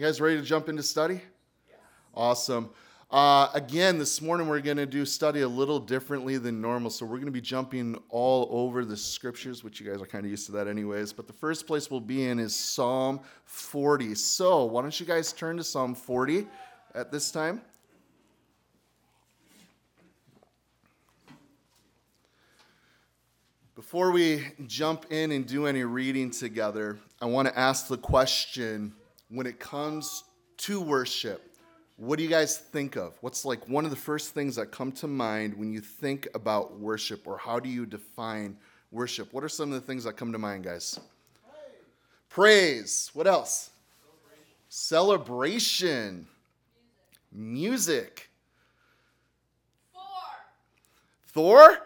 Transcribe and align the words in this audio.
You 0.00 0.06
guys 0.06 0.18
ready 0.18 0.38
to 0.38 0.42
jump 0.42 0.70
into 0.70 0.82
study? 0.82 1.20
Awesome. 2.14 2.70
Uh, 3.10 3.48
again, 3.52 3.98
this 3.98 4.22
morning 4.22 4.48
we're 4.48 4.62
going 4.62 4.78
to 4.78 4.86
do 4.86 5.04
study 5.04 5.42
a 5.42 5.46
little 5.46 5.78
differently 5.78 6.38
than 6.38 6.58
normal. 6.58 6.88
So 6.88 7.04
we're 7.04 7.18
going 7.18 7.26
to 7.26 7.30
be 7.30 7.42
jumping 7.42 8.00
all 8.08 8.48
over 8.50 8.86
the 8.86 8.96
scriptures, 8.96 9.62
which 9.62 9.78
you 9.78 9.92
guys 9.92 10.00
are 10.00 10.06
kind 10.06 10.24
of 10.24 10.30
used 10.30 10.46
to 10.46 10.52
that, 10.52 10.68
anyways. 10.68 11.12
But 11.12 11.26
the 11.26 11.34
first 11.34 11.66
place 11.66 11.90
we'll 11.90 12.00
be 12.00 12.24
in 12.24 12.38
is 12.38 12.56
Psalm 12.56 13.20
40. 13.44 14.14
So 14.14 14.64
why 14.64 14.80
don't 14.80 14.98
you 14.98 15.04
guys 15.04 15.34
turn 15.34 15.58
to 15.58 15.64
Psalm 15.64 15.94
40 15.94 16.46
at 16.94 17.12
this 17.12 17.30
time? 17.30 17.60
Before 23.74 24.12
we 24.12 24.46
jump 24.66 25.12
in 25.12 25.30
and 25.30 25.46
do 25.46 25.66
any 25.66 25.84
reading 25.84 26.30
together, 26.30 26.96
I 27.20 27.26
want 27.26 27.48
to 27.48 27.58
ask 27.58 27.86
the 27.86 27.98
question 27.98 28.94
when 29.30 29.46
it 29.46 29.58
comes 29.58 30.24
to 30.58 30.80
worship 30.80 31.50
what 32.00 32.16
do 32.16 32.22
you 32.22 32.30
guys 32.30 32.56
think 32.56 32.96
of? 32.96 33.12
What's 33.20 33.44
like 33.44 33.68
one 33.68 33.84
of 33.84 33.90
the 33.90 33.96
first 33.96 34.32
things 34.32 34.56
that 34.56 34.72
come 34.72 34.90
to 34.92 35.06
mind 35.06 35.52
when 35.54 35.70
you 35.70 35.82
think 35.82 36.26
about 36.34 36.80
worship, 36.80 37.26
or 37.26 37.36
how 37.36 37.60
do 37.60 37.68
you 37.68 37.84
define 37.84 38.56
worship? 38.90 39.34
What 39.34 39.44
are 39.44 39.50
some 39.50 39.70
of 39.70 39.78
the 39.78 39.86
things 39.86 40.04
that 40.04 40.14
come 40.14 40.32
to 40.32 40.38
mind, 40.38 40.64
guys? 40.64 40.98
Praise. 42.30 42.30
Praise. 42.30 43.10
What 43.12 43.26
else? 43.26 43.68
Celebration. 44.70 45.26
Celebration. 46.22 46.26
Music. 47.30 48.30
Thor. 49.92 50.02
Thor? 51.26 51.78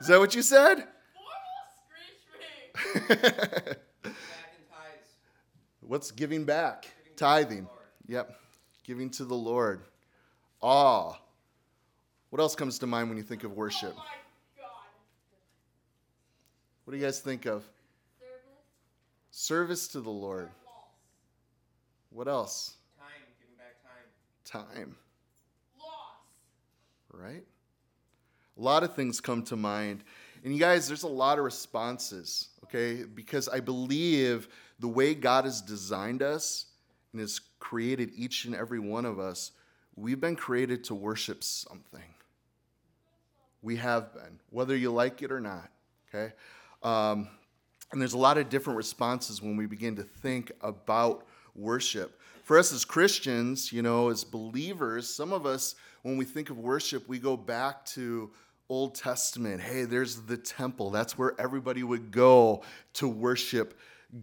Is 0.00 0.06
that 0.06 0.20
what 0.20 0.36
you 0.36 0.42
said? 0.42 0.86
What's 5.86 6.10
giving 6.10 6.44
back? 6.44 6.82
Giving 6.82 7.16
Tithing. 7.16 7.68
Yep 8.06 8.36
giving 8.84 9.10
to 9.10 9.24
the 9.24 9.34
Lord, 9.34 9.80
awe. 10.60 11.14
What 12.30 12.40
else 12.40 12.54
comes 12.54 12.78
to 12.80 12.86
mind 12.86 13.08
when 13.08 13.16
you 13.16 13.24
think 13.24 13.44
of 13.44 13.52
worship? 13.52 13.94
Oh 13.96 14.04
what 16.84 16.92
do 16.92 16.98
you 16.98 17.04
guys 17.04 17.20
think 17.20 17.46
of? 17.46 17.64
Service. 18.20 18.40
Service 19.30 19.88
to 19.88 20.00
the 20.00 20.10
Lord. 20.10 20.50
What 22.10 22.28
else? 22.28 22.74
Time, 22.98 23.08
giving 23.40 23.56
back 23.56 23.76
time. 23.82 24.66
Time. 24.84 24.96
Loss. 25.78 25.88
Right? 27.12 27.44
A 28.58 28.60
lot 28.60 28.82
of 28.82 28.94
things 28.94 29.20
come 29.20 29.42
to 29.44 29.56
mind. 29.56 30.04
And 30.44 30.52
you 30.52 30.60
guys, 30.60 30.86
there's 30.86 31.04
a 31.04 31.08
lot 31.08 31.38
of 31.38 31.44
responses, 31.44 32.50
okay? 32.64 33.04
Because 33.04 33.48
I 33.48 33.60
believe 33.60 34.48
the 34.84 34.88
way 34.88 35.14
God 35.14 35.46
has 35.46 35.62
designed 35.62 36.22
us 36.22 36.66
and 37.12 37.20
has 37.22 37.40
created 37.58 38.10
each 38.14 38.44
and 38.44 38.54
every 38.54 38.78
one 38.78 39.06
of 39.06 39.18
us, 39.18 39.52
we've 39.96 40.20
been 40.20 40.36
created 40.36 40.84
to 40.84 40.94
worship 40.94 41.42
something. 41.42 42.14
We 43.62 43.76
have 43.76 44.12
been, 44.12 44.40
whether 44.50 44.76
you 44.76 44.92
like 44.92 45.22
it 45.22 45.32
or 45.32 45.40
not, 45.40 45.70
okay? 46.14 46.34
Um, 46.82 47.28
and 47.92 48.00
there's 48.02 48.12
a 48.12 48.18
lot 48.18 48.36
of 48.36 48.50
different 48.50 48.76
responses 48.76 49.40
when 49.40 49.56
we 49.56 49.64
begin 49.64 49.96
to 49.96 50.02
think 50.02 50.52
about 50.60 51.24
worship. 51.54 52.20
For 52.42 52.58
us 52.58 52.70
as 52.70 52.84
Christians, 52.84 53.72
you 53.72 53.80
know, 53.80 54.10
as 54.10 54.22
believers, 54.22 55.08
some 55.08 55.32
of 55.32 55.46
us, 55.46 55.76
when 56.02 56.18
we 56.18 56.26
think 56.26 56.50
of 56.50 56.58
worship, 56.58 57.08
we 57.08 57.18
go 57.18 57.38
back 57.38 57.86
to 57.86 58.30
Old 58.68 58.96
Testament. 58.96 59.62
Hey, 59.62 59.84
there's 59.84 60.16
the 60.16 60.36
temple. 60.36 60.90
That's 60.90 61.16
where 61.16 61.34
everybody 61.40 61.82
would 61.82 62.10
go 62.10 62.62
to 62.94 63.08
worship 63.08 63.80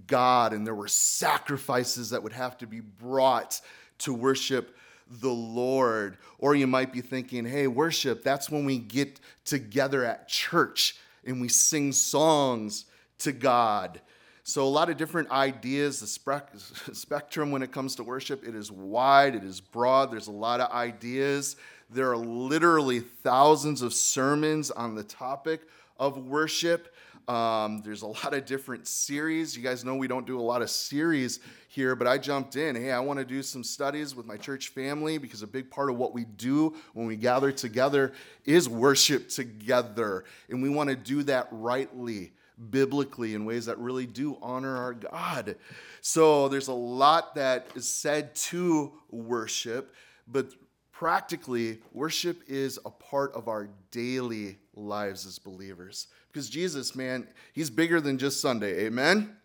God, 0.07 0.53
and 0.53 0.65
there 0.65 0.75
were 0.75 0.87
sacrifices 0.87 2.11
that 2.11 2.23
would 2.23 2.33
have 2.33 2.57
to 2.59 2.67
be 2.67 2.79
brought 2.79 3.59
to 3.99 4.13
worship 4.13 4.77
the 5.09 5.29
Lord. 5.29 6.17
Or 6.37 6.55
you 6.55 6.67
might 6.67 6.93
be 6.93 7.01
thinking, 7.01 7.45
hey, 7.45 7.67
worship, 7.67 8.23
that's 8.23 8.49
when 8.49 8.65
we 8.65 8.77
get 8.77 9.19
together 9.45 10.05
at 10.05 10.27
church 10.27 10.95
and 11.25 11.41
we 11.41 11.49
sing 11.49 11.91
songs 11.91 12.85
to 13.19 13.31
God. 13.31 14.01
So, 14.43 14.63
a 14.63 14.69
lot 14.69 14.89
of 14.89 14.97
different 14.97 15.29
ideas. 15.29 15.99
The 15.99 16.07
spectrum 16.93 17.51
when 17.51 17.61
it 17.61 17.71
comes 17.71 17.95
to 17.95 18.03
worship, 18.03 18.47
it 18.47 18.55
is 18.55 18.71
wide, 18.71 19.35
it 19.35 19.43
is 19.43 19.61
broad. 19.61 20.11
There's 20.11 20.27
a 20.27 20.31
lot 20.31 20.59
of 20.59 20.71
ideas. 20.71 21.57
There 21.89 22.11
are 22.11 22.17
literally 22.17 23.01
thousands 23.01 23.81
of 23.81 23.93
sermons 23.93 24.71
on 24.71 24.95
the 24.95 25.03
topic 25.03 25.61
of 25.99 26.17
worship. 26.17 26.93
Um, 27.31 27.81
there's 27.85 28.01
a 28.01 28.07
lot 28.07 28.33
of 28.33 28.45
different 28.45 28.85
series. 28.85 29.55
You 29.55 29.63
guys 29.63 29.85
know 29.85 29.95
we 29.95 30.09
don't 30.09 30.27
do 30.27 30.37
a 30.37 30.41
lot 30.41 30.61
of 30.61 30.69
series 30.69 31.39
here, 31.69 31.95
but 31.95 32.05
I 32.05 32.17
jumped 32.17 32.57
in. 32.57 32.75
Hey, 32.75 32.91
I 32.91 32.99
want 32.99 33.19
to 33.19 33.25
do 33.25 33.41
some 33.41 33.63
studies 33.63 34.13
with 34.13 34.25
my 34.25 34.35
church 34.35 34.67
family 34.67 35.17
because 35.17 35.41
a 35.41 35.47
big 35.47 35.71
part 35.71 35.89
of 35.89 35.95
what 35.95 36.13
we 36.13 36.25
do 36.25 36.75
when 36.93 37.07
we 37.07 37.15
gather 37.15 37.53
together 37.53 38.11
is 38.43 38.67
worship 38.67 39.29
together. 39.29 40.25
And 40.49 40.61
we 40.61 40.67
want 40.67 40.89
to 40.89 40.95
do 40.97 41.23
that 41.23 41.47
rightly, 41.51 42.33
biblically, 42.69 43.33
in 43.33 43.45
ways 43.45 43.65
that 43.67 43.77
really 43.77 44.07
do 44.07 44.37
honor 44.41 44.75
our 44.75 44.93
God. 44.93 45.55
So 46.01 46.49
there's 46.49 46.67
a 46.67 46.73
lot 46.73 47.35
that 47.35 47.67
is 47.75 47.87
said 47.87 48.35
to 48.35 48.91
worship, 49.09 49.95
but 50.27 50.47
practically, 50.91 51.79
worship 51.93 52.41
is 52.49 52.77
a 52.85 52.91
part 52.91 53.31
of 53.35 53.47
our 53.47 53.69
daily 53.89 54.57
lives 54.73 55.25
as 55.25 55.39
believers. 55.39 56.07
Because 56.31 56.49
Jesus, 56.49 56.95
man, 56.95 57.27
he's 57.53 57.69
bigger 57.69 57.99
than 57.99 58.17
just 58.17 58.39
Sunday. 58.39 58.85
Amen? 58.85 59.35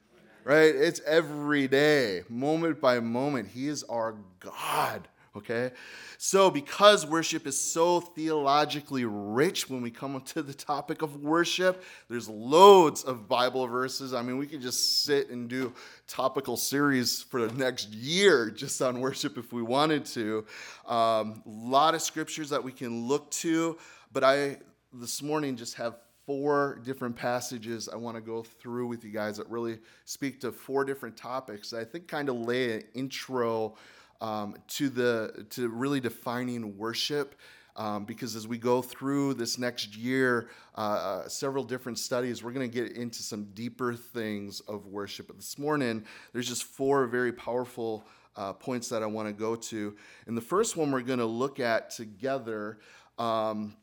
Right? 0.44 0.72
It's 0.74 1.00
every 1.04 1.66
day, 1.66 2.22
moment 2.28 2.80
by 2.80 3.00
moment. 3.00 3.48
He 3.48 3.66
is 3.66 3.82
our 3.84 4.14
God. 4.38 5.08
Okay? 5.36 5.72
So, 6.16 6.50
because 6.50 7.04
worship 7.04 7.46
is 7.46 7.60
so 7.60 8.00
theologically 8.00 9.04
rich 9.04 9.68
when 9.68 9.82
we 9.82 9.90
come 9.90 10.18
to 10.20 10.42
the 10.42 10.54
topic 10.54 11.02
of 11.02 11.16
worship, 11.16 11.82
there's 12.08 12.28
loads 12.28 13.02
of 13.02 13.28
Bible 13.28 13.66
verses. 13.66 14.14
I 14.14 14.22
mean, 14.22 14.38
we 14.38 14.46
could 14.46 14.62
just 14.62 15.02
sit 15.02 15.28
and 15.28 15.48
do 15.48 15.74
topical 16.06 16.56
series 16.56 17.22
for 17.22 17.46
the 17.46 17.52
next 17.54 17.92
year 17.92 18.48
just 18.48 18.80
on 18.80 19.00
worship 19.00 19.36
if 19.36 19.52
we 19.52 19.62
wanted 19.62 20.06
to. 20.06 20.46
A 20.88 20.94
um, 20.94 21.42
lot 21.44 21.94
of 21.94 22.00
scriptures 22.00 22.50
that 22.50 22.62
we 22.62 22.72
can 22.72 23.06
look 23.06 23.30
to, 23.32 23.76
but 24.12 24.24
I 24.24 24.58
this 24.92 25.22
morning 25.22 25.56
just 25.56 25.74
have 25.74 25.96
four 26.26 26.80
different 26.84 27.14
passages 27.14 27.88
I 27.88 27.96
want 27.96 28.16
to 28.16 28.20
go 28.20 28.42
through 28.42 28.88
with 28.88 29.04
you 29.04 29.10
guys 29.10 29.36
that 29.36 29.48
really 29.48 29.78
speak 30.04 30.40
to 30.40 30.52
four 30.52 30.84
different 30.84 31.16
topics 31.16 31.70
that 31.70 31.80
I 31.80 31.84
think 31.84 32.08
kind 32.08 32.28
of 32.28 32.36
lay 32.36 32.74
an 32.74 32.84
intro 32.94 33.76
um, 34.20 34.56
to 34.68 34.88
the 34.88 35.46
to 35.50 35.68
really 35.68 36.00
defining 36.00 36.76
worship. 36.76 37.36
Um, 37.76 38.06
because 38.06 38.34
as 38.36 38.48
we 38.48 38.56
go 38.56 38.80
through 38.80 39.34
this 39.34 39.58
next 39.58 39.94
year, 39.94 40.48
uh, 40.78 40.80
uh, 40.80 41.28
several 41.28 41.62
different 41.62 41.98
studies, 41.98 42.42
we're 42.42 42.52
going 42.52 42.70
to 42.70 42.74
get 42.74 42.96
into 42.96 43.22
some 43.22 43.50
deeper 43.52 43.92
things 43.92 44.60
of 44.60 44.86
worship. 44.86 45.26
But 45.26 45.36
this 45.36 45.58
morning, 45.58 46.02
there's 46.32 46.48
just 46.48 46.64
four 46.64 47.06
very 47.06 47.34
powerful 47.34 48.06
uh, 48.34 48.54
points 48.54 48.88
that 48.88 49.02
I 49.02 49.06
want 49.06 49.28
to 49.28 49.34
go 49.34 49.56
to. 49.56 49.94
And 50.26 50.34
the 50.34 50.40
first 50.42 50.78
one 50.78 50.90
we're 50.90 51.02
going 51.02 51.18
to 51.18 51.26
look 51.26 51.60
at 51.60 51.90
together 51.90 52.78
um, 53.18 53.76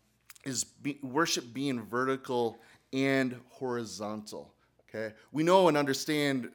is 0.44 0.64
be, 0.64 1.00
worship 1.02 1.54
being 1.54 1.82
vertical 1.82 2.60
and 2.92 3.40
horizontal. 3.50 4.54
Okay, 4.90 5.14
we 5.32 5.44
know 5.44 5.68
and 5.68 5.78
understand 5.78 6.50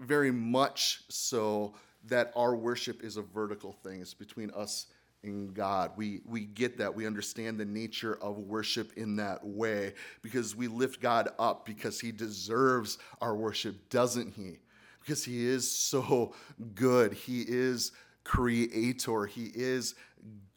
very 0.00 0.30
much 0.30 1.02
so 1.08 1.74
that 2.04 2.32
our 2.36 2.56
worship 2.56 3.02
is 3.02 3.16
a 3.16 3.22
vertical 3.22 3.72
thing. 3.72 4.00
It's 4.00 4.14
between 4.14 4.50
us 4.52 4.86
and 5.22 5.52
God. 5.54 5.92
We 5.96 6.20
we 6.26 6.44
get 6.44 6.78
that. 6.78 6.94
We 6.94 7.06
understand 7.06 7.58
the 7.58 7.64
nature 7.64 8.18
of 8.22 8.38
worship 8.38 8.92
in 8.96 9.16
that 9.16 9.44
way 9.44 9.94
because 10.22 10.54
we 10.54 10.68
lift 10.68 11.00
God 11.00 11.28
up 11.38 11.66
because 11.66 12.00
he 12.00 12.12
deserves 12.12 12.98
our 13.20 13.36
worship, 13.36 13.88
doesn't 13.90 14.34
he? 14.34 14.58
Because 15.00 15.24
he 15.24 15.46
is 15.46 15.70
so 15.70 16.34
good. 16.74 17.12
He 17.12 17.42
is 17.42 17.92
creator. 18.28 19.24
He 19.24 19.50
is 19.54 19.94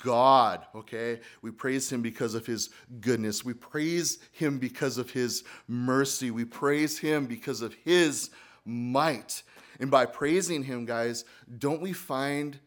God, 0.03 0.65
okay? 0.75 1.21
We 1.41 1.51
praise 1.51 1.91
him 1.91 2.01
because 2.01 2.35
of 2.35 2.45
his 2.45 2.69
goodness. 3.00 3.45
We 3.45 3.53
praise 3.53 4.19
him 4.33 4.59
because 4.59 4.97
of 4.97 5.09
his 5.09 5.44
mercy. 5.68 6.31
We 6.31 6.44
praise 6.44 7.00
him 7.00 7.27
because 7.27 7.62
of 7.62 7.73
his 7.85 8.29
might. 8.65 9.44
And 9.79 9.89
by 9.89 10.06
praising 10.06 10.63
him, 10.63 10.85
guys, 10.85 11.23
don't 11.59 11.81
we 11.81 11.94
find 11.94 12.59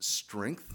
strength? 0.00 0.74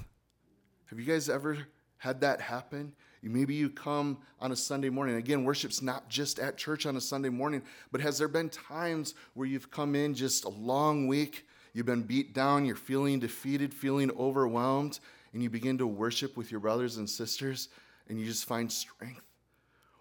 Have 0.86 1.00
you 1.00 1.06
guys 1.06 1.30
ever 1.30 1.57
had 1.98 2.22
that 2.22 2.39
happen? 2.39 2.94
Maybe 3.22 3.56
you 3.56 3.72
come 3.72 4.19
on 4.39 4.51
a 4.51 4.56
Sunday 4.56 4.89
morning. 4.89 5.16
Again, 5.16 5.44
worship's 5.44 5.81
not 5.81 6.10
just 6.10 6.38
at 6.38 6.57
church 6.57 6.86
on 6.86 6.95
a 6.95 7.01
Sunday 7.01 7.30
morning, 7.30 7.63
but 7.92 8.00
has 8.00 8.19
there 8.19 8.27
been 8.27 8.50
times 8.50 9.16
where 9.33 9.48
you've 9.48 9.72
come 9.72 9.95
in 9.95 10.13
just 10.13 10.45
a 10.45 10.50
long 10.50 11.07
week, 11.07 11.48
you've 11.75 11.86
been 11.86 12.01
beat 12.01 12.33
down, 12.33 12.66
you're 12.66 12.75
feeling 12.75 13.19
defeated, 13.19 13.74
feeling 13.74 14.10
overwhelmed, 14.18 15.00
and 15.33 15.44
you 15.44 15.50
begin 15.50 15.77
to 15.77 15.86
worship 15.86 16.38
with 16.38 16.50
your 16.50 16.62
brothers 16.62 16.95
and 16.98 17.07
sisters 17.07 17.68
and 18.07 18.18
you 18.18 18.25
just 18.25 18.45
find 18.45 18.72
strength. 18.72 19.22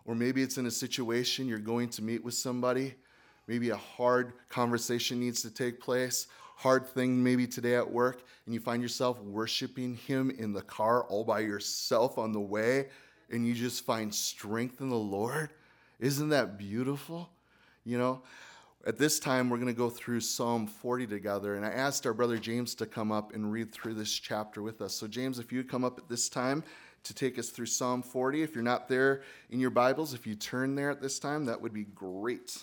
Or 0.04 0.14
maybe 0.14 0.42
it's 0.42 0.56
in 0.56 0.66
a 0.66 0.70
situation 0.70 1.48
you're 1.48 1.58
going 1.58 1.88
to 1.90 2.02
meet 2.02 2.22
with 2.22 2.34
somebody, 2.34 2.94
maybe 3.48 3.70
a 3.70 3.76
hard 3.76 4.34
conversation 4.48 5.18
needs 5.18 5.42
to 5.42 5.50
take 5.50 5.80
place, 5.80 6.28
hard 6.56 6.86
thing 6.86 7.20
maybe 7.22 7.46
today 7.46 7.74
at 7.74 7.90
work 7.90 8.22
and 8.46 8.54
you 8.54 8.60
find 8.60 8.80
yourself 8.80 9.20
worshiping 9.20 9.96
Him 9.96 10.30
in 10.30 10.52
the 10.52 10.62
car 10.62 11.02
all 11.04 11.24
by 11.24 11.40
yourself 11.40 12.18
on 12.18 12.32
the 12.32 12.40
way 12.40 12.86
and 13.30 13.44
you 13.44 13.52
just 13.52 13.84
find 13.84 14.14
strength 14.14 14.80
in 14.80 14.90
the 14.90 14.94
Lord? 14.94 15.50
Isn't 15.98 16.28
that 16.28 16.56
beautiful? 16.56 17.30
You 17.84 17.98
know, 17.98 18.22
at 18.86 18.98
this 18.98 19.18
time, 19.18 19.48
we're 19.48 19.56
going 19.56 19.66
to 19.66 19.72
go 19.72 19.88
through 19.88 20.20
Psalm 20.20 20.66
40 20.66 21.06
together. 21.06 21.56
And 21.56 21.64
I 21.64 21.70
asked 21.70 22.06
our 22.06 22.14
brother 22.14 22.38
James 22.38 22.74
to 22.76 22.86
come 22.86 23.10
up 23.10 23.34
and 23.34 23.50
read 23.50 23.72
through 23.72 23.94
this 23.94 24.12
chapter 24.12 24.62
with 24.62 24.82
us. 24.82 24.94
So, 24.94 25.06
James, 25.06 25.38
if 25.38 25.52
you 25.52 25.58
would 25.58 25.70
come 25.70 25.84
up 25.84 25.98
at 25.98 26.08
this 26.08 26.28
time 26.28 26.62
to 27.04 27.14
take 27.14 27.38
us 27.38 27.50
through 27.50 27.66
Psalm 27.66 28.02
40. 28.02 28.42
If 28.42 28.54
you're 28.54 28.64
not 28.64 28.88
there 28.88 29.22
in 29.50 29.60
your 29.60 29.70
Bibles, 29.70 30.14
if 30.14 30.26
you 30.26 30.34
turn 30.34 30.74
there 30.74 30.90
at 30.90 31.00
this 31.00 31.18
time, 31.18 31.44
that 31.44 31.60
would 31.60 31.72
be 31.72 31.84
great. 31.84 32.58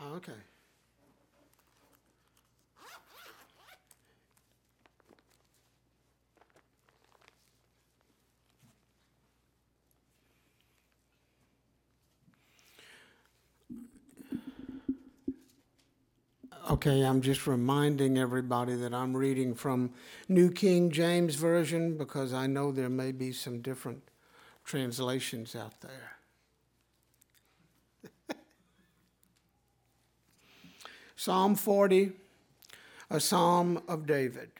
Oh, 0.00 0.16
okay. 0.16 0.32
Okay, 0.32 0.32
I'm 16.66 17.20
just 17.20 17.46
reminding 17.46 18.16
everybody 18.16 18.74
that 18.76 18.94
I'm 18.94 19.14
reading 19.14 19.54
from 19.54 19.92
New 20.28 20.50
King 20.50 20.90
James 20.90 21.34
Version 21.34 21.98
because 21.98 22.32
I 22.32 22.46
know 22.46 22.72
there 22.72 22.88
may 22.88 23.12
be 23.12 23.32
some 23.32 23.60
different 23.60 24.02
translations 24.64 25.54
out 25.54 25.74
there. 25.82 26.16
Psalm 31.16 31.54
40, 31.54 32.12
a 33.10 33.20
psalm 33.20 33.82
of 33.86 34.06
David. 34.06 34.50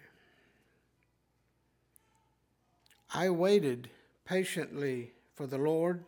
I 3.15 3.31
waited 3.31 3.89
patiently 4.27 5.13
for 5.35 5.47
the 5.47 5.57
Lord, 5.59 6.05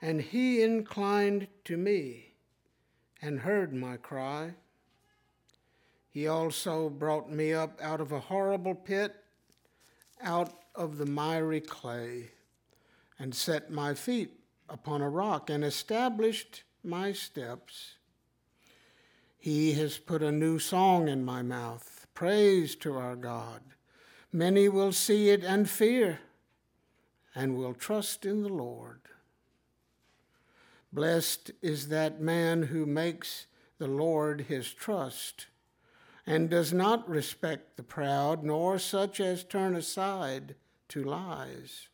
and 0.00 0.22
he 0.22 0.62
inclined 0.62 1.48
to 1.64 1.76
me 1.76 2.32
and 3.20 3.40
heard 3.40 3.74
my 3.74 3.98
cry. 3.98 4.54
He 6.12 6.28
also 6.28 6.90
brought 6.90 7.30
me 7.30 7.54
up 7.54 7.80
out 7.80 8.02
of 8.02 8.12
a 8.12 8.20
horrible 8.20 8.74
pit, 8.74 9.14
out 10.20 10.52
of 10.74 10.98
the 10.98 11.06
miry 11.06 11.62
clay, 11.62 12.32
and 13.18 13.34
set 13.34 13.70
my 13.70 13.94
feet 13.94 14.30
upon 14.68 15.00
a 15.00 15.08
rock 15.08 15.48
and 15.48 15.64
established 15.64 16.64
my 16.84 17.12
steps. 17.12 17.94
He 19.38 19.72
has 19.72 19.96
put 19.96 20.22
a 20.22 20.30
new 20.30 20.58
song 20.58 21.08
in 21.08 21.24
my 21.24 21.40
mouth, 21.40 22.06
praise 22.12 22.76
to 22.76 22.94
our 22.98 23.16
God. 23.16 23.62
Many 24.30 24.68
will 24.68 24.92
see 24.92 25.30
it 25.30 25.42
and 25.42 25.68
fear, 25.68 26.20
and 27.34 27.56
will 27.56 27.72
trust 27.72 28.26
in 28.26 28.42
the 28.42 28.52
Lord. 28.52 29.00
Blessed 30.92 31.52
is 31.62 31.88
that 31.88 32.20
man 32.20 32.64
who 32.64 32.84
makes 32.84 33.46
the 33.78 33.88
Lord 33.88 34.42
his 34.42 34.70
trust 34.74 35.46
and 36.26 36.48
does 36.48 36.72
not 36.72 37.08
respect 37.08 37.76
the 37.76 37.82
proud, 37.82 38.44
nor 38.44 38.78
such 38.78 39.20
as 39.20 39.44
turn 39.44 39.74
aside 39.74 40.54
to 40.88 41.02
lies. 41.02 41.88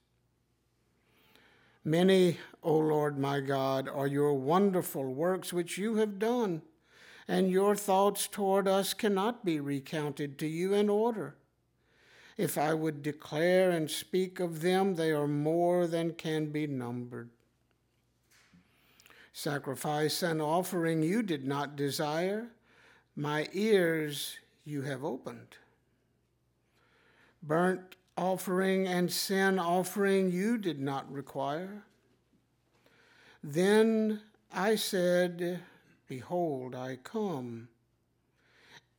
Many, 1.85 2.39
O 2.63 2.77
Lord 2.77 3.19
my 3.19 3.41
God, 3.41 3.89
are 3.89 4.07
your 4.07 4.35
wonderful 4.35 5.15
works 5.15 5.53
which 5.53 5.79
you 5.79 5.97
have 5.97 6.19
done, 6.19 6.63
and 7.27 7.51
your 7.51 7.75
thoughts 7.75 8.27
toward 8.27 8.69
us 8.69 8.93
cannot 8.93 9.45
be 9.45 9.61
recounted 9.61 10.39
to 10.39 10.47
you 10.47 10.75
in 10.75 10.91
order. 10.91 11.37
If 12.37 12.59
I 12.59 12.75
would 12.75 13.03
declare 13.03 13.71
and 13.71 13.91
speak 13.91 14.39
of 14.39 14.61
them, 14.61 14.97
they 14.97 15.11
are 15.13 15.27
more 15.27 15.87
than 15.87 16.13
can 16.13 16.53
be 16.53 16.67
numbered. 16.67 17.31
Sacrifice 19.33 20.23
and 20.23 20.43
offering 20.43 21.03
you 21.03 21.23
did 21.23 21.47
not 21.47 21.77
desire 21.77 22.49
my 23.19 23.49
ears 23.53 24.39
you 24.65 24.83
have 24.83 25.03
opened. 25.03 25.57
Burnt 27.43 27.97
offering 28.17 28.87
and 28.87 29.13
sin 29.13 29.59
offering 29.59 30.31
you 30.31 30.57
did 30.57 30.79
not 30.79 31.13
require. 31.13 31.83
Then 33.43 34.21
I 34.53 34.77
said, 34.77 35.59
Behold, 36.07 36.77
I 36.77 36.97
come. 37.03 37.67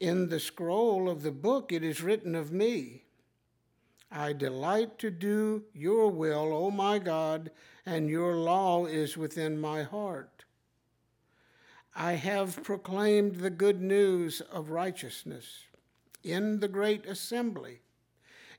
In 0.02 0.28
the 0.28 0.40
scroll 0.42 1.10
of 1.10 1.24
the 1.24 1.32
book 1.32 1.72
it 1.72 1.82
is 1.82 2.04
written 2.04 2.36
of 2.36 2.52
me. 2.52 3.04
I 4.12 4.34
delight 4.34 5.00
to 5.00 5.12
do 5.12 5.64
your 5.74 6.10
will, 6.10 6.54
O 6.54 6.72
my 6.72 7.00
God, 7.00 7.52
and 7.86 8.10
your 8.10 8.36
law 8.36 8.86
is 8.86 9.16
within 9.16 9.62
my 9.62 9.84
heart. 9.84 10.39
I 11.96 12.14
have 12.14 12.64
proclaimed 12.64 13.38
the 13.38 13.50
good 13.50 13.82
news 13.82 14.42
of 14.42 14.70
righteousness 14.70 15.66
in 16.24 16.60
the 16.60 16.68
great 16.68 17.06
assembly. 17.06 17.80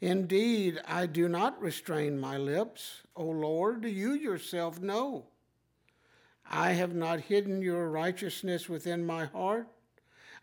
Indeed, 0.01 0.81
I 0.87 1.07
do 1.07 1.29
not 1.29 1.61
restrain 1.61 2.19
my 2.19 2.37
lips. 2.39 3.03
O 3.15 3.25
Lord, 3.25 3.85
you 3.85 4.13
yourself 4.13 4.81
know. 4.81 5.27
I 6.51 6.73
have 6.73 6.95
not 6.95 7.21
hidden 7.21 7.63
your 7.63 7.89
righteousness 7.89 8.69
within 8.69 9.05
my 9.05 9.27
heart. 9.27 9.69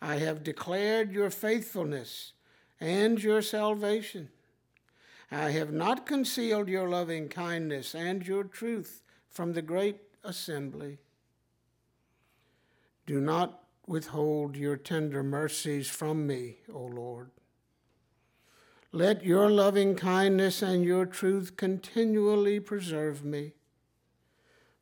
I 0.01 0.15
have 0.15 0.43
declared 0.43 1.11
your 1.11 1.29
faithfulness 1.29 2.33
and 2.79 3.21
your 3.21 3.41
salvation. 3.41 4.29
I 5.31 5.51
have 5.51 5.73
not 5.73 6.05
concealed 6.05 6.69
your 6.69 6.87
loving 6.87 7.27
kindness 7.27 7.93
and 7.93 8.25
your 8.25 8.43
truth 8.43 9.01
from 9.29 9.53
the 9.53 9.61
great 9.61 9.97
assembly. 10.23 10.99
Do 13.07 13.21
not 13.21 13.63
withhold 13.87 14.57
your 14.57 14.75
tender 14.75 15.23
mercies 15.23 15.89
from 15.89 16.27
me, 16.27 16.57
O 16.71 16.81
Lord. 16.81 17.31
Let 18.91 19.23
your 19.23 19.49
loving 19.49 19.95
kindness 19.95 20.61
and 20.61 20.83
your 20.83 21.05
truth 21.05 21.55
continually 21.55 22.59
preserve 22.59 23.23
me. 23.23 23.53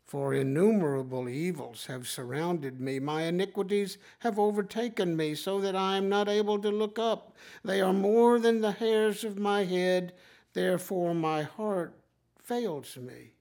For 0.06 0.34
innumerable 0.34 1.30
evils 1.30 1.86
have 1.86 2.08
surrounded 2.08 2.82
me. 2.82 3.00
My 3.00 3.24
iniquities 3.24 4.00
have 4.20 4.40
overtaken 4.40 5.16
me, 5.16 5.36
so 5.36 5.60
that 5.60 5.76
I 5.76 5.98
am 5.98 6.10
not 6.10 6.28
able 6.28 6.58
to 6.60 6.70
look 6.70 6.98
up. 6.98 7.36
They 7.64 7.80
are 7.80 7.94
more 7.94 8.40
than 8.40 8.62
the 8.62 8.72
hairs 8.72 9.24
of 9.24 9.38
my 9.38 9.66
head, 9.66 10.14
therefore 10.54 11.14
my 11.14 11.44
heart 11.44 12.00
fails 12.42 12.98
me. 12.98 13.35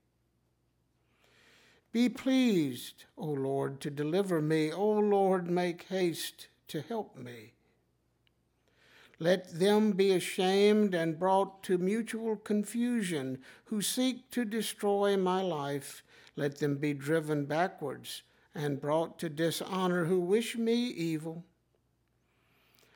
Be 1.95 2.09
pleased, 2.09 3.05
O 3.17 3.27
Lord, 3.27 3.81
to 3.83 3.89
deliver 3.89 4.43
me. 4.43 4.73
O 4.73 4.85
Lord, 4.85 5.49
make 5.49 5.85
haste 5.85 6.49
to 6.67 6.81
help 6.81 7.17
me. 7.17 7.53
Let 9.21 9.61
them 9.61 9.93
be 9.93 10.11
ashamed 10.11 10.93
and 10.93 11.21
brought 11.21 11.63
to 11.63 11.79
mutual 11.79 12.35
confusion 12.35 13.39
who 13.67 13.81
seek 13.81 14.29
to 14.33 14.45
destroy 14.45 15.17
my 15.17 15.41
life. 15.41 16.03
Let 16.35 16.59
them 16.59 16.79
be 16.79 16.95
driven 16.95 17.45
backwards 17.45 18.23
and 18.57 18.81
brought 18.81 19.21
to 19.21 19.29
dishonor 19.29 20.07
who 20.07 20.19
wish 20.19 20.57
me 20.57 20.75
evil. 20.75 21.45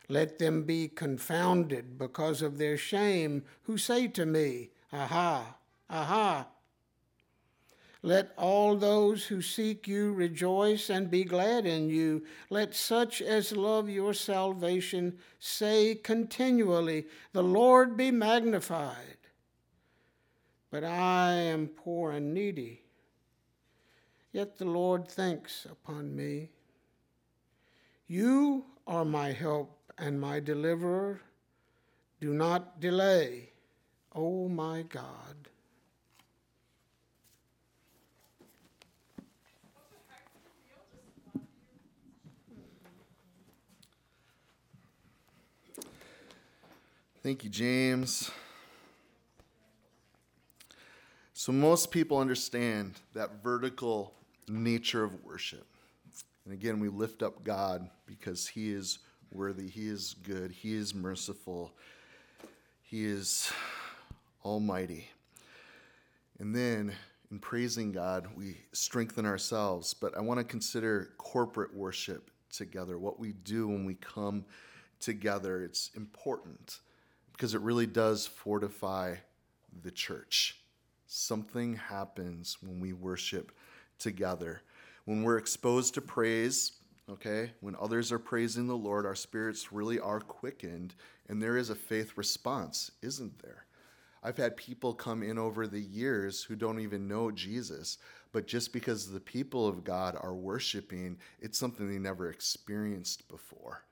Let 0.08 0.40
them 0.40 0.64
be 0.64 0.88
confounded 0.88 1.98
because 1.98 2.42
of 2.42 2.58
their 2.58 2.76
shame 2.76 3.44
who 3.62 3.78
say 3.78 4.08
to 4.08 4.26
me, 4.26 4.70
Aha, 4.92 5.54
aha. 5.88 6.48
Let 8.02 8.32
all 8.36 8.76
those 8.76 9.26
who 9.26 9.42
seek 9.42 9.88
you 9.88 10.12
rejoice 10.12 10.88
and 10.88 11.10
be 11.10 11.24
glad 11.24 11.66
in 11.66 11.90
you. 11.90 12.24
Let 12.48 12.74
such 12.74 13.20
as 13.20 13.50
love 13.56 13.88
your 13.88 14.14
salvation 14.14 15.18
say 15.40 15.96
continually, 15.96 17.06
The 17.32 17.42
Lord 17.42 17.96
be 17.96 18.12
magnified. 18.12 19.16
But 20.70 20.84
I 20.84 21.32
am 21.32 21.68
poor 21.68 22.12
and 22.12 22.32
needy. 22.32 22.82
Yet 24.32 24.58
the 24.58 24.66
Lord 24.66 25.08
thinks 25.08 25.64
upon 25.64 26.14
me. 26.14 26.50
You 28.06 28.64
are 28.86 29.04
my 29.04 29.32
help 29.32 29.92
and 29.98 30.20
my 30.20 30.38
deliverer. 30.38 31.20
Do 32.20 32.32
not 32.32 32.80
delay, 32.80 33.50
O 34.14 34.44
oh 34.44 34.48
my 34.48 34.82
God. 34.82 35.48
Thank 47.20 47.42
you, 47.42 47.50
James. 47.50 48.30
So, 51.32 51.50
most 51.50 51.90
people 51.90 52.18
understand 52.18 52.94
that 53.12 53.42
vertical 53.42 54.14
nature 54.46 55.02
of 55.02 55.24
worship. 55.24 55.66
And 56.44 56.54
again, 56.54 56.78
we 56.78 56.88
lift 56.88 57.24
up 57.24 57.42
God 57.42 57.90
because 58.06 58.46
He 58.46 58.70
is 58.70 59.00
worthy, 59.32 59.68
He 59.68 59.88
is 59.88 60.14
good, 60.22 60.52
He 60.52 60.76
is 60.76 60.94
merciful, 60.94 61.72
He 62.82 63.04
is 63.04 63.50
almighty. 64.44 65.08
And 66.38 66.54
then 66.54 66.92
in 67.32 67.40
praising 67.40 67.90
God, 67.90 68.28
we 68.36 68.58
strengthen 68.70 69.26
ourselves. 69.26 69.92
But 69.92 70.16
I 70.16 70.20
want 70.20 70.38
to 70.38 70.44
consider 70.44 71.10
corporate 71.18 71.74
worship 71.74 72.30
together, 72.52 72.96
what 72.96 73.18
we 73.18 73.32
do 73.32 73.66
when 73.66 73.84
we 73.84 73.94
come 73.94 74.44
together. 75.00 75.64
It's 75.64 75.90
important 75.96 76.78
because 77.38 77.54
it 77.54 77.60
really 77.60 77.86
does 77.86 78.26
fortify 78.26 79.14
the 79.84 79.92
church. 79.92 80.58
Something 81.06 81.76
happens 81.76 82.58
when 82.60 82.80
we 82.80 82.92
worship 82.92 83.52
together. 84.00 84.62
When 85.04 85.22
we're 85.22 85.38
exposed 85.38 85.94
to 85.94 86.00
praise, 86.00 86.72
okay, 87.08 87.52
when 87.60 87.76
others 87.80 88.10
are 88.10 88.18
praising 88.18 88.66
the 88.66 88.76
Lord, 88.76 89.06
our 89.06 89.14
spirits 89.14 89.72
really 89.72 90.00
are 90.00 90.18
quickened, 90.18 90.96
and 91.28 91.40
there 91.40 91.56
is 91.56 91.70
a 91.70 91.76
faith 91.76 92.18
response, 92.18 92.90
isn't 93.02 93.40
there? 93.40 93.66
I've 94.20 94.36
had 94.36 94.56
people 94.56 94.92
come 94.92 95.22
in 95.22 95.38
over 95.38 95.68
the 95.68 95.80
years 95.80 96.42
who 96.42 96.56
don't 96.56 96.80
even 96.80 97.06
know 97.06 97.30
Jesus, 97.30 97.98
but 98.32 98.48
just 98.48 98.72
because 98.72 99.12
the 99.12 99.20
people 99.20 99.64
of 99.68 99.84
God 99.84 100.18
are 100.20 100.34
worshiping, 100.34 101.16
it's 101.38 101.56
something 101.56 101.88
they 101.88 102.00
never 102.00 102.30
experienced 102.30 103.28
before. 103.28 103.84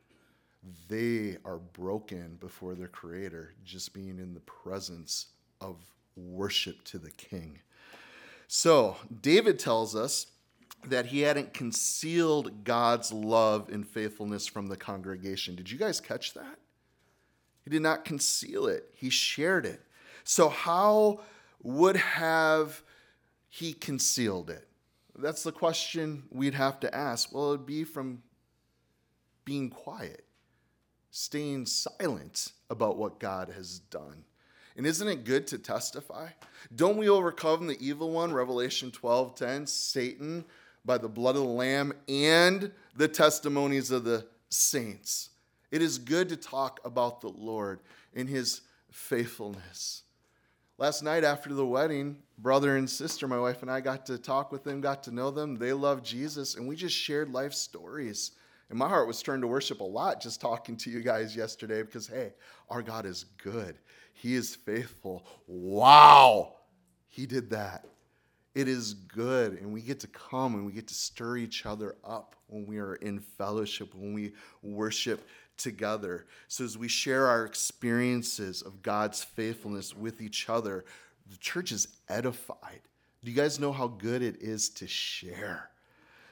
They 0.89 1.37
are 1.45 1.59
broken 1.59 2.37
before 2.41 2.75
their 2.75 2.89
Creator, 2.89 3.55
just 3.65 3.93
being 3.93 4.19
in 4.19 4.35
the 4.35 4.41
presence 4.41 5.27
of 5.61 5.77
worship 6.17 6.83
to 6.85 6.99
the 6.99 7.11
King. 7.11 7.61
So, 8.49 8.97
David 9.23 9.59
tells 9.59 9.95
us 9.95 10.27
that 10.85 11.07
he 11.07 11.21
hadn't 11.21 11.53
concealed 11.53 12.65
God's 12.65 13.13
love 13.13 13.69
and 13.71 13.87
faithfulness 13.87 14.47
from 14.47 14.69
the 14.69 14.77
congregation. 14.77 15.57
Did 15.57 15.71
you 15.71 15.79
guys 15.79 16.01
catch 16.01 16.35
that? 16.35 16.59
He 17.65 17.71
did 17.71 17.83
not 17.83 18.05
conceal 18.05 18.67
it, 18.67 18.91
he 18.95 19.11
shared 19.11 19.67
it. 19.67 19.83
So, 20.23 20.49
how 20.49 21.21
would 21.63 21.97
have 21.97 22.83
he 23.49 23.73
concealed 23.73 24.51
it? 24.51 24.69
That's 25.19 25.43
the 25.43 25.53
question 25.53 26.25
we'd 26.31 26.55
have 26.55 26.79
to 26.81 26.95
ask. 26.95 27.35
Well, 27.35 27.53
it'd 27.53 27.67
be 27.67 27.85
from 27.85 28.23
being 29.45 29.71
quiet, 29.71 30.25
staying 31.17 31.65
silent 31.65 32.53
about 32.69 32.99
what 32.99 33.19
God 33.19 33.49
has 33.57 33.79
done. 33.79 34.23
And 34.77 34.85
isn't 34.85 35.09
it 35.09 35.25
good 35.25 35.47
to 35.47 35.57
testify? 35.57 36.29
Don't 36.75 36.99
we 36.99 37.09
overcome 37.09 37.67
the 37.67 37.79
evil 37.81 38.11
one, 38.11 38.35
Revelation 38.35 38.91
12 38.91 39.35
10, 39.35 39.67
Satan, 39.67 40.45
by 40.85 40.99
the 40.99 41.09
blood 41.09 41.37
of 41.37 41.43
the 41.43 41.49
Lamb 41.49 41.95
and 42.07 42.71
the 42.95 43.09
testimonies 43.09 43.91
of 43.91 44.05
the 44.05 44.27
saints? 44.51 45.31
It 45.71 45.81
is 45.81 45.97
good 45.97 46.29
to 46.29 46.37
talk 46.37 46.81
about 46.85 47.23
the 47.23 47.31
Lord 47.31 47.81
and 48.15 48.29
his 48.29 48.61
faithfulness. 48.91 50.03
Last 50.77 51.03
night 51.03 51.25
after 51.25 51.55
the 51.55 51.65
wedding, 51.65 52.19
brother 52.37 52.77
and 52.77 52.91
sister, 52.91 53.27
my 53.27 53.41
wife 53.41 53.63
and 53.63 53.71
I 53.71 53.81
got 53.81 54.05
to 54.07 54.19
talk 54.19 54.53
with 54.53 54.65
them, 54.65 54.83
got 54.83 55.03
to 55.05 55.15
know 55.15 55.31
them. 55.31 55.57
They 55.57 55.73
love 55.73 56.03
Jesus, 56.03 56.57
and 56.57 56.69
we 56.69 56.77
just 56.77 56.95
shared 56.95 57.33
life 57.33 57.55
stories. 57.55 58.33
And 58.69 58.79
my 58.79 58.89
heart 58.89 59.07
was 59.07 59.23
turned 59.23 59.43
to 59.43 59.47
worship 59.47 59.81
a 59.81 59.85
lot 59.85 60.21
just 60.21 60.41
talking 60.41 60.77
to 60.79 60.91
you 60.91 61.01
guys 61.01 61.37
yesterday 61.37 61.83
because, 61.83 62.07
hey, 62.07 62.33
our 62.69 62.83
God 62.83 63.07
is 63.07 63.25
good. 63.43 63.79
He 64.13 64.35
is 64.35 64.57
faithful. 64.57 65.27
Wow, 65.47 66.55
He 67.09 67.27
did 67.27 67.51
that. 67.51 67.87
It 68.55 68.69
is 68.69 68.95
good, 68.95 69.61
and 69.61 69.71
we 69.71 69.83
get 69.83 70.01
to 70.01 70.07
come 70.07 70.55
and 70.55 70.65
we 70.65 70.73
get 70.73 70.89
to 70.89 70.95
stir 70.95 71.37
each 71.37 71.67
other 71.67 71.97
up 72.03 72.37
when 72.47 72.65
we 72.65 72.79
are 72.79 72.95
in 72.95 73.21
fellowship, 73.21 73.95
when 73.95 74.15
we 74.15 74.33
worship 74.63 75.29
together. 75.59 76.27
So, 76.49 76.65
as 76.65 76.79
we 76.79 76.89
share 76.89 77.27
our 77.27 77.45
experiences 77.45 78.63
of 78.63 78.83
God's 78.83 79.23
faithfulness 79.23 79.95
with 79.95 80.23
each 80.23 80.49
other, 80.49 80.87
the 81.31 81.37
church 81.37 81.71
is 81.71 81.89
edified. 82.09 82.81
Do 83.23 83.31
you 83.31 83.37
guys 83.37 83.61
know 83.61 83.73
how 83.73 83.89
good 83.89 84.23
it 84.23 84.41
is 84.41 84.71
to 84.71 84.87
share? 84.87 85.71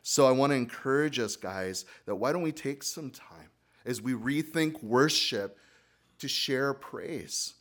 So, 0.05 0.27
I 0.29 0.31
want 0.31 0.53
to 0.53 0.57
encourage 0.57 1.19
us, 1.19 1.35
guys, 1.35 1.85
that 2.07 2.15
why 2.15 2.33
don't 2.33 2.43
we 2.43 2.53
take 2.53 2.85
some 2.85 3.11
time 3.11 3.51
as 3.85 4.01
we 4.01 4.13
rethink 4.13 4.81
worship 4.81 5.59
to 6.21 6.29
share 6.29 6.73
praise? 6.73 7.55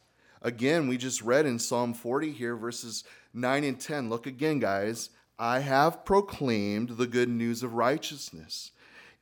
Again, 0.44 0.88
we 0.88 0.98
just 0.98 1.24
read 1.24 1.48
in 1.48 1.58
Psalm 1.58 1.96
40 1.96 2.32
here, 2.32 2.56
verses 2.56 3.04
9 3.34 3.64
and 3.64 3.80
10. 3.80 4.10
Look 4.10 4.28
again, 4.28 4.60
guys. 4.60 5.10
I 5.40 5.60
have 5.60 6.06
proclaimed 6.06 6.90
the 6.90 7.08
good 7.08 7.30
news 7.30 7.64
of 7.64 7.74
righteousness 7.74 8.70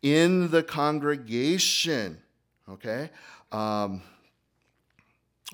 in 0.01 0.51
the 0.51 0.63
congregation 0.63 2.17
okay? 2.71 3.09
Um, 3.51 4.01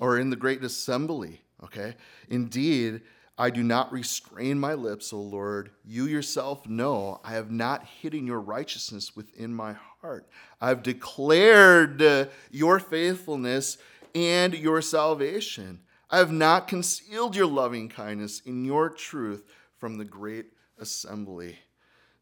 or 0.00 0.18
in 0.18 0.30
the 0.30 0.36
great 0.36 0.62
assembly, 0.62 1.40
okay? 1.64 1.96
Indeed, 2.28 3.02
I 3.40 3.50
do 3.50 3.62
not 3.62 3.92
restrain 3.92 4.58
my 4.58 4.74
lips, 4.74 5.12
O 5.12 5.20
Lord. 5.20 5.70
You 5.84 6.06
yourself 6.06 6.66
know 6.66 7.20
I 7.22 7.32
have 7.32 7.52
not 7.52 7.84
hidden 7.84 8.26
your 8.26 8.40
righteousness 8.40 9.14
within 9.14 9.54
my 9.54 9.76
heart. 10.00 10.28
I've 10.60 10.82
declared 10.82 12.02
uh, 12.02 12.26
your 12.50 12.80
faithfulness 12.80 13.78
and 14.12 14.54
your 14.54 14.82
salvation. 14.82 15.80
I 16.10 16.18
have 16.18 16.32
not 16.32 16.66
concealed 16.66 17.36
your 17.36 17.46
loving 17.46 17.88
kindness 17.88 18.40
in 18.40 18.64
your 18.64 18.90
truth 18.90 19.44
from 19.76 19.98
the 19.98 20.04
great 20.04 20.46
assembly. 20.80 21.58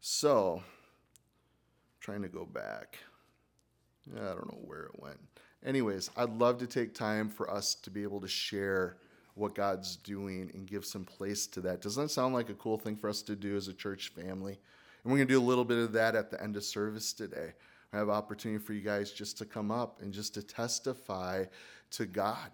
So, 0.01 0.61
trying 1.99 2.21
to 2.21 2.27
go 2.27 2.45
back. 2.45 2.99
I 4.15 4.19
don't 4.19 4.51
know 4.51 4.61
where 4.63 4.83
it 4.83 4.99
went. 4.99 5.19
Anyways, 5.65 6.11
I'd 6.15 6.37
love 6.37 6.59
to 6.59 6.67
take 6.67 6.93
time 6.93 7.27
for 7.27 7.49
us 7.49 7.73
to 7.75 7.89
be 7.89 8.03
able 8.03 8.21
to 8.21 8.27
share 8.27 8.97
what 9.37 9.55
God's 9.55 9.97
doing 9.97 10.51
and 10.53 10.67
give 10.67 10.85
some 10.85 11.05
place 11.05 11.47
to 11.47 11.61
that. 11.61 11.81
Doesn't 11.81 12.03
that 12.03 12.09
sound 12.09 12.33
like 12.33 12.49
a 12.49 12.55
cool 12.55 12.77
thing 12.77 12.95
for 12.95 13.09
us 13.09 13.21
to 13.23 13.35
do 13.35 13.55
as 13.55 13.67
a 13.67 13.73
church 13.73 14.09
family? 14.09 14.59
And 15.03 15.11
we're 15.11 15.17
going 15.17 15.27
to 15.27 15.33
do 15.33 15.39
a 15.39 15.43
little 15.43 15.65
bit 15.65 15.77
of 15.77 15.93
that 15.93 16.15
at 16.15 16.31
the 16.31 16.41
end 16.41 16.57
of 16.57 16.63
service 16.63 17.13
today. 17.13 17.53
I 17.93 17.97
have 17.97 18.09
opportunity 18.09 18.63
for 18.63 18.73
you 18.73 18.81
guys 18.81 19.11
just 19.11 19.37
to 19.37 19.45
come 19.45 19.71
up 19.71 20.01
and 20.01 20.11
just 20.11 20.33
to 20.33 20.43
testify 20.43 21.45
to 21.91 22.05
God, 22.05 22.51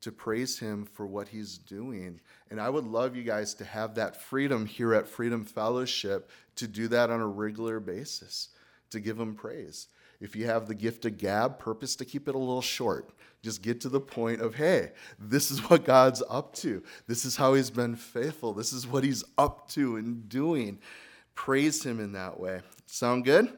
to 0.00 0.12
praise 0.12 0.58
Him 0.58 0.86
for 0.86 1.06
what 1.06 1.28
He's 1.28 1.58
doing. 1.58 2.20
And 2.50 2.60
I 2.60 2.70
would 2.70 2.84
love 2.84 3.16
you 3.16 3.22
guys 3.22 3.52
to 3.54 3.64
have 3.64 3.94
that 3.96 4.22
freedom 4.22 4.64
here 4.64 4.94
at 4.94 5.08
Freedom 5.08 5.44
Fellowship 5.44 6.30
to 6.56 6.66
do 6.66 6.88
that 6.88 7.10
on 7.10 7.20
a 7.20 7.26
regular 7.26 7.80
basis, 7.80 8.48
to 8.90 9.00
give 9.00 9.18
Him 9.20 9.34
praise. 9.34 9.88
If 10.20 10.34
you 10.34 10.46
have 10.46 10.66
the 10.66 10.74
gift 10.74 11.04
of 11.04 11.18
gab, 11.18 11.58
purpose 11.58 11.96
to 11.96 12.04
keep 12.04 12.28
it 12.28 12.34
a 12.34 12.38
little 12.38 12.62
short. 12.62 13.10
Just 13.42 13.62
get 13.62 13.80
to 13.82 13.88
the 13.88 14.00
point 14.00 14.40
of, 14.40 14.54
hey, 14.54 14.92
this 15.18 15.50
is 15.50 15.70
what 15.70 15.84
God's 15.84 16.22
up 16.28 16.54
to. 16.56 16.82
This 17.06 17.24
is 17.24 17.36
how 17.36 17.54
he's 17.54 17.70
been 17.70 17.96
faithful. 17.96 18.52
This 18.52 18.72
is 18.72 18.86
what 18.86 19.04
he's 19.04 19.24
up 19.38 19.68
to 19.70 19.96
and 19.96 20.28
doing. 20.28 20.78
Praise 21.34 21.84
him 21.84 22.00
in 22.00 22.12
that 22.12 22.40
way. 22.40 22.60
Sound 22.86 23.24
good? 23.24 23.52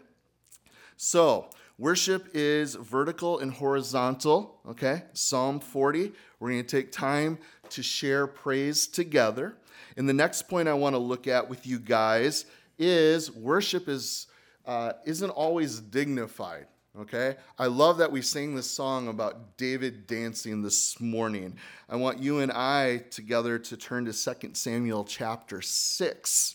So, 0.97 1.49
worship 1.79 2.29
is 2.35 2.75
vertical 2.75 3.38
and 3.38 3.53
horizontal, 3.53 4.61
okay? 4.69 5.05
Psalm 5.12 5.61
40. 5.61 6.12
We're 6.41 6.50
going 6.50 6.65
to 6.65 6.69
take 6.69 6.91
time 6.91 7.38
to 7.71 7.83
share 7.83 8.27
praise 8.27 8.87
together. 8.87 9.57
And 9.97 10.09
the 10.09 10.15
next 10.15 10.49
point 10.49 10.69
I 10.69 10.75
want 10.75 10.95
to 10.95 10.99
look 10.99 11.27
at 11.27 11.49
with 11.49 11.67
you 11.67 11.79
guys 11.79 12.47
is 12.79 13.31
worship 13.33 13.88
is 13.88 14.28
uh, 14.69 14.93
isn't 15.07 15.31
always 15.31 15.81
dignified. 15.81 16.67
Okay? 17.01 17.37
I 17.59 17.67
love 17.67 17.99
that 17.99 18.13
we 18.13 18.21
sang 18.21 18.55
this 18.55 18.71
song 18.71 19.09
about 19.09 19.57
David 19.57 20.07
dancing 20.07 20.63
this 20.63 21.01
morning. 21.01 21.57
I 21.89 21.97
want 21.97 22.19
you 22.19 22.41
and 22.41 22.53
I 22.53 22.99
together 23.11 23.59
to 23.59 23.77
turn 23.77 24.05
to 24.05 24.13
2 24.13 24.51
Samuel 24.53 25.05
chapter 25.05 25.63
6. 25.63 26.55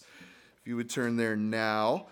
If 0.61 0.67
you 0.67 0.75
would 0.75 0.89
turn 0.89 1.17
there 1.17 1.35
now. 1.35 2.07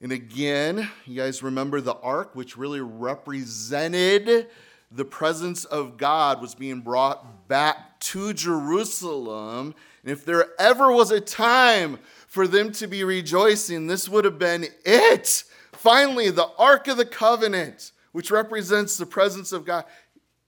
And 0.00 0.12
again, 0.12 0.88
you 1.04 1.14
guys 1.14 1.42
remember 1.42 1.80
the 1.80 1.94
ark, 1.96 2.34
which 2.34 2.56
really 2.56 2.80
represented 2.80 4.48
the 4.90 5.04
presence 5.04 5.64
of 5.64 5.96
God, 5.96 6.40
was 6.40 6.54
being 6.54 6.80
brought 6.80 7.48
back 7.48 8.00
to 8.00 8.32
Jerusalem. 8.32 9.74
And 10.02 10.10
if 10.10 10.24
there 10.24 10.48
ever 10.58 10.90
was 10.90 11.10
a 11.10 11.20
time 11.20 11.98
for 12.32 12.48
them 12.48 12.72
to 12.72 12.86
be 12.86 13.04
rejoicing, 13.04 13.88
this 13.88 14.08
would 14.08 14.24
have 14.24 14.38
been 14.38 14.64
it. 14.86 15.44
Finally, 15.72 16.30
the 16.30 16.48
Ark 16.56 16.88
of 16.88 16.96
the 16.96 17.04
Covenant, 17.04 17.92
which 18.12 18.30
represents 18.30 18.96
the 18.96 19.04
presence 19.04 19.52
of 19.52 19.66
God, 19.66 19.84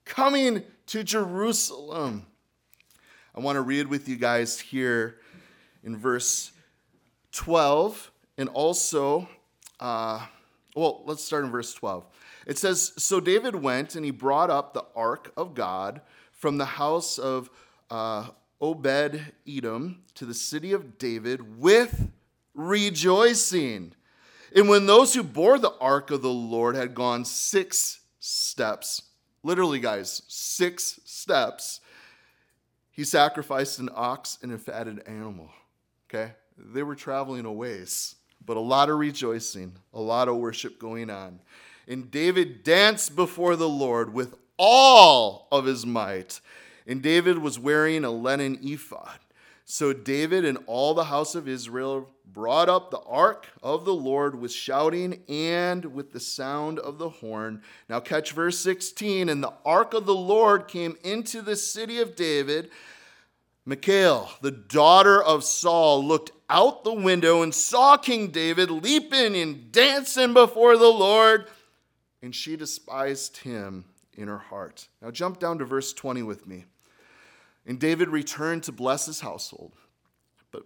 coming 0.07 0.63
to 0.87 1.05
Jerusalem. 1.05 2.25
I 3.35 3.41
want 3.41 3.57
to 3.57 3.61
read 3.61 3.89
with 3.89 4.09
you 4.09 4.17
guys 4.17 4.59
here 4.59 5.17
in 5.83 5.95
verse 5.95 6.53
12 7.33 8.11
and 8.39 8.49
also, 8.49 9.29
uh, 9.79 10.25
well, 10.75 11.03
let's 11.05 11.23
start 11.23 11.45
in 11.45 11.51
verse 11.51 11.75
12. 11.75 12.07
It 12.47 12.57
says, 12.57 12.95
So 12.97 13.21
David 13.21 13.57
went 13.57 13.95
and 13.95 14.07
he 14.07 14.11
brought 14.11 14.49
up 14.49 14.73
the 14.73 14.87
ark 14.97 15.35
of 15.37 15.55
God 15.55 16.01
from 16.33 16.57
the 16.57 16.65
house 16.65 17.19
of 17.19 17.51
uh, 17.91 18.29
Obed 18.61 19.21
Edom 19.47 20.03
to 20.15 20.25
the 20.25 20.35
city 20.35 20.73
of 20.73 20.99
David 20.99 21.61
with 21.61 22.11
rejoicing. 22.55 23.93
And 24.55 24.69
when 24.69 24.87
those 24.87 25.15
who 25.15 25.23
bore 25.23 25.59
the 25.59 25.75
ark 25.81 26.11
of 26.11 26.23
the 26.23 26.31
Lord 26.31 26.77
had 26.77 26.95
gone 26.95 27.25
six 27.25 28.01
steps, 28.21 29.03
literally, 29.43 29.81
guys, 29.81 30.23
six 30.29 31.01
steps, 31.05 31.81
he 32.91 33.03
sacrificed 33.03 33.81
an 33.81 33.91
ox 33.93 34.39
and 34.43 34.53
a 34.53 34.59
fatted 34.59 35.03
animal. 35.07 35.51
Okay? 36.09 36.33
They 36.57 36.85
were 36.85 36.95
traveling 36.95 37.45
a 37.45 37.53
ways, 37.53 38.15
but 38.45 38.57
a 38.57 38.61
lot 38.61 38.89
of 38.89 38.99
rejoicing, 38.99 39.77
a 39.93 40.01
lot 40.01 40.29
of 40.29 40.37
worship 40.37 40.79
going 40.79 41.11
on. 41.11 41.41
And 41.89 42.11
David 42.11 42.63
danced 42.63 43.17
before 43.17 43.57
the 43.57 43.69
Lord 43.69 44.15
with 44.15 44.37
all 44.57 45.49
of 45.51 45.65
his 45.65 45.85
might. 45.85 46.41
And 46.87 47.03
David 47.03 47.39
was 47.39 47.59
wearing 47.59 48.05
a 48.05 48.11
linen 48.11 48.59
ephod. 48.63 49.19
So 49.65 49.95
David 49.95 50.45
and 50.45 50.59
all 50.67 50.93
the 50.93 51.05
house 51.05 51.35
of 51.35 51.49
Israel 51.49 52.11
brought 52.31 52.69
up 52.69 52.91
the 52.91 53.01
ark 53.01 53.47
of 53.63 53.87
the 53.87 53.95
Lord 53.95 54.39
with 54.39 54.53
shouting 54.53 55.23
and 55.27 55.87
with 55.87 56.13
the 56.13 56.21
sound 56.21 56.79
of 56.79 56.99
the 56.99 57.09
horn. 57.09 57.63
Now, 57.89 58.01
catch 58.01 58.33
verse 58.33 58.59
16. 58.59 59.31
And 59.31 59.43
the 59.43 59.55
ark 59.65 59.95
of 59.95 60.05
the 60.05 60.15
Lord 60.15 60.69
came 60.69 60.99
into 61.03 61.41
the 61.41 61.57
city 61.57 62.01
of 62.01 62.15
David. 62.15 62.71
Michal, 63.65 64.29
the 64.43 64.51
daughter 64.51 65.23
of 65.23 65.43
Saul, 65.43 66.05
looked 66.05 66.33
out 66.51 66.85
the 66.85 66.93
window 66.93 67.41
and 67.41 67.55
saw 67.55 67.97
King 67.97 68.29
David 68.29 68.71
leaping 68.71 69.35
and 69.35 69.73
dancing 69.73 70.35
before 70.35 70.77
the 70.77 70.93
Lord, 70.93 71.47
and 72.21 72.35
she 72.35 72.57
despised 72.57 73.39
him 73.39 73.87
in 74.13 74.29
her 74.29 74.39
heart. 74.39 74.89
Now, 75.01 75.11
jump 75.11 75.39
down 75.39 75.59
to 75.59 75.65
verse 75.65 75.95
20 75.95 76.23
with 76.23 76.47
me. 76.47 76.67
And 77.67 77.81
David 77.81 78.09
returned 78.09 78.63
to 78.65 78.73
bless 78.73 79.07
his 79.07 79.21
household. 79.21 79.73
But 80.51 80.65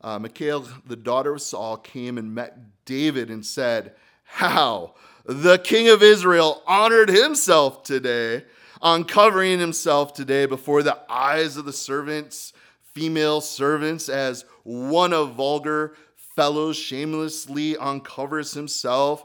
uh, 0.00 0.18
Michal, 0.18 0.66
the 0.86 0.96
daughter 0.96 1.34
of 1.34 1.42
Saul, 1.42 1.76
came 1.76 2.18
and 2.18 2.34
met 2.34 2.84
David 2.84 3.30
and 3.30 3.44
said, 3.46 3.94
How 4.24 4.94
the 5.24 5.58
king 5.58 5.88
of 5.88 6.02
Israel 6.02 6.62
honored 6.66 7.08
himself 7.08 7.84
today, 7.84 8.44
uncovering 8.80 9.60
himself 9.60 10.12
today 10.12 10.46
before 10.46 10.82
the 10.82 10.98
eyes 11.08 11.56
of 11.56 11.64
the 11.64 11.72
servants, 11.72 12.52
female 12.82 13.40
servants, 13.40 14.08
as 14.08 14.44
one 14.64 15.12
of 15.12 15.34
vulgar 15.34 15.94
fellows 16.16 16.76
shamelessly 16.76 17.76
uncovers 17.76 18.52
himself. 18.52 19.24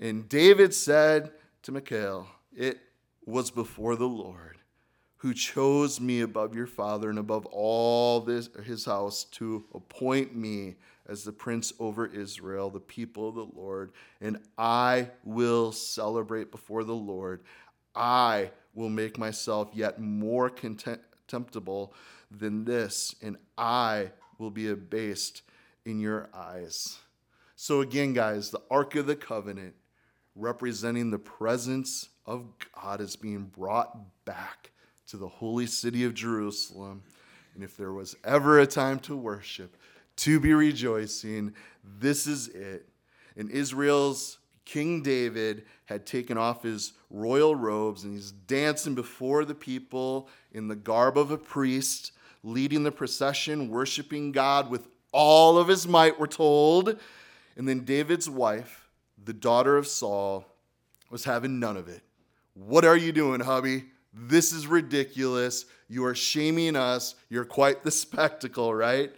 And 0.00 0.28
David 0.28 0.72
said 0.72 1.32
to 1.62 1.72
Michal, 1.72 2.26
It 2.56 2.80
was 3.26 3.50
before 3.50 3.96
the 3.96 4.08
Lord 4.08 4.53
who 5.24 5.32
chose 5.32 6.02
me 6.02 6.20
above 6.20 6.54
your 6.54 6.66
father 6.66 7.08
and 7.08 7.18
above 7.18 7.46
all 7.46 8.20
this, 8.20 8.50
his 8.62 8.84
house 8.84 9.24
to 9.24 9.64
appoint 9.72 10.36
me 10.36 10.74
as 11.08 11.24
the 11.24 11.32
prince 11.32 11.72
over 11.80 12.04
Israel, 12.04 12.68
the 12.68 12.78
people 12.78 13.30
of 13.30 13.34
the 13.34 13.46
Lord. 13.58 13.92
And 14.20 14.38
I 14.58 15.08
will 15.24 15.72
celebrate 15.72 16.50
before 16.50 16.84
the 16.84 16.94
Lord. 16.94 17.42
I 17.94 18.50
will 18.74 18.90
make 18.90 19.16
myself 19.16 19.70
yet 19.72 19.98
more 19.98 20.50
contemptible 20.50 21.94
than 22.30 22.66
this, 22.66 23.14
and 23.22 23.38
I 23.56 24.10
will 24.36 24.50
be 24.50 24.68
abased 24.68 25.40
in 25.86 26.00
your 26.00 26.28
eyes. 26.34 26.98
So, 27.56 27.80
again, 27.80 28.12
guys, 28.12 28.50
the 28.50 28.60
Ark 28.70 28.94
of 28.94 29.06
the 29.06 29.16
Covenant 29.16 29.74
representing 30.36 31.10
the 31.10 31.18
presence 31.18 32.10
of 32.26 32.44
God 32.74 33.00
is 33.00 33.16
being 33.16 33.44
brought 33.44 33.96
back 34.26 34.72
to 35.08 35.16
the 35.16 35.28
holy 35.28 35.66
city 35.66 36.04
of 36.04 36.14
Jerusalem. 36.14 37.02
And 37.54 37.62
if 37.62 37.76
there 37.76 37.92
was 37.92 38.16
ever 38.24 38.58
a 38.60 38.66
time 38.66 38.98
to 39.00 39.16
worship, 39.16 39.76
to 40.16 40.40
be 40.40 40.52
rejoicing, 40.54 41.54
this 41.98 42.26
is 42.26 42.48
it. 42.48 42.88
And 43.36 43.50
Israel's 43.50 44.38
King 44.64 45.02
David 45.02 45.64
had 45.84 46.06
taken 46.06 46.38
off 46.38 46.62
his 46.62 46.94
royal 47.10 47.54
robes 47.54 48.04
and 48.04 48.14
he's 48.14 48.32
dancing 48.32 48.94
before 48.94 49.44
the 49.44 49.54
people 49.54 50.28
in 50.52 50.68
the 50.68 50.76
garb 50.76 51.18
of 51.18 51.30
a 51.30 51.36
priest, 51.36 52.12
leading 52.42 52.82
the 52.82 52.92
procession, 52.92 53.68
worshiping 53.68 54.32
God 54.32 54.70
with 54.70 54.88
all 55.12 55.58
of 55.58 55.68
his 55.68 55.86
might, 55.86 56.18
we're 56.18 56.26
told. 56.26 56.98
And 57.56 57.68
then 57.68 57.84
David's 57.84 58.28
wife, 58.28 58.88
the 59.22 59.32
daughter 59.32 59.76
of 59.76 59.86
Saul, 59.86 60.44
was 61.10 61.24
having 61.24 61.60
none 61.60 61.76
of 61.76 61.88
it. 61.88 62.02
What 62.54 62.84
are 62.84 62.96
you 62.96 63.12
doing, 63.12 63.40
hubby? 63.40 63.84
This 64.14 64.52
is 64.52 64.66
ridiculous. 64.68 65.66
You 65.88 66.04
are 66.04 66.14
shaming 66.14 66.76
us. 66.76 67.16
You're 67.28 67.44
quite 67.44 67.82
the 67.82 67.90
spectacle, 67.90 68.72
right? 68.72 69.12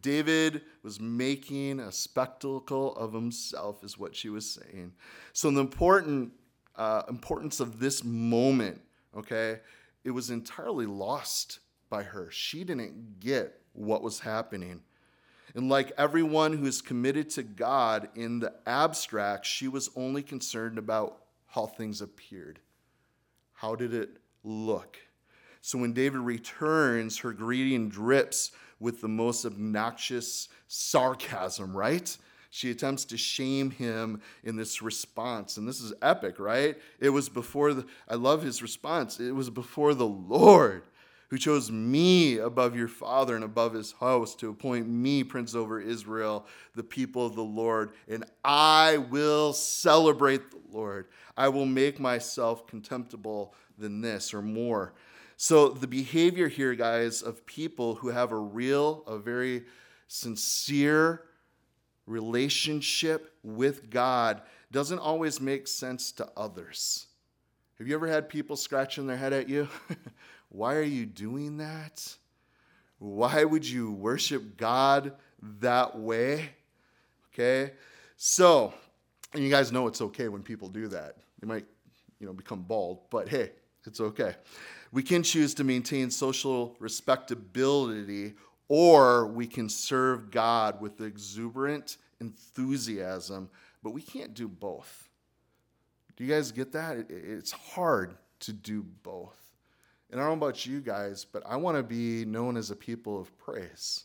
David 0.00 0.62
was 0.82 1.00
making 1.00 1.80
a 1.80 1.90
spectacle 1.90 2.94
of 2.96 3.12
himself, 3.12 3.82
is 3.82 3.98
what 3.98 4.14
she 4.14 4.28
was 4.28 4.48
saying. 4.48 4.92
So, 5.32 5.50
the 5.50 5.60
important 5.60 6.32
uh, 6.76 7.02
importance 7.08 7.58
of 7.58 7.80
this 7.80 8.04
moment, 8.04 8.80
okay, 9.16 9.60
it 10.04 10.10
was 10.10 10.30
entirely 10.30 10.86
lost 10.86 11.58
by 11.90 12.02
her. 12.02 12.30
She 12.30 12.64
didn't 12.64 13.18
get 13.18 13.60
what 13.72 14.02
was 14.02 14.20
happening. 14.20 14.82
And 15.54 15.68
like 15.68 15.92
everyone 15.96 16.52
who 16.52 16.66
is 16.66 16.82
committed 16.82 17.30
to 17.30 17.42
God 17.42 18.10
in 18.14 18.38
the 18.38 18.52
abstract, 18.66 19.46
she 19.46 19.66
was 19.66 19.90
only 19.96 20.22
concerned 20.22 20.78
about 20.78 21.22
how 21.46 21.66
things 21.66 22.02
appeared. 22.02 22.60
How 23.54 23.74
did 23.74 23.94
it 23.94 24.10
look. 24.48 24.96
So 25.60 25.78
when 25.78 25.92
David 25.92 26.20
returns, 26.20 27.18
her 27.18 27.32
greeting 27.32 27.88
drips 27.88 28.52
with 28.80 29.00
the 29.00 29.08
most 29.08 29.44
obnoxious 29.44 30.48
sarcasm, 30.68 31.76
right? 31.76 32.16
She 32.50 32.70
attempts 32.70 33.04
to 33.06 33.16
shame 33.16 33.70
him 33.70 34.22
in 34.42 34.56
this 34.56 34.80
response. 34.80 35.58
And 35.58 35.68
this 35.68 35.80
is 35.80 35.92
epic, 36.00 36.38
right? 36.38 36.78
It 37.00 37.10
was 37.10 37.28
before 37.28 37.74
the, 37.74 37.86
I 38.08 38.14
love 38.14 38.42
his 38.42 38.62
response. 38.62 39.20
It 39.20 39.32
was 39.32 39.50
before 39.50 39.94
the 39.94 40.06
Lord 40.06 40.84
who 41.28 41.36
chose 41.36 41.70
me 41.70 42.38
above 42.38 42.74
your 42.74 42.88
father 42.88 43.34
and 43.34 43.44
above 43.44 43.74
his 43.74 43.92
house 43.92 44.34
to 44.36 44.48
appoint 44.48 44.88
me 44.88 45.22
prince 45.22 45.54
over 45.54 45.78
Israel, 45.78 46.46
the 46.74 46.82
people 46.82 47.26
of 47.26 47.34
the 47.34 47.44
Lord. 47.44 47.90
And 48.08 48.24
I 48.42 48.96
will 48.96 49.52
celebrate 49.52 50.40
Lord. 50.72 51.06
I 51.36 51.48
will 51.48 51.66
make 51.66 51.98
myself 52.00 52.66
contemptible 52.66 53.54
than 53.78 54.00
this 54.00 54.34
or 54.34 54.42
more. 54.42 54.94
So, 55.36 55.68
the 55.68 55.86
behavior 55.86 56.48
here, 56.48 56.74
guys, 56.74 57.22
of 57.22 57.46
people 57.46 57.94
who 57.94 58.08
have 58.08 58.32
a 58.32 58.38
real, 58.38 59.04
a 59.06 59.18
very 59.18 59.64
sincere 60.08 61.22
relationship 62.06 63.34
with 63.42 63.88
God 63.90 64.42
doesn't 64.72 64.98
always 64.98 65.40
make 65.40 65.68
sense 65.68 66.10
to 66.12 66.28
others. 66.36 67.06
Have 67.78 67.86
you 67.86 67.94
ever 67.94 68.08
had 68.08 68.28
people 68.28 68.56
scratching 68.56 69.06
their 69.06 69.16
head 69.16 69.32
at 69.32 69.48
you? 69.48 69.68
Why 70.48 70.74
are 70.74 70.82
you 70.82 71.06
doing 71.06 71.58
that? 71.58 72.16
Why 72.98 73.44
would 73.44 73.68
you 73.68 73.92
worship 73.92 74.56
God 74.56 75.12
that 75.60 75.96
way? 75.96 76.50
Okay? 77.32 77.74
So, 78.16 78.74
and 79.34 79.42
you 79.42 79.50
guys 79.50 79.72
know 79.72 79.86
it's 79.86 80.00
okay 80.00 80.28
when 80.28 80.42
people 80.42 80.68
do 80.68 80.88
that. 80.88 81.16
They 81.40 81.46
might, 81.46 81.66
you 82.18 82.26
know, 82.26 82.32
become 82.32 82.62
bald, 82.62 83.10
but 83.10 83.28
hey, 83.28 83.50
it's 83.84 84.00
okay. 84.00 84.34
We 84.92 85.02
can 85.02 85.22
choose 85.22 85.54
to 85.54 85.64
maintain 85.64 86.10
social 86.10 86.76
respectability, 86.80 88.34
or 88.68 89.26
we 89.26 89.46
can 89.46 89.68
serve 89.68 90.30
God 90.30 90.80
with 90.80 91.00
exuberant 91.00 91.98
enthusiasm, 92.20 93.50
but 93.82 93.90
we 93.90 94.02
can't 94.02 94.34
do 94.34 94.48
both. 94.48 95.08
Do 96.16 96.24
you 96.24 96.32
guys 96.32 96.50
get 96.50 96.72
that? 96.72 97.06
It's 97.08 97.52
hard 97.52 98.16
to 98.40 98.52
do 98.52 98.82
both. 99.02 99.38
And 100.10 100.20
I 100.20 100.24
don't 100.24 100.38
know 100.38 100.46
about 100.46 100.66
you 100.66 100.80
guys, 100.80 101.24
but 101.24 101.42
I 101.46 101.56
want 101.56 101.76
to 101.76 101.82
be 101.82 102.24
known 102.24 102.56
as 102.56 102.70
a 102.70 102.76
people 102.76 103.20
of 103.20 103.36
praise. 103.38 104.04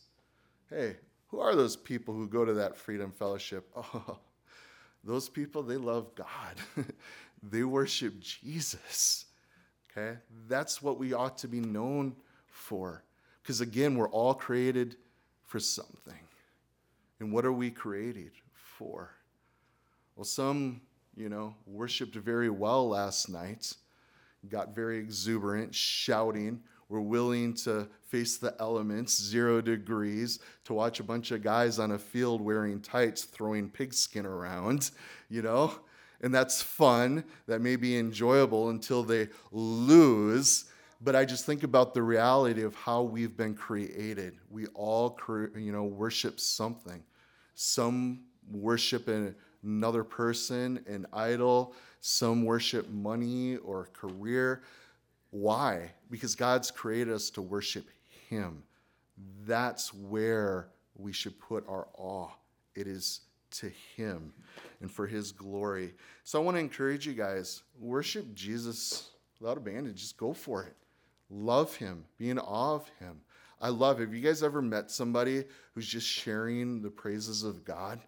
Hey, 0.69 0.97
who 1.27 1.39
are 1.39 1.55
those 1.55 1.75
people 1.75 2.13
who 2.13 2.27
go 2.27 2.45
to 2.45 2.53
that 2.53 2.77
freedom 2.77 3.12
fellowship? 3.12 3.69
Oh, 3.95 4.19
those 5.03 5.29
people, 5.29 5.63
they 5.63 5.77
love 5.77 6.15
God. 6.15 6.55
they 7.43 7.63
worship 7.63 8.19
Jesus. 8.19 9.25
Okay? 9.91 10.17
That's 10.47 10.81
what 10.81 10.97
we 10.97 11.13
ought 11.13 11.37
to 11.39 11.47
be 11.47 11.59
known 11.59 12.15
for. 12.47 13.03
Because 13.41 13.61
again, 13.61 13.95
we're 13.95 14.09
all 14.09 14.33
created 14.33 14.95
for 15.43 15.59
something. 15.59 16.13
And 17.19 17.31
what 17.31 17.45
are 17.45 17.53
we 17.53 17.69
created 17.69 18.31
for? 18.53 19.11
Well, 20.15 20.23
some, 20.23 20.81
you 21.15 21.29
know, 21.29 21.55
worshiped 21.65 22.15
very 22.15 22.49
well 22.49 22.89
last 22.89 23.29
night, 23.29 23.73
got 24.49 24.75
very 24.75 24.99
exuberant, 24.99 25.73
shouting, 25.75 26.61
were 26.93 27.01
willing 27.01 27.56
to 27.56 27.88
face 28.08 28.38
the 28.38 28.56
elements, 28.60 29.19
zero 29.19 29.60
degrees, 29.62 30.38
to 30.65 30.73
watch 30.73 30.99
a 30.99 31.03
bunch 31.03 31.32
of 31.32 31.41
guys 31.41 31.79
on 31.79 31.91
a 31.91 31.97
field 31.97 32.39
wearing 32.39 32.79
tights 32.79 33.23
throwing 33.23 33.67
pigskin 33.67 34.27
around, 34.27 34.91
you 35.27 35.41
know? 35.41 35.73
and 36.21 36.34
that's 36.34 36.62
fun. 36.62 37.23
That 37.47 37.62
may 37.62 37.75
be 37.75 37.97
enjoyable 37.97 38.69
until 38.69 39.03
they 39.03 39.27
lose. 39.51 40.65
But 41.01 41.17
I 41.17 41.25
just 41.25 41.45
think 41.45 41.63
about 41.63 41.93
the 41.93 42.01
reality 42.01 42.63
of 42.63 42.73
how 42.75 43.01
we've 43.01 43.36
been 43.36 43.56
created. 43.56 44.38
We 44.49 44.67
all, 44.67 45.10
cre- 45.10 45.58
you 45.58 45.73
know, 45.73 45.84
worship 45.84 46.39
something. 46.39 47.03
Some 47.56 48.21
worship 48.49 49.10
another 49.63 50.03
person, 50.03 50.84
an 50.88 51.06
idol. 51.12 51.75
Some 51.99 52.45
worship 52.45 52.89
money 52.89 53.58
or 53.58 53.89
career. 53.93 54.63
Why? 55.33 55.89
Because 56.11 56.35
God's 56.35 56.69
created 56.69 57.11
us 57.11 57.31
to 57.31 57.41
worship 57.41 57.87
Him. 58.29 58.61
That's 59.47 59.91
where 59.91 60.67
we 60.95 61.11
should 61.11 61.39
put 61.39 61.67
our 61.67 61.87
awe. 61.97 62.29
It 62.75 62.85
is 62.85 63.21
to 63.53 63.71
Him 63.95 64.31
and 64.79 64.91
for 64.91 65.07
His 65.07 65.31
glory. 65.31 65.95
So 66.23 66.39
I 66.39 66.43
want 66.43 66.55
to 66.57 66.61
encourage 66.61 67.07
you 67.07 67.13
guys 67.13 67.63
worship 67.79 68.31
Jesus 68.35 69.09
without 69.39 69.57
abandon. 69.57 69.95
Just 69.95 70.17
go 70.17 70.33
for 70.33 70.65
it. 70.65 70.75
Love 71.31 71.75
Him, 71.75 72.05
be 72.19 72.29
in 72.29 72.37
awe 72.37 72.75
of 72.75 72.87
Him. 72.99 73.19
I 73.59 73.69
love. 73.69 73.99
Have 74.01 74.13
you 74.13 74.21
guys 74.21 74.43
ever 74.43 74.61
met 74.61 74.91
somebody 74.91 75.45
who's 75.73 75.87
just 75.87 76.05
sharing 76.07 76.79
the 76.79 76.91
praises 76.91 77.41
of 77.41 77.65
God? 77.65 77.99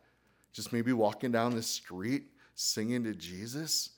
Just 0.53 0.71
maybe 0.71 0.93
walking 0.93 1.31
down 1.31 1.55
the 1.55 1.63
street 1.63 2.25
singing 2.53 3.03
to 3.05 3.15
Jesus? 3.15 3.94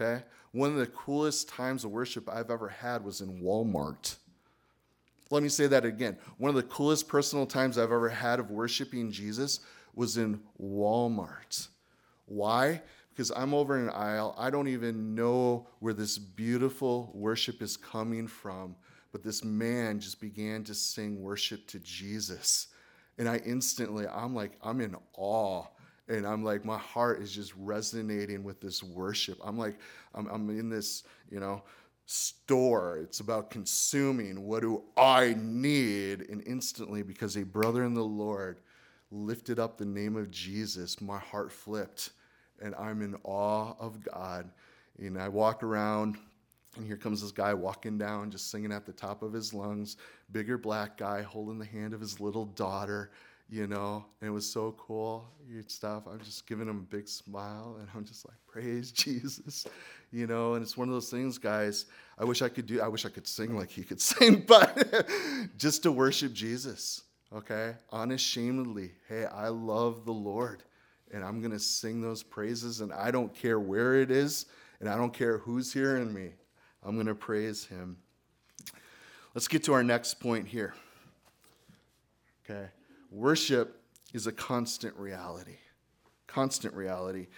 Okay? 0.00 0.24
One 0.52 0.70
of 0.70 0.76
the 0.76 0.86
coolest 0.86 1.48
times 1.48 1.84
of 1.84 1.90
worship 1.90 2.28
I've 2.28 2.50
ever 2.50 2.68
had 2.68 3.04
was 3.04 3.20
in 3.20 3.42
Walmart. 3.42 4.16
Let 5.30 5.42
me 5.42 5.48
say 5.48 5.66
that 5.66 5.84
again. 5.84 6.16
One 6.38 6.50
of 6.50 6.54
the 6.54 6.62
coolest 6.62 7.08
personal 7.08 7.46
times 7.46 7.78
I've 7.78 7.84
ever 7.84 8.08
had 8.08 8.38
of 8.38 8.50
worshiping 8.50 9.10
Jesus 9.10 9.60
was 9.94 10.16
in 10.16 10.40
Walmart. 10.60 11.68
Why? 12.26 12.82
Because 13.10 13.32
I'm 13.34 13.54
over 13.54 13.76
an 13.76 13.90
aisle. 13.90 14.34
I 14.38 14.50
don't 14.50 14.68
even 14.68 15.14
know 15.14 15.68
where 15.78 15.94
this 15.94 16.18
beautiful 16.18 17.10
worship 17.14 17.62
is 17.62 17.76
coming 17.76 18.26
from, 18.26 18.76
but 19.12 19.22
this 19.22 19.44
man 19.44 20.00
just 20.00 20.20
began 20.20 20.64
to 20.64 20.74
sing 20.74 21.20
worship 21.20 21.66
to 21.68 21.78
Jesus. 21.80 22.68
And 23.18 23.28
I 23.28 23.36
instantly, 23.46 24.06
I'm 24.08 24.34
like, 24.34 24.52
I'm 24.62 24.80
in 24.80 24.96
awe. 25.16 25.66
And 26.08 26.26
I'm 26.26 26.44
like, 26.44 26.64
my 26.64 26.78
heart 26.78 27.22
is 27.22 27.34
just 27.34 27.54
resonating 27.56 28.44
with 28.44 28.60
this 28.60 28.82
worship. 28.82 29.38
I'm 29.42 29.56
like, 29.56 29.78
I'm, 30.14 30.26
I'm 30.26 30.50
in 30.50 30.68
this, 30.68 31.04
you 31.30 31.40
know, 31.40 31.62
store. 32.06 32.98
It's 32.98 33.20
about 33.20 33.50
consuming. 33.50 34.42
What 34.42 34.60
do 34.60 34.82
I 34.96 35.34
need? 35.38 36.28
And 36.28 36.42
instantly, 36.46 37.02
because 37.02 37.36
a 37.36 37.44
brother 37.44 37.84
in 37.84 37.94
the 37.94 38.04
Lord 38.04 38.60
lifted 39.10 39.58
up 39.58 39.78
the 39.78 39.86
name 39.86 40.16
of 40.16 40.30
Jesus, 40.30 41.00
my 41.00 41.18
heart 41.18 41.50
flipped 41.50 42.10
and 42.60 42.74
I'm 42.76 43.02
in 43.02 43.16
awe 43.24 43.74
of 43.78 44.02
God. 44.02 44.50
And 44.98 45.18
I 45.18 45.28
walk 45.28 45.62
around, 45.62 46.16
and 46.76 46.86
here 46.86 46.96
comes 46.96 47.20
this 47.20 47.32
guy 47.32 47.52
walking 47.52 47.98
down, 47.98 48.30
just 48.30 48.50
singing 48.50 48.72
at 48.72 48.86
the 48.86 48.92
top 48.92 49.22
of 49.22 49.32
his 49.32 49.52
lungs, 49.52 49.96
bigger 50.32 50.56
black 50.56 50.96
guy 50.96 51.22
holding 51.22 51.58
the 51.58 51.64
hand 51.64 51.94
of 51.94 52.00
his 52.00 52.20
little 52.20 52.46
daughter, 52.46 53.10
you 53.48 53.66
know, 53.66 54.04
and 54.20 54.28
it 54.28 54.32
was 54.32 54.50
so 54.50 54.74
cool 54.78 55.28
stuff. 55.68 56.04
I'm 56.10 56.20
just 56.20 56.46
giving 56.46 56.68
him 56.68 56.78
a 56.78 56.94
big 56.96 57.08
smile, 57.08 57.76
and 57.78 57.88
I'm 57.94 58.04
just 58.04 58.26
like, 58.26 58.36
praise 58.46 58.90
Jesus, 58.92 59.66
you 60.10 60.26
know, 60.26 60.54
and 60.54 60.62
it's 60.62 60.76
one 60.76 60.88
of 60.88 60.94
those 60.94 61.10
things, 61.10 61.38
guys. 61.38 61.86
I 62.18 62.24
wish 62.24 62.42
I 62.42 62.48
could 62.48 62.66
do, 62.66 62.80
I 62.80 62.88
wish 62.88 63.04
I 63.04 63.10
could 63.10 63.26
sing 63.26 63.56
like 63.56 63.70
he 63.70 63.82
could 63.82 64.00
sing, 64.00 64.44
but 64.46 65.06
just 65.56 65.82
to 65.84 65.92
worship 65.92 66.32
Jesus 66.32 67.02
okay? 67.34 67.74
Unashamedly, 67.92 68.92
hey, 69.08 69.26
I 69.26 69.48
love 69.48 70.04
the 70.04 70.12
Lord 70.12 70.62
and 71.12 71.24
I'm 71.24 71.40
to 71.52 71.58
sing 71.58 72.00
those 72.00 72.22
praises 72.22 72.80
and 72.80 72.92
I 72.92 73.10
don't 73.10 73.34
care 73.34 73.58
where 73.58 73.94
it 74.00 74.10
is 74.10 74.46
and 74.80 74.88
I 74.88 74.96
don't 74.96 75.12
care 75.12 75.38
who's 75.38 75.72
hearing 75.72 76.12
me. 76.12 76.30
I'm 76.82 76.94
to 77.06 77.14
praise 77.14 77.64
him. 77.64 77.96
Let's 79.34 79.48
get 79.48 79.64
to 79.64 79.72
our 79.72 79.82
next 79.82 80.14
point 80.14 80.46
here. 80.46 80.74
Okay. 82.44 82.68
Worship 83.14 83.80
is 84.12 84.26
a 84.26 84.32
constant 84.32 84.96
reality. 84.96 85.58
Constant 86.26 86.74
reality. 86.74 87.28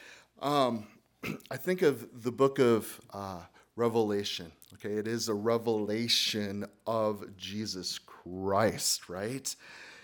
Um, 0.40 0.86
I 1.50 1.58
think 1.58 1.82
of 1.82 2.22
the 2.22 2.32
book 2.32 2.58
of 2.58 2.98
uh, 3.12 3.42
Revelation. 3.76 4.52
Okay, 4.74 4.94
it 4.94 5.06
is 5.06 5.28
a 5.28 5.34
revelation 5.34 6.64
of 6.86 7.36
Jesus 7.36 7.98
Christ, 7.98 9.10
right? 9.10 9.54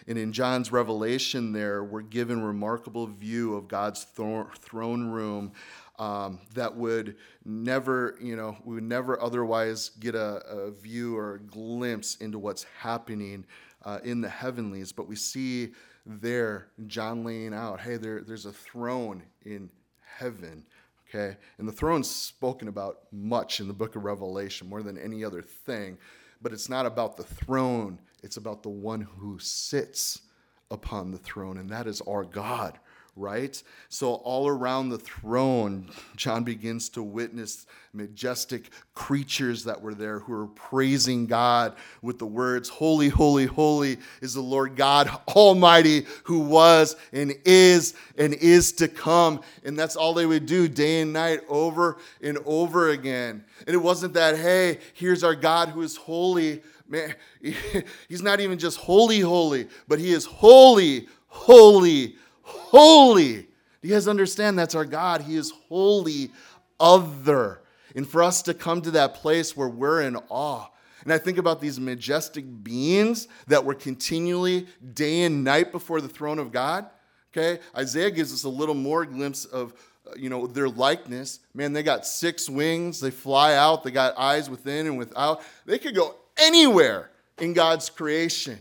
And 0.06 0.18
in 0.18 0.35
John's 0.35 0.72
revelation, 0.72 1.52
there, 1.52 1.82
we're 1.82 2.02
given 2.02 2.42
remarkable 2.42 3.06
view 3.06 3.56
of 3.56 3.66
God's 3.66 4.04
throne 4.04 5.06
room 5.06 5.52
um, 5.98 6.40
that 6.54 6.76
would 6.76 7.16
never, 7.46 8.18
you 8.20 8.37
know, 8.37 8.58
we 8.64 8.74
would 8.74 8.85
never 8.85 9.22
otherwise 9.22 9.90
get 10.00 10.14
a, 10.14 10.44
a 10.46 10.70
view 10.70 11.16
or 11.16 11.37
a 11.37 11.38
glimpse 11.40 12.16
into 12.16 12.38
what's 12.38 12.64
happening 12.78 13.46
uh, 13.85 13.99
in 14.05 14.21
the 14.21 14.29
heavenlies. 14.29 14.92
But 14.92 15.09
we 15.09 15.16
see 15.16 15.73
there 16.07 16.68
John 16.87 17.25
laying 17.25 17.55
out, 17.55 17.81
hey, 17.81 17.97
there, 17.97 18.23
there's 18.23 18.47
a 18.47 18.53
throne 18.53 19.23
in 19.45 19.71
heaven. 20.18 20.64
Okay, 21.09 21.37
and 21.59 21.68
the 21.68 21.73
throne's 21.73 22.11
spoken 22.11 22.68
about 22.68 23.01
much 23.12 23.61
in 23.61 23.68
the 23.68 23.75
book 23.75 23.97
of 23.97 24.05
Revelation, 24.05 24.68
more 24.68 24.83
than 24.83 24.97
any 24.97 25.23
other 25.23 25.42
thing. 25.42 25.99
But 26.40 26.53
it's 26.53 26.71
not 26.71 26.87
about 26.87 27.16
the 27.16 27.23
throne 27.23 27.99
it's 28.23 28.37
about 28.37 28.62
the 28.62 28.68
one 28.68 29.01
who 29.01 29.38
sits 29.40 30.23
upon 30.71 31.11
the 31.11 31.18
throne, 31.18 31.59
and 31.59 31.68
that 31.71 31.87
is 31.87 32.01
our 32.03 32.25
God, 32.25 32.79
right? 33.14 33.62
So, 33.88 34.14
all 34.14 34.48
around 34.48 34.88
the 34.88 34.98
throne, 34.98 35.90
John 36.16 36.44
begins 36.44 36.88
to 36.90 37.03
witness 37.03 37.66
majestic 37.92 38.70
creatures 38.94 39.64
that 39.64 39.83
were 39.83 39.94
there 39.94 40.18
who 40.18 40.33
are 40.33 40.46
praising 40.46 41.27
God 41.27 41.75
with 42.01 42.18
the 42.18 42.27
words, 42.27 42.68
Holy, 42.70 43.09
holy, 43.09 43.44
holy 43.44 43.98
is 44.22 44.33
the 44.33 44.40
Lord 44.40 44.77
God 44.77 45.09
Almighty, 45.29 46.07
who 46.25 46.40
was 46.40 46.96
and 47.12 47.35
is 47.44 47.94
and 48.16 48.33
is 48.35 48.72
to 48.72 48.88
come. 48.88 49.40
And 49.64 49.79
that's 49.79 49.96
all 49.96 50.14
they 50.14 50.27
would 50.27 50.46
do 50.46 50.68
day 50.68 51.03
and 51.03 51.12
night 51.12 51.40
over 51.48 51.98
and 52.22 52.38
over 52.46 52.90
again. 52.90 53.44
And 53.66 53.75
it 53.75 53.83
wasn't 53.83 54.14
that, 54.14 54.38
hey, 54.38 54.79
here's 54.94 55.22
our 55.22 55.35
God 55.35 55.68
who 55.68 55.83
is 55.83 55.96
holy 55.96 56.62
Man, 56.92 57.14
he's 58.09 58.20
not 58.20 58.40
even 58.40 58.59
just 58.59 58.77
holy, 58.77 59.20
holy, 59.20 59.66
but 59.88 59.98
he 59.98 60.12
is 60.12 60.27
holy, 60.27 61.09
holy, 61.27 62.16
holy. 62.42 63.42
Do 63.42 63.88
you 63.88 63.94
guys 63.94 64.09
understand? 64.09 64.59
That's 64.59 64.74
our 64.74 64.85
God. 64.85 65.22
He 65.22 65.37
is 65.37 65.52
holy, 65.68 66.31
other. 66.78 67.61
And 67.94 68.09
for 68.09 68.22
us 68.22 68.42
to 68.42 68.55
come 68.55 68.83
to 68.83 68.92
that 68.92 69.14
place 69.14 69.57
where 69.57 69.68
we're 69.68 70.02
in 70.02 70.16
awe, 70.28 70.68
and 71.05 71.12
I 71.12 71.18
think 71.18 71.38
about 71.38 71.61
these 71.61 71.81
majestic 71.81 72.44
beings 72.62 73.28
that 73.48 73.64
were 73.64 73.74
continually 73.74 74.68
day 74.94 75.22
and 75.22 75.42
night 75.42 75.72
before 75.72 76.00
the 76.00 76.09
throne 76.09 76.38
of 76.38 76.52
God. 76.52 76.87
Okay, 77.33 77.61
Isaiah 77.76 78.11
gives 78.11 78.33
us 78.33 78.44
a 78.44 78.48
little 78.48 78.74
more 78.74 79.05
glimpse 79.05 79.44
of 79.46 79.74
uh, 80.07 80.12
you 80.16 80.28
know 80.28 80.46
their 80.46 80.68
likeness. 80.68 81.40
Man, 81.55 81.72
they 81.72 81.83
got 81.83 82.07
six 82.07 82.48
wings. 82.48 83.00
They 83.00 83.11
fly 83.11 83.55
out. 83.55 83.83
They 83.83 83.90
got 83.90 84.16
eyes 84.16 84.48
within 84.48 84.87
and 84.87 84.98
without. 84.98 85.42
They 85.64 85.78
could 85.78 85.94
go 85.94 86.14
anywhere 86.37 87.11
in 87.38 87.52
God's 87.52 87.88
creation. 87.90 88.59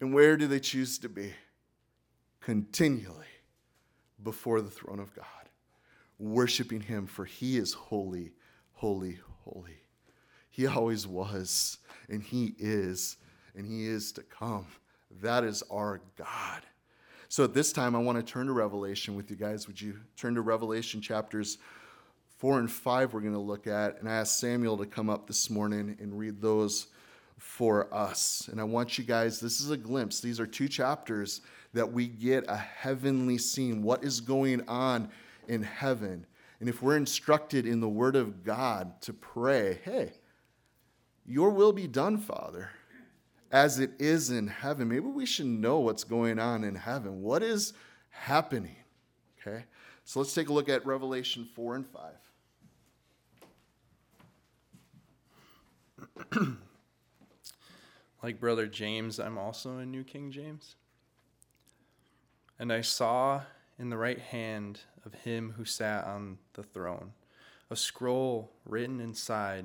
And 0.00 0.12
where 0.12 0.36
do 0.36 0.46
they 0.46 0.60
choose 0.60 0.98
to 0.98 1.08
be? 1.08 1.32
Continually 2.42 3.26
before 4.22 4.60
the 4.60 4.70
throne 4.70 4.98
of 4.98 5.14
God, 5.14 5.24
worshiping 6.18 6.80
Him, 6.82 7.06
for 7.06 7.24
He 7.24 7.56
is 7.56 7.72
holy, 7.72 8.32
holy, 8.74 9.18
holy. 9.44 9.82
He 10.50 10.66
always 10.66 11.06
was, 11.06 11.78
and 12.10 12.22
He 12.22 12.54
is, 12.58 13.16
and 13.56 13.64
He 13.64 13.86
is 13.86 14.12
to 14.12 14.22
come. 14.22 14.66
That 15.22 15.44
is 15.44 15.62
our 15.70 16.02
God. 16.16 16.62
So 17.28 17.44
at 17.44 17.54
this 17.54 17.72
time, 17.72 17.96
I 17.96 17.98
want 17.98 18.18
to 18.18 18.32
turn 18.32 18.46
to 18.48 18.52
Revelation 18.52 19.16
with 19.16 19.30
you 19.30 19.36
guys. 19.36 19.66
Would 19.66 19.80
you 19.80 19.98
turn 20.16 20.34
to 20.34 20.42
Revelation 20.42 21.00
chapters 21.00 21.56
Four 22.42 22.58
and 22.58 22.68
five, 22.68 23.14
we're 23.14 23.20
going 23.20 23.34
to 23.34 23.38
look 23.38 23.68
at. 23.68 24.00
And 24.00 24.08
I 24.08 24.14
asked 24.14 24.40
Samuel 24.40 24.76
to 24.78 24.84
come 24.84 25.08
up 25.08 25.28
this 25.28 25.48
morning 25.48 25.96
and 26.00 26.18
read 26.18 26.42
those 26.42 26.88
for 27.38 27.86
us. 27.94 28.48
And 28.50 28.60
I 28.60 28.64
want 28.64 28.98
you 28.98 29.04
guys, 29.04 29.38
this 29.38 29.60
is 29.60 29.70
a 29.70 29.76
glimpse. 29.76 30.18
These 30.18 30.40
are 30.40 30.46
two 30.48 30.66
chapters 30.66 31.42
that 31.72 31.92
we 31.92 32.06
get 32.06 32.44
a 32.48 32.56
heavenly 32.56 33.38
scene. 33.38 33.82
What 33.82 34.04
is 34.04 34.20
going 34.20 34.66
on 34.68 35.10
in 35.48 35.62
heaven? 35.62 36.26
And 36.60 36.68
if 36.68 36.82
we're 36.82 36.96
instructed 36.96 37.66
in 37.66 37.80
the 37.80 37.88
Word 37.88 38.14
of 38.14 38.44
God 38.44 39.00
to 39.02 39.12
pray, 39.12 39.80
hey, 39.84 40.12
your 41.26 41.50
will 41.50 41.72
be 41.72 41.86
done, 41.86 42.18
Father, 42.18 42.70
as 43.50 43.78
it 43.78 43.92
is 43.98 44.30
in 44.30 44.48
heaven. 44.48 44.88
Maybe 44.88 45.06
we 45.06 45.26
should 45.26 45.46
know 45.46 45.80
what's 45.80 46.04
going 46.04 46.38
on 46.38 46.64
in 46.64 46.74
heaven. 46.74 47.22
What 47.22 47.42
is 47.42 47.72
happening? 48.10 48.76
Okay? 49.40 49.64
So 50.04 50.20
let's 50.20 50.34
take 50.34 50.48
a 50.48 50.52
look 50.52 50.68
at 50.68 50.84
Revelation 50.86 51.48
4 51.54 51.76
and 51.76 51.86
5. 51.86 52.12
like 58.22 58.40
Brother 58.40 58.66
James, 58.66 59.18
I'm 59.18 59.38
also 59.38 59.78
in 59.78 59.90
New 59.90 60.04
King 60.04 60.30
James. 60.30 60.76
And 62.58 62.72
I 62.72 62.80
saw 62.80 63.42
in 63.78 63.90
the 63.90 63.96
right 63.96 64.20
hand 64.20 64.80
of 65.04 65.14
him 65.14 65.54
who 65.56 65.64
sat 65.64 66.04
on 66.04 66.38
the 66.54 66.62
throne 66.62 67.12
a 67.70 67.76
scroll 67.76 68.52
written 68.66 69.00
inside 69.00 69.64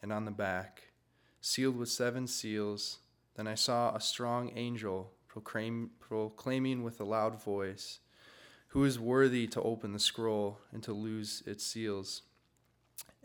and 0.00 0.12
on 0.12 0.24
the 0.24 0.30
back, 0.30 0.92
sealed 1.40 1.76
with 1.76 1.88
seven 1.88 2.28
seals. 2.28 2.98
Then 3.34 3.48
I 3.48 3.56
saw 3.56 3.94
a 3.94 4.00
strong 4.00 4.52
angel 4.54 5.12
proclaim, 5.26 5.90
proclaiming 5.98 6.82
with 6.82 7.00
a 7.00 7.04
loud 7.04 7.42
voice, 7.42 7.98
Who 8.68 8.84
is 8.84 8.98
worthy 8.98 9.46
to 9.48 9.62
open 9.62 9.92
the 9.92 9.98
scroll 9.98 10.60
and 10.72 10.82
to 10.84 10.92
loose 10.92 11.42
its 11.46 11.64
seals? 11.64 12.22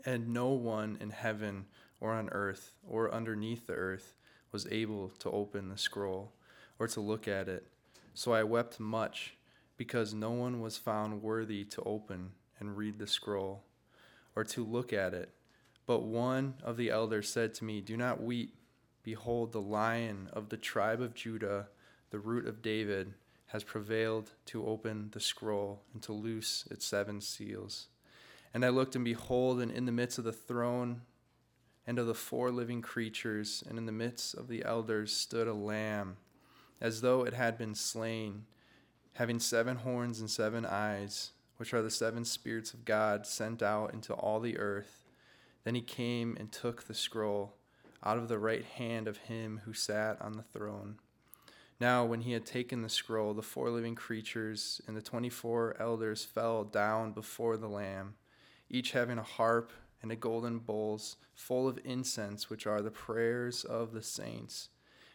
And 0.04 0.34
no 0.34 0.48
one 0.48 0.98
in 1.00 1.10
heaven 1.10 1.66
or 2.00 2.12
on 2.12 2.28
earth 2.30 2.74
or 2.86 3.12
underneath 3.12 3.66
the 3.66 3.74
earth 3.74 4.14
was 4.52 4.66
able 4.70 5.10
to 5.20 5.30
open 5.30 5.68
the 5.68 5.78
scroll 5.78 6.32
or 6.78 6.88
to 6.88 7.00
look 7.00 7.26
at 7.26 7.48
it. 7.48 7.66
So 8.14 8.32
I 8.32 8.44
wept 8.44 8.78
much 8.78 9.36
because 9.76 10.14
no 10.14 10.30
one 10.30 10.60
was 10.60 10.78
found 10.78 11.20
worthy 11.20 11.64
to 11.64 11.82
open 11.82 12.30
and 12.60 12.76
read 12.76 12.98
the 12.98 13.06
scroll 13.06 13.64
or 14.36 14.44
to 14.44 14.64
look 14.64 14.92
at 14.92 15.14
it. 15.14 15.34
But 15.86 16.04
one 16.04 16.54
of 16.62 16.76
the 16.76 16.90
elders 16.90 17.28
said 17.28 17.54
to 17.54 17.64
me, 17.64 17.80
Do 17.80 17.96
not 17.96 18.22
weep. 18.22 18.56
Behold, 19.02 19.52
the 19.52 19.60
lion 19.60 20.30
of 20.32 20.48
the 20.48 20.56
tribe 20.56 21.00
of 21.00 21.14
Judah, 21.14 21.68
the 22.10 22.18
root 22.18 22.46
of 22.46 22.62
David, 22.62 23.12
has 23.48 23.62
prevailed 23.62 24.30
to 24.46 24.66
open 24.66 25.10
the 25.12 25.20
scroll 25.20 25.82
and 25.92 26.02
to 26.04 26.12
loose 26.12 26.66
its 26.70 26.86
seven 26.86 27.20
seals. 27.20 27.88
And 28.54 28.64
I 28.64 28.70
looked, 28.70 28.96
and 28.96 29.04
behold, 29.04 29.60
and 29.60 29.70
in 29.70 29.84
the 29.84 29.92
midst 29.92 30.18
of 30.18 30.24
the 30.24 30.32
throne 30.32 31.02
and 31.86 31.98
of 31.98 32.06
the 32.06 32.14
four 32.14 32.50
living 32.50 32.80
creatures, 32.80 33.62
and 33.68 33.76
in 33.76 33.84
the 33.84 33.92
midst 33.92 34.34
of 34.34 34.48
the 34.48 34.64
elders, 34.64 35.12
stood 35.12 35.48
a 35.48 35.52
lamb, 35.52 36.16
as 36.80 37.00
though 37.00 37.24
it 37.24 37.34
had 37.34 37.56
been 37.56 37.74
slain, 37.74 38.44
having 39.14 39.38
seven 39.38 39.76
horns 39.76 40.20
and 40.20 40.30
seven 40.30 40.66
eyes 40.66 41.32
which 41.56 41.72
are 41.72 41.82
the 41.82 41.90
seven 41.90 42.24
spirits 42.24 42.74
of 42.74 42.84
God 42.84 43.26
sent 43.26 43.62
out 43.62 43.94
into 43.94 44.12
all 44.12 44.40
the 44.40 44.58
earth. 44.58 45.04
Then 45.64 45.74
he 45.74 45.80
came 45.80 46.36
and 46.38 46.50
took 46.50 46.84
the 46.84 46.94
scroll 46.94 47.54
out 48.02 48.18
of 48.18 48.28
the 48.28 48.38
right 48.38 48.64
hand 48.64 49.08
of 49.08 49.18
him 49.18 49.60
who 49.64 49.72
sat 49.72 50.20
on 50.20 50.32
the 50.32 50.42
throne. 50.42 50.96
Now, 51.80 52.04
when 52.04 52.22
he 52.22 52.32
had 52.32 52.46
taken 52.46 52.82
the 52.82 52.88
scroll, 52.88 53.34
the 53.34 53.42
four 53.42 53.70
living 53.70 53.94
creatures 53.94 54.80
and 54.86 54.96
the 54.96 55.02
twenty 55.02 55.30
four 55.30 55.76
elders 55.80 56.24
fell 56.24 56.64
down 56.64 57.12
before 57.12 57.56
the 57.56 57.68
Lamb, 57.68 58.14
each 58.68 58.92
having 58.92 59.18
a 59.18 59.22
harp 59.22 59.72
and 60.02 60.12
a 60.12 60.16
golden 60.16 60.58
bowls 60.58 61.16
full 61.34 61.66
of 61.66 61.78
incense, 61.84 62.50
which 62.50 62.66
are 62.66 62.82
the 62.82 62.90
prayers 62.90 63.64
of 63.64 63.92
the 63.92 64.02
saints. 64.02 64.68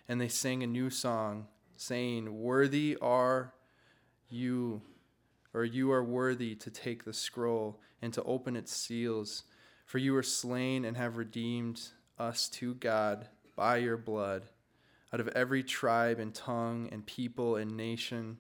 And 0.09 0.19
they 0.19 0.27
sang 0.27 0.61
a 0.63 0.67
new 0.67 0.89
song, 0.89 1.47
saying, 1.77 2.41
Worthy 2.41 2.97
are 3.01 3.53
you 4.27 4.81
or 5.53 5.63
you 5.63 5.91
are 5.91 6.03
worthy 6.03 6.55
to 6.55 6.69
take 6.69 7.05
the 7.05 7.13
scroll 7.13 7.79
and 8.01 8.13
to 8.13 8.23
open 8.23 8.55
its 8.55 8.75
seals. 8.75 9.43
For 9.85 9.97
you 9.97 10.13
were 10.13 10.23
slain 10.23 10.83
and 10.83 10.97
have 10.97 11.15
redeemed 11.15 11.81
us 12.17 12.49
to 12.49 12.73
God 12.75 13.29
by 13.55 13.77
your 13.77 13.97
blood 13.97 14.49
out 15.11 15.19
of 15.19 15.27
every 15.29 15.63
tribe 15.63 16.19
and 16.19 16.33
tongue 16.33 16.89
and 16.91 17.05
people 17.05 17.55
and 17.55 17.75
nation, 17.75 18.37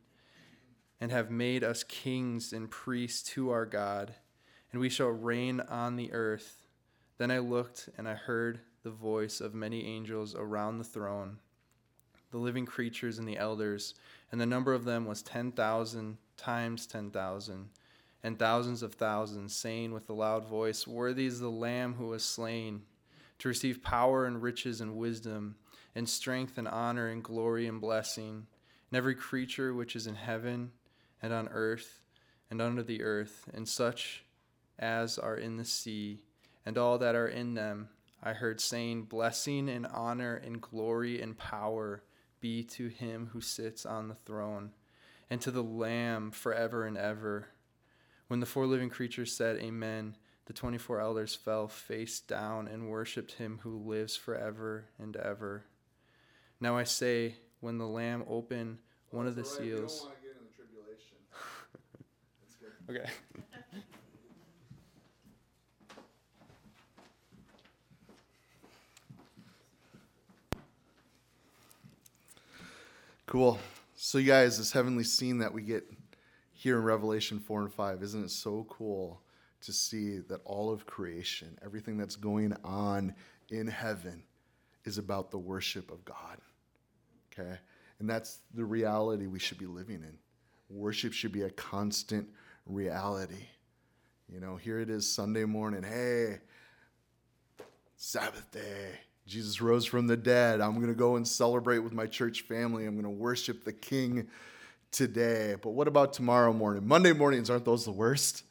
and 1.01 1.11
have 1.11 1.31
made 1.31 1.63
us 1.63 1.83
kings 1.83 2.53
and 2.53 2.69
priests 2.69 3.27
to 3.31 3.49
our 3.49 3.65
God, 3.65 4.13
and 4.71 4.79
we 4.79 4.89
shall 4.89 5.07
reign 5.07 5.61
on 5.61 5.95
the 5.95 6.11
earth. 6.13 6.67
Then 7.17 7.31
I 7.31 7.39
looked 7.39 7.89
and 7.97 8.07
I 8.07 8.13
heard 8.13 8.59
the 8.83 8.91
voice 8.91 9.41
of 9.41 9.53
many 9.53 9.85
angels 9.85 10.35
around 10.35 10.77
the 10.77 10.83
throne, 10.83 11.39
the 12.31 12.37
living 12.37 12.65
creatures 12.65 13.17
and 13.17 13.27
the 13.27 13.37
elders, 13.37 13.95
and 14.31 14.39
the 14.39 14.45
number 14.45 14.73
of 14.73 14.85
them 14.85 15.05
was 15.05 15.21
ten 15.21 15.51
thousand 15.51 16.17
times 16.39 16.87
10,000, 16.87 17.69
and 18.23 18.39
thousands 18.39 18.81
of 18.81 18.93
thousands, 18.93 19.55
saying 19.55 19.91
with 19.91 20.09
a 20.09 20.13
loud 20.13 20.45
voice, 20.45 20.87
Worthy 20.87 21.25
is 21.25 21.39
the 21.39 21.49
Lamb 21.49 21.95
who 21.95 22.07
was 22.07 22.23
slain, 22.23 22.83
to 23.39 23.47
receive 23.47 23.83
power 23.83 24.25
and 24.25 24.41
riches 24.41 24.81
and 24.81 24.95
wisdom, 24.95 25.55
and 25.95 26.07
strength 26.07 26.57
and 26.57 26.67
honor 26.67 27.07
and 27.07 27.23
glory 27.23 27.67
and 27.67 27.81
blessing, 27.81 28.47
and 28.89 28.97
every 28.97 29.15
creature 29.15 29.73
which 29.73 29.95
is 29.95 30.07
in 30.07 30.15
heaven 30.15 30.71
and 31.21 31.33
on 31.33 31.49
earth 31.49 32.01
and 32.49 32.61
under 32.61 32.81
the 32.81 33.03
earth, 33.03 33.49
and 33.53 33.67
such 33.67 34.23
as 34.79 35.17
are 35.17 35.35
in 35.35 35.57
the 35.57 35.65
sea, 35.65 36.23
and 36.65 36.77
all 36.77 36.97
that 36.97 37.15
are 37.15 37.27
in 37.27 37.53
them. 37.53 37.89
I 38.23 38.33
heard 38.33 38.59
saying, 38.59 39.03
Blessing 39.03 39.69
and 39.69 39.85
honor 39.85 40.35
and 40.35 40.59
glory 40.59 41.21
and 41.21 41.37
power 41.37 42.01
be 42.39 42.63
to 42.63 42.87
him 42.87 43.29
who 43.33 43.41
sits 43.41 43.85
on 43.85 44.07
the 44.07 44.15
throne 44.15 44.71
and 45.29 45.41
to 45.41 45.51
the 45.51 45.63
Lamb 45.63 46.31
forever 46.31 46.85
and 46.85 46.97
ever. 46.97 47.47
When 48.27 48.39
the 48.39 48.45
four 48.45 48.65
living 48.65 48.89
creatures 48.89 49.31
said, 49.31 49.57
Amen, 49.57 50.15
the 50.45 50.53
24 50.53 50.99
elders 50.99 51.35
fell 51.35 51.67
face 51.67 52.19
down 52.19 52.67
and 52.67 52.89
worshiped 52.89 53.33
him 53.33 53.59
who 53.63 53.77
lives 53.77 54.15
forever 54.15 54.85
and 54.97 55.15
ever. 55.15 55.65
Now 56.59 56.77
I 56.77 56.83
say, 56.83 57.35
when 57.59 57.77
the 57.77 57.87
Lamb 57.87 58.23
opened 58.27 58.79
one 59.11 59.27
of 59.27 59.35
the 59.35 59.43
right. 59.43 59.51
seals. 59.51 60.07
Okay. 62.89 63.05
Cool. 73.29 73.59
So, 73.95 74.17
you 74.17 74.25
guys, 74.25 74.57
this 74.57 74.71
heavenly 74.71 75.03
scene 75.03 75.37
that 75.37 75.53
we 75.53 75.61
get 75.61 75.83
here 76.51 76.79
in 76.79 76.83
Revelation 76.83 77.39
4 77.39 77.61
and 77.61 77.71
5, 77.71 78.01
isn't 78.01 78.23
it 78.23 78.31
so 78.31 78.65
cool 78.67 79.21
to 79.61 79.71
see 79.71 80.17
that 80.17 80.41
all 80.45 80.71
of 80.71 80.87
creation, 80.87 81.55
everything 81.63 81.95
that's 81.95 82.15
going 82.15 82.55
on 82.63 83.13
in 83.51 83.67
heaven, 83.67 84.23
is 84.83 84.97
about 84.97 85.29
the 85.29 85.37
worship 85.37 85.91
of 85.91 86.03
God? 86.05 86.39
Okay? 87.31 87.55
And 87.99 88.09
that's 88.09 88.39
the 88.55 88.65
reality 88.65 89.27
we 89.27 89.37
should 89.37 89.59
be 89.59 89.67
living 89.67 89.97
in. 89.97 90.17
Worship 90.67 91.13
should 91.13 91.31
be 91.31 91.43
a 91.43 91.51
constant 91.51 92.27
reality. 92.65 93.45
You 94.27 94.39
know, 94.39 94.55
here 94.55 94.79
it 94.79 94.89
is 94.89 95.07
Sunday 95.07 95.45
morning. 95.45 95.83
Hey, 95.83 96.39
Sabbath 97.95 98.49
day. 98.49 98.97
Jesus 99.29 99.61
rose 99.61 99.85
from 99.85 100.07
the 100.07 100.17
dead. 100.17 100.59
I'm 100.59 100.73
going 100.75 100.87
to 100.87 100.95
go 100.95 101.15
and 101.15 101.27
celebrate 101.27 101.79
with 101.79 101.93
my 101.93 102.07
church 102.07 102.41
family. 102.41 102.85
I'm 102.85 102.95
going 102.95 103.03
to 103.03 103.09
worship 103.11 103.63
the 103.63 103.71
King 103.71 104.27
today. 104.91 105.55
But 105.61 105.71
what 105.71 105.87
about 105.87 106.13
tomorrow 106.13 106.51
morning? 106.51 106.87
Monday 106.87 107.13
mornings, 107.13 107.51
aren't 107.51 107.63
those 107.63 107.85
the 107.85 107.91
worst? 107.91 108.43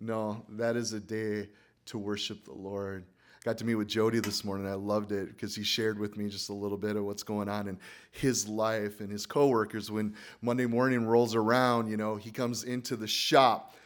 No, 0.00 0.44
that 0.50 0.74
is 0.74 0.92
a 0.92 0.98
day 0.98 1.48
to 1.86 1.98
worship 1.98 2.44
the 2.44 2.52
Lord. 2.52 3.04
I 3.36 3.44
got 3.44 3.58
to 3.58 3.64
meet 3.64 3.76
with 3.76 3.86
Jody 3.86 4.18
this 4.18 4.44
morning. 4.44 4.66
I 4.66 4.74
loved 4.74 5.12
it 5.12 5.28
because 5.28 5.54
he 5.54 5.62
shared 5.62 6.00
with 6.00 6.16
me 6.16 6.28
just 6.28 6.48
a 6.48 6.54
little 6.54 6.78
bit 6.78 6.96
of 6.96 7.04
what's 7.04 7.22
going 7.22 7.48
on 7.48 7.68
in 7.68 7.78
his 8.10 8.48
life 8.48 8.98
and 9.00 9.12
his 9.12 9.24
coworkers. 9.24 9.88
When 9.88 10.16
Monday 10.42 10.66
morning 10.66 11.06
rolls 11.06 11.36
around, 11.36 11.88
you 11.88 11.96
know, 11.96 12.16
he 12.16 12.32
comes 12.32 12.64
into 12.64 12.96
the 12.96 13.06
shop 13.06 13.76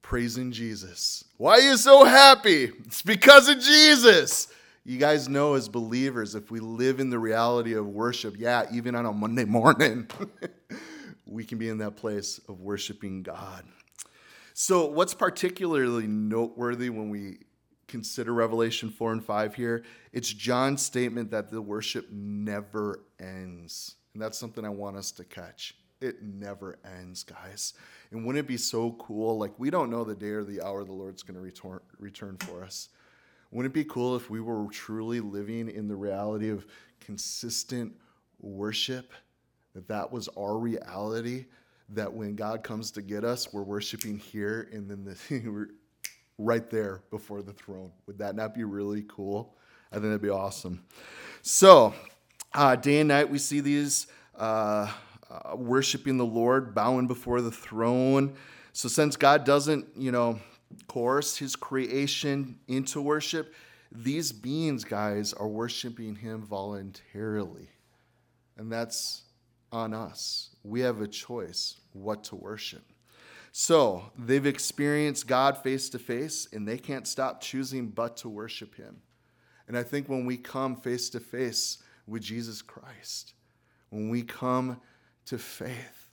praising 0.00 0.50
Jesus. 0.50 1.24
Why 1.36 1.58
are 1.58 1.60
you 1.60 1.76
so 1.76 2.04
happy? 2.04 2.72
It's 2.86 3.02
because 3.02 3.50
of 3.50 3.60
Jesus. 3.60 4.48
You 4.84 4.98
guys 4.98 5.28
know 5.28 5.54
as 5.54 5.68
believers, 5.68 6.34
if 6.34 6.50
we 6.50 6.60
live 6.60 7.00
in 7.00 7.10
the 7.10 7.18
reality 7.18 7.74
of 7.74 7.86
worship, 7.86 8.36
yeah, 8.38 8.64
even 8.72 8.94
on 8.94 9.06
a 9.06 9.12
Monday 9.12 9.44
morning, 9.46 10.08
we 11.26 11.44
can 11.44 11.58
be 11.58 11.68
in 11.68 11.78
that 11.78 11.96
place 11.96 12.40
of 12.48 12.60
worshiping 12.60 13.22
God. 13.22 13.64
So, 14.54 14.86
what's 14.86 15.14
particularly 15.14 16.06
noteworthy 16.06 16.90
when 16.90 17.10
we 17.10 17.40
consider 17.86 18.32
Revelation 18.34 18.90
4 18.90 19.12
and 19.12 19.24
5 19.24 19.54
here? 19.54 19.84
It's 20.12 20.32
John's 20.32 20.82
statement 20.82 21.30
that 21.30 21.50
the 21.50 21.62
worship 21.62 22.10
never 22.10 23.04
ends. 23.20 23.94
And 24.14 24.22
that's 24.22 24.38
something 24.38 24.64
I 24.64 24.70
want 24.70 24.96
us 24.96 25.12
to 25.12 25.24
catch. 25.24 25.76
It 26.00 26.22
never 26.22 26.78
ends, 26.84 27.24
guys. 27.24 27.74
And 28.10 28.24
wouldn't 28.24 28.44
it 28.44 28.48
be 28.48 28.56
so 28.56 28.92
cool? 28.92 29.38
Like, 29.38 29.52
we 29.58 29.70
don't 29.70 29.90
know 29.90 30.02
the 30.02 30.14
day 30.14 30.30
or 30.30 30.44
the 30.44 30.60
hour 30.60 30.82
the 30.84 30.92
Lord's 30.92 31.22
going 31.22 31.36
to 31.36 31.40
return, 31.40 31.80
return 31.98 32.36
for 32.38 32.64
us. 32.64 32.88
Wouldn't 33.50 33.72
it 33.72 33.74
be 33.74 33.84
cool 33.84 34.14
if 34.14 34.28
we 34.28 34.40
were 34.40 34.66
truly 34.70 35.20
living 35.20 35.70
in 35.70 35.88
the 35.88 35.96
reality 35.96 36.50
of 36.50 36.66
consistent 37.00 37.92
worship? 38.40 39.12
That 39.74 39.88
that 39.88 40.12
was 40.12 40.28
our 40.36 40.58
reality. 40.58 41.46
That 41.90 42.12
when 42.12 42.36
God 42.36 42.62
comes 42.62 42.90
to 42.92 43.02
get 43.02 43.24
us, 43.24 43.52
we're 43.52 43.62
worshiping 43.62 44.18
here 44.18 44.68
and 44.72 44.90
then 44.90 45.04
the, 45.04 45.68
right 46.38 46.68
there 46.68 47.02
before 47.10 47.42
the 47.42 47.52
throne. 47.52 47.90
Would 48.06 48.18
that 48.18 48.36
not 48.36 48.54
be 48.54 48.64
really 48.64 49.04
cool? 49.08 49.56
I 49.90 49.96
think 49.96 50.04
that'd 50.04 50.20
be 50.20 50.28
awesome. 50.28 50.84
So, 51.40 51.94
uh, 52.52 52.76
day 52.76 53.00
and 53.00 53.08
night, 53.08 53.30
we 53.30 53.38
see 53.38 53.60
these 53.60 54.06
uh, 54.38 54.90
uh, 55.30 55.56
worshiping 55.56 56.18
the 56.18 56.26
Lord, 56.26 56.74
bowing 56.74 57.06
before 57.06 57.40
the 57.40 57.50
throne. 57.50 58.34
So, 58.74 58.88
since 58.88 59.16
God 59.16 59.44
doesn't, 59.44 59.86
you 59.96 60.12
know, 60.12 60.38
course, 60.86 61.36
his 61.36 61.56
creation 61.56 62.58
into 62.68 63.00
worship, 63.00 63.54
these 63.90 64.32
beings, 64.32 64.84
guys, 64.84 65.32
are 65.32 65.48
worshiping 65.48 66.16
him 66.16 66.42
voluntarily. 66.42 67.70
And 68.56 68.70
that's 68.70 69.22
on 69.72 69.94
us. 69.94 70.50
We 70.62 70.80
have 70.80 71.00
a 71.00 71.08
choice 71.08 71.80
what 71.92 72.24
to 72.24 72.36
worship. 72.36 72.82
So 73.52 74.04
they've 74.16 74.46
experienced 74.46 75.26
God 75.26 75.58
face 75.58 75.88
to 75.90 75.98
face 75.98 76.46
and 76.52 76.66
they 76.66 76.78
can't 76.78 77.08
stop 77.08 77.40
choosing 77.40 77.88
but 77.88 78.16
to 78.18 78.28
worship 78.28 78.76
Him. 78.76 78.98
And 79.66 79.76
I 79.76 79.82
think 79.82 80.08
when 80.08 80.24
we 80.24 80.36
come 80.36 80.76
face 80.76 81.10
to 81.10 81.20
face 81.20 81.78
with 82.06 82.22
Jesus 82.22 82.62
Christ, 82.62 83.34
when 83.90 84.08
we 84.10 84.22
come 84.22 84.80
to 85.26 85.38
faith, 85.38 86.10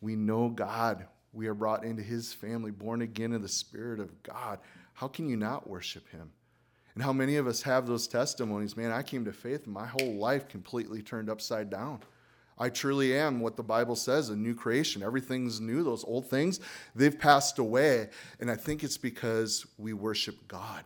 we 0.00 0.16
know 0.16 0.48
God. 0.48 1.06
We 1.32 1.46
are 1.46 1.54
brought 1.54 1.84
into 1.84 2.02
His 2.02 2.32
family, 2.32 2.70
born 2.70 3.02
again 3.02 3.32
in 3.32 3.42
the 3.42 3.48
Spirit 3.48 4.00
of 4.00 4.22
God. 4.22 4.58
How 4.94 5.08
can 5.08 5.28
you 5.28 5.36
not 5.36 5.68
worship 5.68 6.08
Him? 6.10 6.30
And 6.94 7.02
how 7.02 7.12
many 7.12 7.36
of 7.36 7.46
us 7.46 7.62
have 7.62 7.86
those 7.86 8.06
testimonies? 8.06 8.76
Man, 8.76 8.92
I 8.92 9.02
came 9.02 9.24
to 9.24 9.32
faith 9.32 9.64
and 9.64 9.72
my 9.72 9.86
whole 9.86 10.14
life 10.14 10.48
completely 10.48 11.02
turned 11.02 11.30
upside 11.30 11.70
down. 11.70 12.00
I 12.58 12.68
truly 12.68 13.16
am 13.16 13.40
what 13.40 13.56
the 13.56 13.62
Bible 13.62 13.96
says 13.96 14.28
a 14.28 14.36
new 14.36 14.54
creation. 14.54 15.02
Everything's 15.02 15.60
new. 15.60 15.82
Those 15.82 16.04
old 16.04 16.28
things, 16.28 16.60
they've 16.94 17.18
passed 17.18 17.58
away. 17.58 18.10
And 18.40 18.50
I 18.50 18.56
think 18.56 18.84
it's 18.84 18.98
because 18.98 19.66
we 19.78 19.94
worship 19.94 20.46
God. 20.48 20.84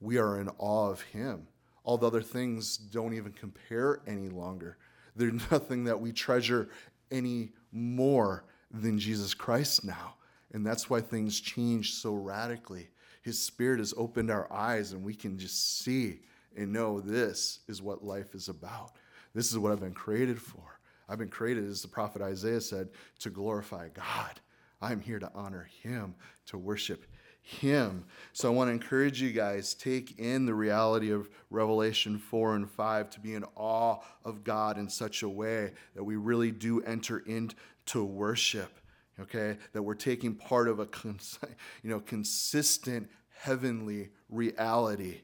We 0.00 0.18
are 0.18 0.38
in 0.38 0.50
awe 0.58 0.90
of 0.90 1.00
Him. 1.00 1.46
All 1.84 1.96
the 1.96 2.06
other 2.06 2.22
things 2.22 2.76
don't 2.76 3.14
even 3.14 3.32
compare 3.32 4.02
any 4.06 4.28
longer. 4.28 4.76
There's 5.16 5.32
nothing 5.50 5.84
that 5.84 6.00
we 6.00 6.12
treasure 6.12 6.68
any 7.10 7.52
more 7.72 8.44
than 8.72 8.98
Jesus 8.98 9.34
Christ 9.34 9.84
now. 9.84 10.14
And 10.52 10.66
that's 10.66 10.90
why 10.90 11.00
things 11.00 11.40
change 11.40 11.94
so 11.94 12.14
radically. 12.14 12.88
His 13.22 13.38
Spirit 13.42 13.78
has 13.78 13.94
opened 13.96 14.30
our 14.30 14.52
eyes, 14.52 14.92
and 14.92 15.04
we 15.04 15.14
can 15.14 15.38
just 15.38 15.78
see 15.78 16.20
and 16.56 16.72
know 16.72 17.00
this 17.00 17.60
is 17.68 17.80
what 17.80 18.04
life 18.04 18.34
is 18.34 18.48
about. 18.48 18.92
This 19.34 19.50
is 19.50 19.58
what 19.58 19.72
I've 19.72 19.80
been 19.80 19.94
created 19.94 20.40
for. 20.40 20.78
I've 21.08 21.18
been 21.18 21.28
created, 21.28 21.68
as 21.68 21.82
the 21.82 21.88
prophet 21.88 22.22
Isaiah 22.22 22.60
said, 22.60 22.88
to 23.20 23.30
glorify 23.30 23.88
God. 23.88 24.40
I'm 24.80 25.00
here 25.00 25.18
to 25.18 25.30
honor 25.34 25.68
Him, 25.82 26.14
to 26.46 26.58
worship 26.58 27.06
Him. 27.44 28.04
So 28.32 28.48
I 28.48 28.54
want 28.54 28.68
to 28.68 28.72
encourage 28.72 29.20
you 29.20 29.32
guys 29.32 29.74
take 29.74 30.18
in 30.18 30.46
the 30.46 30.54
reality 30.54 31.10
of 31.10 31.28
Revelation 31.50 32.18
4 32.18 32.54
and 32.54 32.70
5 32.70 33.10
to 33.10 33.20
be 33.20 33.34
in 33.34 33.44
awe 33.56 33.98
of 34.24 34.44
God 34.44 34.78
in 34.78 34.88
such 34.88 35.22
a 35.22 35.28
way 35.28 35.72
that 35.94 36.04
we 36.04 36.16
really 36.16 36.52
do 36.52 36.80
enter 36.82 37.18
into 37.18 38.04
worship. 38.04 38.78
Okay, 39.20 39.58
that 39.72 39.82
we're 39.82 39.94
taking 39.94 40.34
part 40.34 40.68
of 40.68 40.80
a 40.80 40.88
you 41.82 41.90
know 41.90 42.00
consistent 42.00 43.10
heavenly 43.36 44.10
reality. 44.30 45.20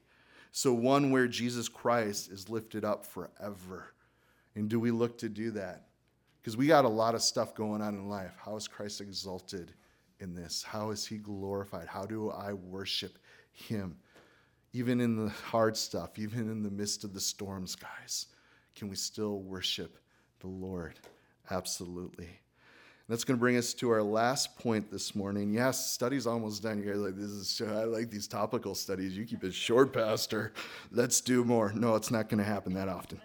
So 0.51 0.73
one 0.73 1.11
where 1.11 1.27
Jesus 1.27 1.67
Christ 1.69 2.31
is 2.31 2.49
lifted 2.49 2.83
up 2.83 3.05
forever. 3.05 3.93
And 4.55 4.69
do 4.69 4.79
we 4.79 4.91
look 4.91 5.17
to 5.19 5.29
do 5.29 5.51
that? 5.51 5.87
Because 6.41 6.57
we 6.57 6.67
got 6.67 6.85
a 6.85 6.89
lot 6.89 7.15
of 7.15 7.21
stuff 7.21 7.55
going 7.55 7.81
on 7.81 7.95
in 7.95 8.09
life. 8.09 8.33
How 8.43 8.55
is 8.55 8.67
Christ 8.67 9.01
exalted 9.01 9.73
in 10.19 10.35
this? 10.35 10.63
How 10.63 10.91
is 10.91 11.05
he 11.05 11.17
glorified? 11.17 11.87
How 11.87 12.05
do 12.05 12.29
I 12.31 12.53
worship 12.53 13.17
him? 13.51 13.97
Even 14.73 15.01
in 15.01 15.15
the 15.15 15.29
hard 15.29 15.75
stuff, 15.75 16.19
even 16.19 16.49
in 16.49 16.63
the 16.63 16.69
midst 16.69 17.03
of 17.03 17.13
the 17.13 17.19
storms, 17.19 17.75
guys, 17.75 18.27
can 18.75 18.87
we 18.87 18.95
still 18.95 19.39
worship 19.39 19.97
the 20.39 20.47
Lord? 20.47 20.99
Absolutely. 21.49 22.29
That's 23.07 23.23
going 23.23 23.37
to 23.37 23.39
bring 23.39 23.57
us 23.57 23.73
to 23.73 23.89
our 23.89 24.03
last 24.03 24.55
point 24.59 24.91
this 24.91 25.15
morning. 25.15 25.51
Yes, 25.51 25.91
study's 25.91 26.27
almost 26.27 26.61
done. 26.61 26.77
You 26.77 26.91
guys 26.91 26.99
like 26.99 27.15
this 27.15 27.31
is 27.31 27.61
I 27.67 27.85
like 27.85 28.11
these 28.11 28.27
topical 28.27 28.75
studies. 28.75 29.17
You 29.17 29.25
keep 29.25 29.43
it 29.43 29.53
short, 29.55 29.91
Pastor. 29.91 30.53
Let's 30.91 31.19
do 31.19 31.43
more. 31.43 31.73
No, 31.73 31.95
it's 31.95 32.11
not 32.11 32.29
going 32.29 32.37
to 32.37 32.43
happen 32.43 32.75
that 32.75 32.87
often. 32.87 33.19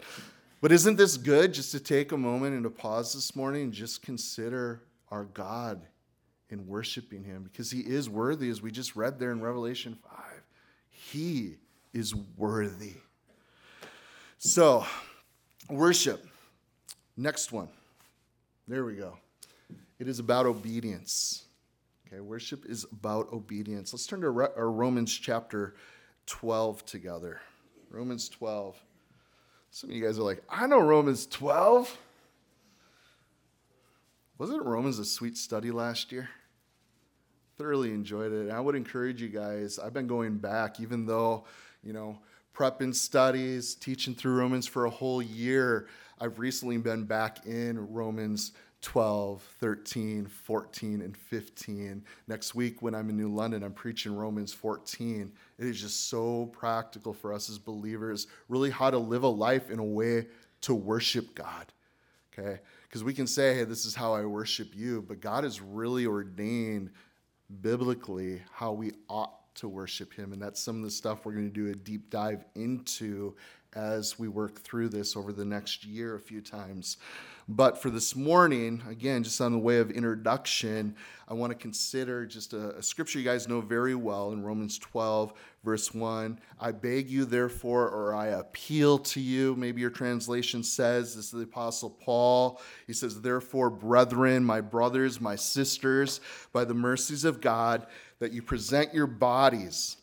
But 0.62 0.72
isn't 0.72 0.96
this 0.96 1.18
good 1.18 1.52
just 1.52 1.70
to 1.72 1.80
take 1.80 2.12
a 2.12 2.16
moment 2.16 2.54
and 2.54 2.64
to 2.64 2.70
pause 2.70 3.12
this 3.12 3.36
morning 3.36 3.64
and 3.64 3.72
just 3.74 4.00
consider 4.00 4.80
our 5.10 5.24
God 5.24 5.82
in 6.54 6.66
worshiping 6.66 7.24
Him? 7.24 7.42
Because 7.42 7.70
He 7.70 7.80
is 7.80 8.08
worthy, 8.08 8.48
as 8.48 8.62
we 8.62 8.70
just 8.70 8.96
read 8.96 9.18
there 9.18 9.32
in 9.32 9.42
Revelation 9.42 9.98
5. 10.02 10.20
He 10.88 11.56
is 11.92 12.14
worthy. 12.14 12.94
So, 14.38 14.86
worship. 15.68 16.26
Next 17.16 17.52
one. 17.52 17.68
There 18.66 18.84
we 18.84 18.94
go. 18.94 19.18
It 19.98 20.08
is 20.08 20.18
about 20.18 20.46
obedience. 20.46 21.44
Okay, 22.06 22.20
worship 22.20 22.64
is 22.66 22.84
about 22.90 23.32
obedience. 23.32 23.92
Let's 23.92 24.06
turn 24.06 24.20
to 24.22 24.30
Romans 24.30 25.12
chapter 25.12 25.74
12 26.26 26.86
together. 26.86 27.40
Romans 27.90 28.28
12. 28.28 28.76
Some 29.70 29.90
of 29.90 29.96
you 29.96 30.04
guys 30.04 30.18
are 30.18 30.22
like, 30.22 30.42
I 30.48 30.66
know 30.66 30.80
Romans 30.80 31.26
12. 31.26 31.98
Wasn't 34.38 34.64
Romans 34.64 34.98
a 34.98 35.04
sweet 35.04 35.36
study 35.36 35.70
last 35.70 36.10
year? 36.10 36.28
Thoroughly 37.56 37.90
enjoyed 37.90 38.32
it. 38.32 38.42
And 38.42 38.52
I 38.52 38.60
would 38.60 38.74
encourage 38.74 39.22
you 39.22 39.28
guys, 39.28 39.78
I've 39.78 39.92
been 39.92 40.06
going 40.06 40.38
back, 40.38 40.80
even 40.80 41.06
though, 41.06 41.44
you 41.82 41.92
know, 41.92 42.18
prepping 42.54 42.94
studies, 42.94 43.74
teaching 43.74 44.14
through 44.14 44.36
Romans 44.36 44.66
for 44.66 44.86
a 44.86 44.90
whole 44.90 45.22
year. 45.22 45.88
I've 46.20 46.38
recently 46.38 46.78
been 46.78 47.04
back 47.04 47.46
in 47.46 47.92
Romans 47.92 48.52
12, 48.82 49.42
13, 49.60 50.26
14, 50.26 51.00
and 51.00 51.16
15. 51.16 52.04
Next 52.28 52.54
week, 52.54 52.82
when 52.82 52.94
I'm 52.94 53.08
in 53.08 53.16
New 53.16 53.32
London, 53.32 53.62
I'm 53.62 53.72
preaching 53.72 54.14
Romans 54.14 54.52
14. 54.52 55.32
It 55.58 55.66
is 55.66 55.80
just 55.80 56.08
so 56.08 56.46
practical 56.46 57.14
for 57.14 57.32
us 57.32 57.48
as 57.48 57.58
believers, 57.58 58.26
really 58.48 58.70
how 58.70 58.90
to 58.90 58.98
live 58.98 59.22
a 59.22 59.28
life 59.28 59.70
in 59.70 59.78
a 59.78 59.84
way 59.84 60.26
to 60.62 60.74
worship 60.74 61.34
God. 61.34 61.72
Okay? 62.32 62.60
Because 62.82 63.02
we 63.02 63.14
can 63.14 63.26
say, 63.26 63.54
hey, 63.54 63.64
this 63.64 63.86
is 63.86 63.94
how 63.94 64.12
I 64.12 64.24
worship 64.26 64.74
you, 64.74 65.02
but 65.02 65.20
God 65.20 65.44
has 65.44 65.60
really 65.60 66.04
ordained 66.04 66.90
biblically 67.60 68.42
how 68.52 68.72
we 68.72 68.92
ought 69.08 69.54
to 69.56 69.68
worship 69.68 70.12
Him. 70.12 70.32
And 70.32 70.42
that's 70.42 70.60
some 70.60 70.76
of 70.76 70.82
the 70.82 70.90
stuff 70.90 71.24
we're 71.24 71.32
going 71.32 71.50
to 71.50 71.50
do 71.50 71.70
a 71.70 71.74
deep 71.74 72.10
dive 72.10 72.44
into 72.54 73.34
as 73.74 74.18
we 74.18 74.28
work 74.28 74.60
through 74.60 74.88
this 74.88 75.16
over 75.16 75.32
the 75.32 75.44
next 75.44 75.84
year 75.84 76.14
a 76.14 76.20
few 76.20 76.40
times. 76.40 76.96
But 77.48 77.82
for 77.82 77.90
this 77.90 78.16
morning, 78.16 78.82
again, 78.88 79.22
just 79.22 79.38
on 79.42 79.52
the 79.52 79.58
way 79.58 79.76
of 79.76 79.90
introduction, 79.90 80.96
I 81.28 81.34
want 81.34 81.50
to 81.50 81.58
consider 81.58 82.24
just 82.24 82.54
a, 82.54 82.76
a, 82.76 82.82
scripture 82.82 83.18
you 83.18 83.24
guys 83.24 83.46
know 83.46 83.60
very 83.60 83.94
well 83.94 84.32
in 84.32 84.42
Romans 84.42 84.78
12, 84.78 85.34
verse 85.62 85.92
1. 85.92 86.40
I 86.58 86.72
beg 86.72 87.10
you, 87.10 87.26
therefore, 87.26 87.90
or 87.90 88.14
I 88.14 88.28
appeal 88.28 88.98
to 88.98 89.20
you. 89.20 89.54
Maybe 89.56 89.82
your 89.82 89.90
translation 89.90 90.62
says, 90.62 91.14
this 91.14 91.26
is 91.26 91.30
the 91.32 91.42
Apostle 91.42 91.90
Paul. 91.90 92.62
He 92.86 92.94
says, 92.94 93.20
Therefore, 93.20 93.68
brethren, 93.68 94.42
my 94.42 94.62
brothers, 94.62 95.20
my 95.20 95.36
sisters, 95.36 96.22
by 96.54 96.64
the 96.64 96.74
mercies 96.74 97.26
of 97.26 97.42
God, 97.42 97.86
that 98.20 98.32
you 98.32 98.40
present 98.40 98.94
your 98.94 99.06
bodies 99.06 99.98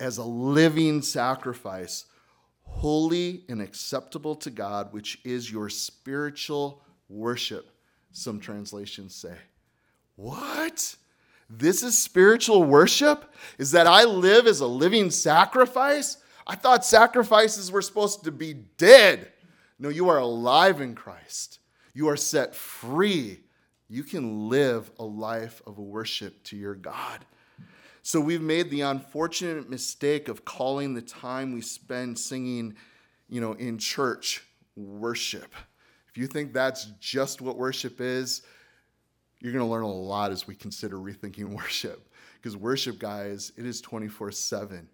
as 0.00 0.16
a 0.16 0.24
living 0.24 1.02
sacrifice 1.02 2.06
holy 2.64 3.44
and 3.48 3.62
acceptable 3.62 4.34
to 4.36 4.50
God, 4.50 4.92
which 4.92 5.20
is 5.24 5.50
your 5.50 5.68
spiritual 5.68 6.82
worship, 7.08 7.66
some 8.12 8.40
translations 8.40 9.14
say. 9.14 9.36
What? 10.16 10.96
This 11.48 11.82
is 11.82 11.96
spiritual 11.96 12.64
worship? 12.64 13.32
Is 13.58 13.72
that 13.72 13.86
I 13.86 14.04
live 14.04 14.46
as 14.46 14.60
a 14.60 14.66
living 14.66 15.10
sacrifice? 15.10 16.18
I 16.46 16.56
thought 16.56 16.84
sacrifices 16.84 17.70
were 17.70 17.82
supposed 17.82 18.24
to 18.24 18.32
be 18.32 18.54
dead. 18.54 19.32
No, 19.78 19.88
you 19.88 20.08
are 20.08 20.18
alive 20.18 20.80
in 20.80 20.94
Christ. 20.94 21.58
You 21.94 22.08
are 22.08 22.16
set 22.16 22.54
free. 22.54 23.40
You 23.88 24.02
can 24.02 24.48
live 24.48 24.90
a 24.98 25.04
life 25.04 25.62
of 25.66 25.78
worship 25.78 26.42
to 26.44 26.56
your 26.56 26.74
God. 26.74 27.24
So 28.06 28.20
we've 28.20 28.42
made 28.42 28.68
the 28.68 28.82
unfortunate 28.82 29.70
mistake 29.70 30.28
of 30.28 30.44
calling 30.44 30.92
the 30.92 31.00
time 31.00 31.54
we 31.54 31.62
spend 31.62 32.18
singing, 32.18 32.76
you 33.30 33.40
know, 33.40 33.54
in 33.54 33.78
church 33.78 34.44
worship. 34.76 35.54
If 36.10 36.18
you 36.18 36.26
think 36.26 36.52
that's 36.52 36.84
just 37.00 37.40
what 37.40 37.56
worship 37.56 38.02
is, 38.02 38.42
you're 39.40 39.52
going 39.52 39.64
to 39.64 39.70
learn 39.70 39.84
a 39.84 39.90
lot 39.90 40.32
as 40.32 40.46
we 40.46 40.54
consider 40.54 40.98
rethinking 40.98 41.48
worship. 41.56 42.06
Because 42.34 42.58
worship, 42.58 42.98
guys, 42.98 43.52
it 43.56 43.64
is 43.64 43.80
24 43.80 44.32
7. 44.32 44.86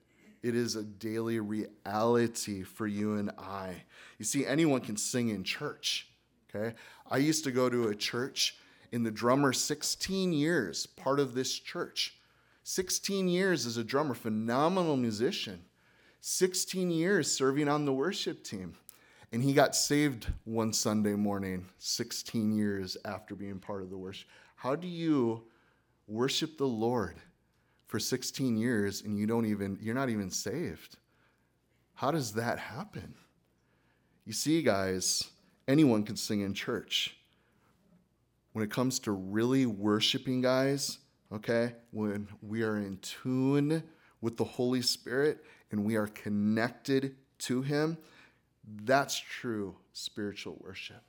It 0.44 0.54
is 0.54 0.76
a 0.76 0.84
daily 0.84 1.40
reality 1.40 2.62
for 2.62 2.86
you 2.86 3.16
and 3.16 3.32
I. 3.36 3.82
You 4.18 4.24
see, 4.24 4.46
anyone 4.46 4.82
can 4.82 4.96
sing 4.96 5.30
in 5.30 5.42
church. 5.42 6.06
Okay? 6.54 6.76
I 7.10 7.16
used 7.16 7.42
to 7.42 7.50
go 7.50 7.68
to 7.68 7.88
a 7.88 7.94
church 7.96 8.56
in 8.92 9.02
the 9.02 9.10
drummer 9.10 9.52
16 9.52 10.32
years, 10.32 10.86
part 10.86 11.18
of 11.18 11.34
this 11.34 11.58
church. 11.58 12.14
16 12.70 13.26
years 13.26 13.66
as 13.66 13.78
a 13.78 13.82
drummer, 13.82 14.14
phenomenal 14.14 14.96
musician. 14.96 15.60
16 16.20 16.92
years 16.92 17.28
serving 17.28 17.66
on 17.66 17.84
the 17.84 17.92
worship 17.92 18.44
team. 18.44 18.76
And 19.32 19.42
he 19.42 19.52
got 19.52 19.74
saved 19.74 20.28
one 20.44 20.72
Sunday 20.72 21.16
morning, 21.16 21.66
16 21.78 22.52
years 22.52 22.96
after 23.04 23.34
being 23.34 23.58
part 23.58 23.82
of 23.82 23.90
the 23.90 23.98
worship. 23.98 24.28
How 24.54 24.76
do 24.76 24.86
you 24.86 25.42
worship 26.06 26.58
the 26.58 26.66
Lord 26.68 27.16
for 27.88 27.98
16 27.98 28.56
years 28.56 29.02
and 29.02 29.18
you 29.18 29.26
don't 29.26 29.46
even 29.46 29.76
you're 29.80 29.96
not 29.96 30.08
even 30.08 30.30
saved? 30.30 30.96
How 31.94 32.12
does 32.12 32.34
that 32.34 32.60
happen? 32.60 33.16
You 34.24 34.32
see 34.32 34.62
guys, 34.62 35.28
anyone 35.66 36.04
can 36.04 36.16
sing 36.16 36.42
in 36.42 36.54
church. 36.54 37.16
when 38.52 38.64
it 38.64 38.70
comes 38.70 39.00
to 39.00 39.10
really 39.10 39.66
worshiping, 39.66 40.40
guys, 40.40 40.98
okay, 41.32 41.74
when 41.90 42.28
we 42.42 42.62
are 42.62 42.76
in 42.76 42.98
tune 42.98 43.82
with 44.20 44.36
the 44.36 44.44
Holy 44.44 44.82
Spirit 44.82 45.44
and 45.70 45.84
we 45.84 45.96
are 45.96 46.06
connected 46.06 47.16
to 47.38 47.62
Him, 47.62 47.98
that's 48.84 49.18
true 49.18 49.76
spiritual 49.92 50.56
worship. 50.60 51.02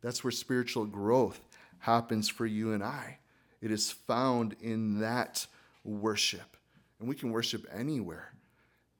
That's 0.00 0.22
where 0.22 0.30
spiritual 0.30 0.86
growth 0.86 1.40
happens 1.78 2.28
for 2.28 2.46
you 2.46 2.72
and 2.72 2.82
I. 2.82 3.18
It 3.60 3.70
is 3.70 3.90
found 3.90 4.56
in 4.60 5.00
that 5.00 5.46
worship. 5.84 6.56
And 6.98 7.08
we 7.08 7.14
can 7.14 7.30
worship 7.30 7.66
anywhere. 7.72 8.32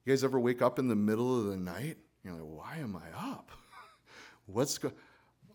You 0.05 0.13
guys 0.13 0.25
ever 0.25 0.39
wake 0.39 0.63
up 0.63 0.79
in 0.79 0.89
the 0.89 0.97
middle 0.97 1.39
of 1.39 1.47
the 1.47 1.57
night? 1.57 1.97
You're 2.23 2.35
like, 2.35 2.43
why 2.43 2.77
am 2.79 2.97
I 2.97 3.31
up? 3.31 3.51
What's 4.47 4.79
going 4.79 4.95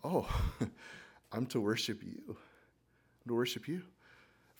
Oh, 0.02 0.26
I'm 1.32 1.46
to 1.46 1.60
worship 1.60 2.02
you. 2.02 2.22
I'm 2.28 3.28
to 3.28 3.34
worship 3.34 3.68
you. 3.68 3.82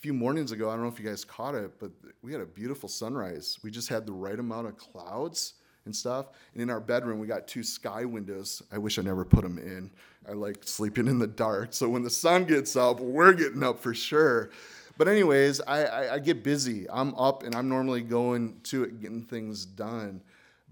Few 0.01 0.15
mornings 0.15 0.51
ago, 0.51 0.71
I 0.71 0.73
don't 0.73 0.83
know 0.83 0.89
if 0.89 0.99
you 0.99 1.07
guys 1.07 1.27
caught 1.27 1.55
it, 1.55 1.79
but 1.79 1.91
we 2.23 2.33
had 2.33 2.41
a 2.41 2.47
beautiful 2.47 2.89
sunrise. 2.89 3.59
We 3.63 3.71
just 3.71 3.89
had 3.89 4.07
the 4.07 4.13
right 4.13 4.39
amount 4.39 4.67
of 4.67 4.79
clouds 4.79 5.55
and 5.85 5.95
stuff. 5.95 6.29
And 6.55 6.63
in 6.63 6.71
our 6.71 6.81
bedroom, 6.81 7.19
we 7.19 7.27
got 7.27 7.47
two 7.47 7.63
sky 7.63 8.07
windows. 8.07 8.63
I 8.73 8.79
wish 8.79 8.99
I 8.99 9.03
never 9.03 9.27
put 9.27 9.43
them 9.43 9.59
in. 9.59 9.91
I 10.27 10.33
like 10.33 10.65
sleeping 10.65 11.07
in 11.07 11.19
the 11.19 11.27
dark. 11.27 11.75
So 11.75 11.87
when 11.87 12.03
the 12.03 12.09
sun 12.09 12.47
gets 12.47 12.77
up, 12.77 12.99
we're 12.99 13.35
getting 13.35 13.63
up 13.63 13.79
for 13.79 13.93
sure. 13.93 14.51
But 14.97 15.07
anyways, 15.07 15.61
I, 15.63 15.85
I, 15.85 16.15
I 16.15 16.19
get 16.19 16.43
busy. 16.43 16.89
I'm 16.89 17.15
up 17.17 17.43
and 17.43 17.55
I'm 17.55 17.69
normally 17.69 18.01
going 18.01 18.59
to 18.65 18.85
it, 18.85 19.03
getting 19.03 19.25
things 19.25 19.67
done. 19.67 20.23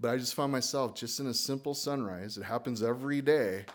But 0.01 0.09
I 0.09 0.17
just 0.17 0.33
found 0.33 0.51
myself 0.51 0.95
just 0.95 1.19
in 1.19 1.27
a 1.27 1.35
simple 1.35 1.75
sunrise. 1.75 2.35
It 2.37 2.43
happens 2.43 2.81
every 2.81 3.21
day. 3.21 3.65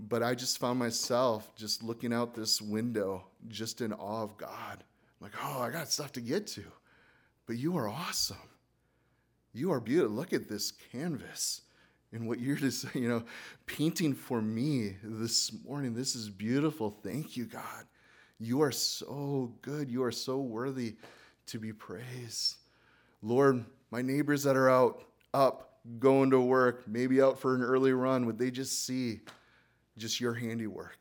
But 0.00 0.22
I 0.22 0.34
just 0.34 0.58
found 0.58 0.78
myself 0.78 1.54
just 1.56 1.82
looking 1.82 2.12
out 2.12 2.34
this 2.34 2.62
window, 2.62 3.24
just 3.48 3.82
in 3.82 3.92
awe 3.92 4.22
of 4.22 4.36
God. 4.38 4.82
I'm 5.20 5.24
like, 5.26 5.32
oh, 5.42 5.60
I 5.60 5.70
got 5.70 5.90
stuff 5.90 6.12
to 6.12 6.20
get 6.20 6.46
to. 6.48 6.64
But 7.46 7.56
you 7.56 7.76
are 7.76 7.88
awesome. 7.88 8.36
You 9.52 9.72
are 9.72 9.80
beautiful. 9.80 10.16
Look 10.16 10.32
at 10.32 10.48
this 10.48 10.72
canvas 10.92 11.62
and 12.12 12.26
what 12.26 12.40
you're 12.40 12.56
just, 12.56 12.86
you 12.94 13.08
know, 13.08 13.24
painting 13.66 14.14
for 14.14 14.40
me 14.40 14.96
this 15.02 15.52
morning. 15.64 15.94
This 15.94 16.14
is 16.14 16.30
beautiful. 16.30 16.98
Thank 17.02 17.36
you, 17.36 17.44
God. 17.44 17.84
You 18.38 18.62
are 18.62 18.72
so 18.72 19.52
good. 19.62 19.90
You 19.90 20.02
are 20.04 20.12
so 20.12 20.38
worthy 20.38 20.96
to 21.46 21.58
be 21.58 21.72
praised. 21.72 22.56
Lord, 23.22 23.64
my 23.90 24.02
neighbors 24.02 24.42
that 24.42 24.56
are 24.56 24.68
out, 24.68 25.04
up, 25.32 25.70
going 25.98 26.30
to 26.30 26.40
work, 26.40 26.88
maybe 26.88 27.20
out 27.20 27.38
for 27.38 27.54
an 27.54 27.62
early 27.62 27.92
run, 27.92 28.26
would 28.26 28.38
they 28.38 28.50
just 28.50 28.86
see 28.86 29.20
just 29.96 30.20
your 30.20 30.34
handiwork? 30.34 30.98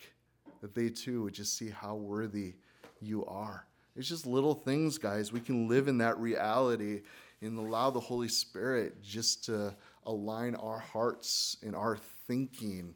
That 0.61 0.75
they 0.75 0.89
too 0.89 1.23
would 1.23 1.33
just 1.33 1.57
see 1.57 1.69
how 1.69 1.95
worthy 1.95 2.55
you 3.01 3.25
are. 3.25 3.65
It's 3.95 4.07
just 4.07 4.25
little 4.25 4.55
things, 4.55 4.97
guys. 4.97 5.31
We 5.31 5.39
can 5.39 5.67
live 5.67 5.87
in 5.87 5.99
that 5.99 6.17
reality 6.17 7.01
and 7.41 7.57
allow 7.59 7.89
the 7.89 7.99
Holy 7.99 8.27
Spirit 8.27 9.01
just 9.03 9.45
to 9.45 9.75
align 10.05 10.55
our 10.55 10.79
hearts 10.79 11.57
and 11.61 11.75
our 11.75 11.97
thinking 12.27 12.95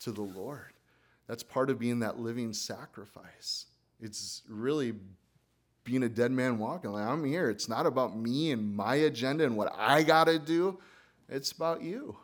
to 0.00 0.12
the 0.12 0.22
Lord. 0.22 0.72
That's 1.26 1.42
part 1.42 1.70
of 1.70 1.78
being 1.78 2.00
that 2.00 2.18
living 2.18 2.52
sacrifice. 2.52 3.66
It's 4.00 4.42
really 4.48 4.94
being 5.84 6.02
a 6.02 6.08
dead 6.08 6.30
man 6.30 6.58
walking. 6.58 6.92
Like, 6.92 7.06
I'm 7.06 7.24
here. 7.24 7.50
It's 7.50 7.68
not 7.68 7.86
about 7.86 8.16
me 8.16 8.52
and 8.52 8.74
my 8.76 8.96
agenda 8.96 9.44
and 9.44 9.56
what 9.56 9.72
I 9.76 10.02
got 10.02 10.24
to 10.24 10.38
do, 10.38 10.78
it's 11.28 11.52
about 11.52 11.82
you. 11.82 12.16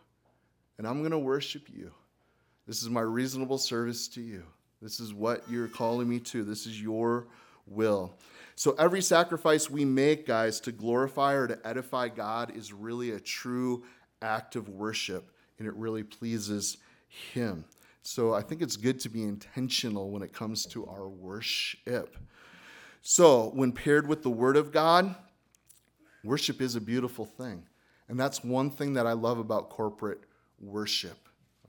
And 0.79 0.87
I'm 0.87 1.01
going 1.01 1.13
to 1.13 1.19
worship 1.19 1.69
you. 1.73 1.93
This 2.67 2.83
is 2.83 2.91
my 2.91 3.01
reasonable 3.01 3.59
service 3.59 4.09
to 4.09 4.21
you. 4.21 4.43
This 4.83 5.01
is 5.01 5.15
what 5.15 5.49
you're 5.49 5.69
calling 5.69 6.09
me 6.09 6.19
to. 6.21 6.45
This 6.45 6.67
is 6.67 6.81
your 6.81 7.29
will. 7.67 8.15
So 8.55 8.75
every 8.79 9.03
sacrifice 9.03 9.69
we 9.69 9.85
make, 9.85 10.27
guys, 10.27 10.61
to 10.61 10.73
glorify 10.73 11.35
or 11.35 11.47
to 11.47 11.59
edify 11.67 12.09
God 12.09 12.57
is 12.57 12.73
really 12.73 13.11
a 13.11 13.21
true 13.21 13.85
act 14.23 14.57
of 14.57 14.69
worship, 14.69 15.31
and 15.59 15.69
it 15.69 15.75
really 15.75 16.03
pleases 16.03 16.79
Him. 17.09 17.65
So 18.03 18.33
I 18.33 18.41
think 18.41 18.63
it's 18.63 18.77
good 18.77 19.01
to 19.01 19.09
be 19.09 19.23
intentional 19.23 20.11
when 20.11 20.23
it 20.23 20.33
comes 20.33 20.65
to 20.67 20.87
our 20.87 21.09
worship. 21.09 22.17
So, 23.03 23.51
when 23.55 23.71
paired 23.71 24.09
with 24.09 24.23
the 24.23 24.31
Word 24.31 24.57
of 24.57 24.73
God, 24.73 25.15
worship 26.25 26.61
is 26.61 26.75
a 26.75 26.81
beautiful 26.81 27.25
thing. 27.25 27.65
And 28.09 28.19
that's 28.19 28.43
one 28.43 28.71
thing 28.71 28.95
that 28.95 29.07
I 29.07 29.13
love 29.13 29.39
about 29.39 29.71
corporate 29.71 30.21
worship 30.61 31.26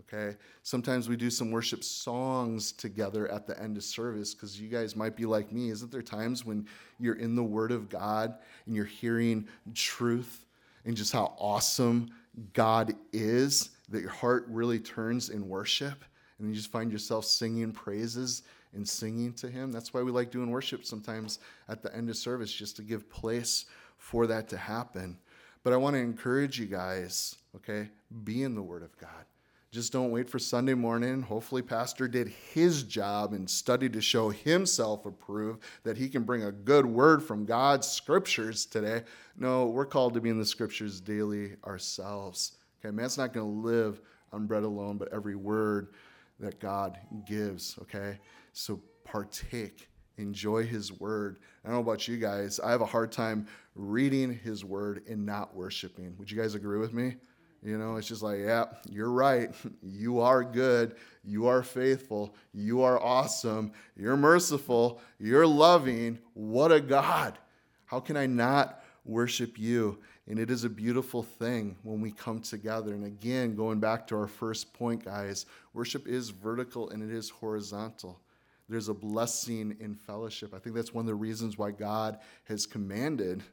okay? 0.08 0.38
Sometimes 0.64 1.10
we 1.10 1.16
do 1.16 1.30
some 1.30 1.52
worship 1.52 1.84
songs 1.84 2.72
together 2.72 3.30
at 3.30 3.46
the 3.48 3.60
end 3.62 3.78
of 3.78 3.84
service 3.84 4.34
because 4.34 4.60
you 4.60 4.70
guys 4.70 4.96
might 4.96 5.16
be 5.16 5.26
like 5.26 5.52
me. 5.52 5.70
Isn't 5.70 5.92
there 5.92 6.02
times 6.02 6.46
when 6.46 6.66
you're 7.00 7.16
in 7.16 7.36
the 7.36 7.44
Word 7.44 7.72
of 7.72 7.90
God 7.90 8.36
and 8.66 8.76
you're 8.76 8.86
hearing 8.86 9.48
truth 9.74 10.46
and 10.86 10.96
just 10.96 11.12
how 11.12 11.36
awesome 11.38 12.10
God 12.54 12.94
is 13.12 13.72
that 13.90 14.02
your 14.02 14.12
heart 14.12 14.46
really 14.50 14.80
turns 14.80 15.30
in 15.30 15.48
worship 15.48 16.04
and 16.40 16.50
you 16.50 16.56
just 16.56 16.72
find 16.72 16.92
yourself 16.92 17.26
singing 17.26 17.72
praises 17.72 18.44
and 18.74 18.88
singing 18.88 19.34
to 19.34 19.50
Him? 19.50 19.72
That's 19.72 19.94
why 19.94 20.02
we 20.02 20.12
like 20.12 20.32
doing 20.32 20.52
worship 20.52 20.86
sometimes 20.86 21.40
at 21.68 21.82
the 21.82 21.94
end 21.96 22.10
of 22.10 22.16
service 22.16 22.52
just 22.52 22.76
to 22.78 22.82
give 22.82 23.10
place 23.10 23.66
for 23.98 24.28
that 24.28 24.48
to 24.50 24.58
happen. 24.58 25.18
But 25.64 25.74
I 25.74 25.78
want 25.78 25.96
to 25.96 26.00
encourage 26.00 26.60
you 26.60 26.68
guys, 26.68 27.36
okay? 27.56 27.90
Be 28.24 28.44
in 28.44 28.56
the 28.56 28.62
Word 28.62 28.84
of 28.84 28.98
God. 28.98 29.26
Just 29.72 29.92
don't 29.92 30.12
wait 30.12 30.30
for 30.30 30.40
Sunday 30.40 30.76
morning. 30.76 31.22
Hopefully, 31.22 31.62
Pastor 31.62 32.08
did 32.08 32.30
his 32.30 32.84
job 32.84 33.34
and 33.34 33.50
studied 33.50 33.92
to 33.94 34.02
show 34.02 34.30
himself 34.30 35.06
approved 35.06 35.62
that 35.84 35.98
he 35.98 36.08
can 36.08 36.24
bring 36.24 36.44
a 36.44 36.52
good 36.54 36.86
word 36.86 37.22
from 37.22 37.46
God's 37.46 37.86
scriptures 37.86 38.66
today. 38.66 39.04
No, 39.38 39.66
we're 39.66 39.86
called 39.86 40.14
to 40.14 40.22
be 40.22 40.30
in 40.30 40.40
the 40.40 40.46
scriptures 40.46 41.02
daily 41.02 41.58
ourselves. 41.66 42.54
Okay, 42.80 42.96
man's 42.96 43.18
not 43.18 43.34
going 43.34 43.46
to 43.46 43.68
live 43.68 44.00
on 44.32 44.48
bread 44.48 44.64
alone, 44.64 44.98
but 44.98 45.12
every 45.12 45.36
word 45.36 45.90
that 46.40 46.62
God 46.62 46.98
gives. 47.26 47.78
Okay, 47.82 48.20
so 48.54 48.82
partake, 49.04 49.90
enjoy 50.18 50.66
his 50.66 50.94
word. 50.94 51.40
I 51.66 51.68
don't 51.68 51.76
know 51.76 51.82
about 51.82 52.08
you 52.08 52.16
guys, 52.16 52.62
I 52.62 52.72
have 52.72 52.82
a 52.82 52.86
hard 52.86 53.12
time 53.12 53.48
reading 53.76 54.34
his 54.34 54.64
word 54.64 55.04
and 55.10 55.26
not 55.26 55.54
worshiping. 55.56 56.16
Would 56.18 56.32
you 56.32 56.40
guys 56.40 56.56
agree 56.56 56.80
with 56.80 56.94
me? 56.94 57.18
You 57.64 57.78
know, 57.78 57.96
it's 57.96 58.08
just 58.08 58.22
like, 58.22 58.40
yeah, 58.40 58.66
you're 58.90 59.12
right. 59.12 59.54
You 59.82 60.20
are 60.20 60.44
good. 60.44 60.96
You 61.24 61.48
are 61.48 61.64
faithful. 61.64 62.36
You 62.54 62.82
are 62.82 63.02
awesome. 63.02 63.72
You're 63.96 64.18
merciful. 64.18 65.02
You're 65.20 65.48
loving. 65.48 66.20
What 66.34 66.72
a 66.72 66.80
God. 66.80 67.38
How 67.86 68.00
can 68.00 68.16
I 68.16 68.26
not 68.26 68.84
worship 69.06 69.58
you? 69.58 69.98
And 70.28 70.40
it 70.40 70.52
is 70.52 70.66
a 70.66 70.70
beautiful 70.70 71.24
thing 71.24 71.76
when 71.84 72.02
we 72.02 72.12
come 72.12 72.42
together. 72.42 72.94
And 72.94 73.06
again, 73.06 73.56
going 73.56 73.80
back 73.80 74.06
to 74.08 74.18
our 74.18 74.28
first 74.28 74.74
point, 74.74 75.06
guys, 75.06 75.46
worship 75.74 76.08
is 76.08 76.30
vertical 76.30 76.90
and 76.90 77.02
it 77.02 77.16
is 77.16 77.30
horizontal. 77.30 78.20
There's 78.70 78.90
a 78.90 78.94
blessing 78.94 79.78
in 79.80 79.96
fellowship. 79.96 80.54
I 80.54 80.60
think 80.60 80.76
that's 80.76 80.94
one 80.94 81.04
of 81.04 81.08
the 81.08 81.16
reasons 81.16 81.58
why 81.58 81.72
God 81.72 82.20
has 82.46 82.66
commanded 82.66 83.44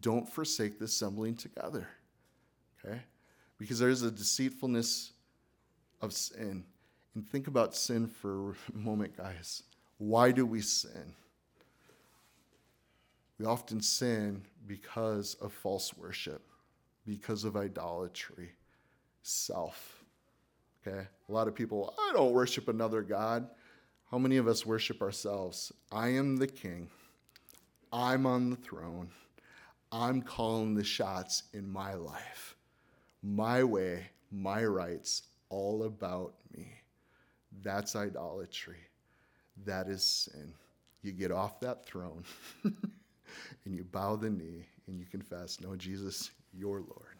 don't 0.00 0.28
forsake 0.30 0.78
the 0.78 0.84
assembling 0.84 1.36
together. 1.36 1.88
Okay? 2.84 3.00
Because 3.60 3.78
there 3.78 3.90
is 3.90 4.02
a 4.02 4.10
deceitfulness 4.10 5.12
of 6.00 6.14
sin. 6.14 6.64
And 7.14 7.28
think 7.28 7.46
about 7.46 7.76
sin 7.76 8.08
for 8.08 8.56
a 8.74 8.76
moment, 8.76 9.14
guys. 9.14 9.64
Why 9.98 10.32
do 10.32 10.46
we 10.46 10.62
sin? 10.62 11.14
We 13.38 13.44
often 13.44 13.82
sin 13.82 14.42
because 14.66 15.34
of 15.42 15.52
false 15.52 15.94
worship, 15.94 16.42
because 17.06 17.44
of 17.44 17.54
idolatry, 17.54 18.52
self. 19.22 20.04
Okay? 20.80 21.06
A 21.28 21.32
lot 21.32 21.46
of 21.46 21.54
people, 21.54 21.94
I 21.98 22.12
don't 22.14 22.32
worship 22.32 22.68
another 22.68 23.02
God. 23.02 23.46
How 24.10 24.16
many 24.16 24.38
of 24.38 24.48
us 24.48 24.64
worship 24.64 25.02
ourselves? 25.02 25.70
I 25.92 26.08
am 26.08 26.38
the 26.38 26.46
king. 26.46 26.88
I'm 27.92 28.24
on 28.24 28.48
the 28.48 28.56
throne. 28.56 29.10
I'm 29.92 30.22
calling 30.22 30.74
the 30.74 30.84
shots 30.84 31.42
in 31.52 31.70
my 31.70 31.92
life 31.92 32.56
my 33.22 33.62
way, 33.64 34.06
my 34.30 34.64
rights, 34.64 35.22
all 35.48 35.84
about 35.84 36.34
me. 36.56 36.72
That's 37.62 37.96
idolatry. 37.96 38.78
That 39.64 39.88
is 39.88 40.02
sin. 40.02 40.54
You 41.02 41.12
get 41.12 41.32
off 41.32 41.60
that 41.60 41.84
throne 41.84 42.24
and 42.64 43.74
you 43.74 43.84
bow 43.84 44.16
the 44.16 44.30
knee 44.30 44.66
and 44.86 44.98
you 44.98 45.06
confess, 45.06 45.60
No, 45.60 45.76
Jesus, 45.76 46.30
you're 46.52 46.80
Lord. 46.80 47.16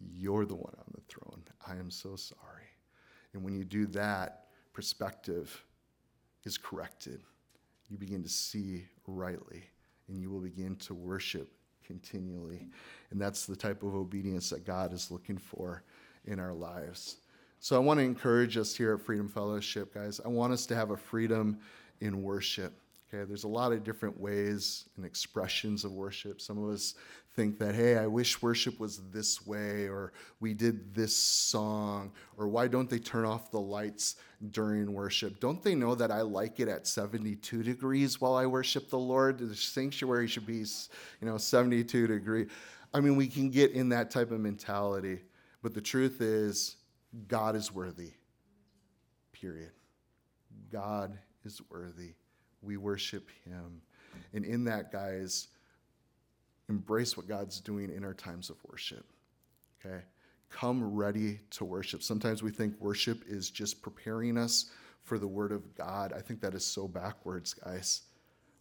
You're 0.00 0.46
the 0.46 0.54
one 0.54 0.74
on 0.78 0.92
the 0.94 1.00
throne. 1.08 1.42
I 1.66 1.72
am 1.72 1.90
so 1.90 2.16
sorry. 2.16 2.68
And 3.34 3.42
when 3.42 3.54
you 3.54 3.64
do 3.64 3.86
that, 3.88 4.46
perspective 4.72 5.64
is 6.44 6.56
corrected. 6.56 7.20
You 7.88 7.98
begin 7.98 8.22
to 8.22 8.28
see 8.28 8.84
rightly 9.06 9.64
and 10.08 10.20
you 10.20 10.30
will 10.30 10.40
begin 10.40 10.76
to 10.76 10.94
worship 10.94 11.52
continually. 11.88 12.68
And 13.10 13.20
that's 13.20 13.46
the 13.46 13.56
type 13.56 13.82
of 13.82 13.96
obedience 13.96 14.50
that 14.50 14.64
God 14.64 14.92
is 14.92 15.10
looking 15.10 15.38
for 15.38 15.82
in 16.26 16.38
our 16.38 16.52
lives. 16.52 17.16
So 17.58 17.74
I 17.74 17.80
want 17.80 17.98
to 17.98 18.04
encourage 18.04 18.56
us 18.56 18.76
here 18.76 18.94
at 18.94 19.00
Freedom 19.00 19.26
Fellowship, 19.26 19.92
guys. 19.92 20.20
I 20.24 20.28
want 20.28 20.52
us 20.52 20.66
to 20.66 20.76
have 20.76 20.92
a 20.92 20.96
freedom 20.96 21.58
in 22.00 22.22
worship. 22.22 22.72
Okay, 23.12 23.24
there's 23.24 23.44
a 23.44 23.48
lot 23.48 23.72
of 23.72 23.84
different 23.84 24.20
ways 24.20 24.84
and 24.96 25.06
expressions 25.06 25.84
of 25.84 25.92
worship. 25.92 26.42
Some 26.42 26.62
of 26.62 26.68
us 26.68 26.94
think 27.34 27.58
that, 27.58 27.74
hey, 27.74 27.96
I 27.96 28.06
wish 28.06 28.42
worship 28.42 28.78
was 28.78 29.00
this 29.10 29.46
way, 29.46 29.88
or 29.88 30.12
we 30.40 30.52
did 30.52 30.94
this 30.94 31.16
song, 31.16 32.12
or 32.36 32.48
why 32.48 32.68
don't 32.68 32.90
they 32.90 32.98
turn 32.98 33.24
off 33.24 33.50
the 33.50 33.60
lights 33.60 34.16
during 34.50 34.92
worship? 34.92 35.40
Don't 35.40 35.62
they 35.62 35.74
know 35.74 35.94
that 35.94 36.10
I 36.10 36.20
like 36.20 36.60
it 36.60 36.68
at 36.68 36.86
72 36.86 37.62
degrees 37.62 38.20
while 38.20 38.34
I 38.34 38.44
worship 38.44 38.90
the 38.90 38.98
Lord? 38.98 39.38
The 39.38 39.54
sanctuary 39.54 40.26
should 40.26 40.46
be, 40.46 40.58
you 40.58 40.66
know, 41.22 41.38
72 41.38 42.08
degree. 42.08 42.46
I 42.92 43.00
mean, 43.00 43.16
we 43.16 43.26
can 43.26 43.48
get 43.48 43.72
in 43.72 43.88
that 43.90 44.10
type 44.10 44.32
of 44.32 44.40
mentality, 44.40 45.20
but 45.62 45.72
the 45.72 45.80
truth 45.80 46.20
is, 46.20 46.76
God 47.26 47.56
is 47.56 47.72
worthy. 47.72 48.12
Period. 49.32 49.70
God 50.70 51.16
is 51.44 51.62
worthy. 51.70 52.14
We 52.62 52.76
worship 52.76 53.28
Him. 53.44 53.80
And 54.32 54.44
in 54.44 54.64
that, 54.64 54.92
guys, 54.92 55.48
embrace 56.68 57.16
what 57.16 57.28
God's 57.28 57.60
doing 57.60 57.90
in 57.90 58.04
our 58.04 58.14
times 58.14 58.50
of 58.50 58.56
worship. 58.70 59.06
Okay? 59.84 60.02
Come 60.50 60.94
ready 60.94 61.40
to 61.50 61.64
worship. 61.64 62.02
Sometimes 62.02 62.42
we 62.42 62.50
think 62.50 62.74
worship 62.80 63.22
is 63.28 63.50
just 63.50 63.82
preparing 63.82 64.36
us 64.36 64.70
for 65.02 65.18
the 65.18 65.26
Word 65.26 65.52
of 65.52 65.74
God. 65.76 66.12
I 66.12 66.20
think 66.20 66.40
that 66.40 66.54
is 66.54 66.64
so 66.64 66.88
backwards, 66.88 67.54
guys. 67.54 68.02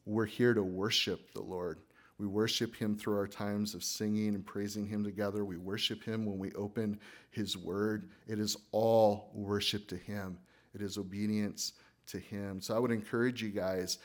We're 0.05 0.25
here 0.25 0.53
to 0.53 0.63
worship 0.63 1.33
the 1.33 1.41
Lord. 1.41 1.79
We 2.17 2.25
worship 2.25 2.75
him 2.75 2.95
through 2.95 3.17
our 3.17 3.27
times 3.27 3.75
of 3.75 3.83
singing 3.83 4.29
and 4.29 4.45
praising 4.45 4.87
him 4.87 5.03
together. 5.03 5.45
We 5.45 5.57
worship 5.57 6.03
him 6.03 6.25
when 6.25 6.39
we 6.39 6.51
open 6.53 6.99
his 7.29 7.55
word. 7.55 8.09
It 8.27 8.39
is 8.39 8.57
all 8.71 9.29
worship 9.33 9.87
to 9.89 9.97
him, 9.97 10.39
it 10.73 10.81
is 10.81 10.97
obedience 10.97 11.73
to 12.07 12.19
him. 12.19 12.61
So 12.61 12.75
I 12.75 12.79
would 12.79 12.91
encourage 12.91 13.41
you 13.41 13.49
guys 13.49 13.99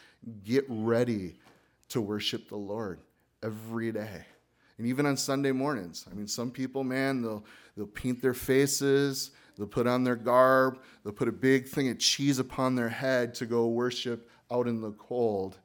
get 0.44 0.64
ready 0.68 1.36
to 1.88 2.00
worship 2.00 2.48
the 2.48 2.57
Lord 2.57 3.00
every 3.42 3.92
day. 3.92 4.24
And 4.78 4.86
even 4.86 5.07
on 5.07 5.16
Sunday 5.16 5.53
mornings. 5.53 6.07
I 6.11 6.14
mean, 6.14 6.26
some 6.26 6.50
people, 6.50 6.84
man, 6.84 7.22
they'll, 7.22 7.44
they'll 7.76 7.86
paint 7.86 8.20
their 8.22 8.34
faces, 8.34 9.30
they'll 9.57 9.66
put 9.66 9.86
on 9.86 10.03
their 10.03 10.16
garb, 10.16 10.78
they'll 11.05 11.12
put 11.12 11.28
a 11.28 11.32
big 11.32 11.68
thing 11.68 11.88
of 11.90 11.98
cheese 11.98 12.38
upon 12.38 12.74
their 12.74 12.88
head 12.88 13.34
to 13.34 13.46
go 13.46 13.66
worship 13.68 14.28
out 14.50 14.66
in 14.66 14.80
the 14.80 14.92
cold, 14.92 15.59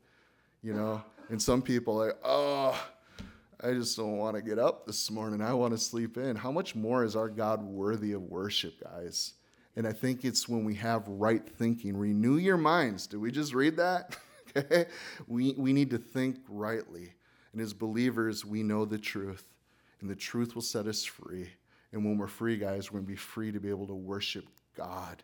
you 0.62 0.74
know? 0.74 1.02
And 1.30 1.42
some 1.42 1.62
people 1.62 2.02
are 2.02 2.08
like, 2.08 2.18
oh, 2.24 2.80
I 3.64 3.74
just 3.74 3.98
don't 3.98 4.18
want 4.18 4.36
to 4.36 4.42
get 4.42 4.60
up 4.60 4.86
this 4.86 5.10
morning. 5.10 5.42
I 5.42 5.54
want 5.54 5.74
to 5.74 5.78
sleep 5.78 6.18
in. 6.18 6.36
How 6.36 6.52
much 6.52 6.76
more 6.76 7.04
is 7.04 7.16
our 7.16 7.28
God 7.28 7.64
worthy 7.64 8.12
of 8.14 8.22
worship, 8.22 8.82
guys? 8.84 9.34
And 9.78 9.88
I 9.88 9.94
think 9.94 10.26
it's 10.26 10.50
when 10.50 10.66
we 10.66 10.74
have 10.76 11.08
right 11.08 11.48
thinking. 11.48 11.96
Renew 11.96 12.38
your 12.38 12.58
minds. 12.58 13.06
Did 13.06 13.18
we 13.18 13.32
just 13.32 13.54
read 13.54 13.78
that? 13.78 14.18
okay. 14.58 14.88
We, 15.28 15.54
we 15.56 15.72
need 15.72 15.92
to 15.92 16.00
think 16.00 16.38
rightly. 16.50 17.14
And 17.54 17.62
as 17.62 17.74
believers, 17.74 18.44
we 18.44 18.64
know 18.64 18.86
the 18.86 18.98
truth, 18.98 19.46
and 20.02 20.10
the 20.10 20.16
truth 20.16 20.56
will 20.56 20.64
set 20.64 20.88
us 20.88 21.04
free. 21.04 21.50
And 21.94 22.04
when 22.04 22.18
we're 22.18 22.26
free, 22.26 22.58
guys, 22.58 22.92
we're 22.92 22.98
going 22.98 23.06
to 23.06 23.12
be 23.12 23.16
free 23.16 23.52
to 23.52 23.60
be 23.60 23.70
able 23.70 23.86
to 23.86 23.94
worship 23.94 24.48
God 24.76 25.22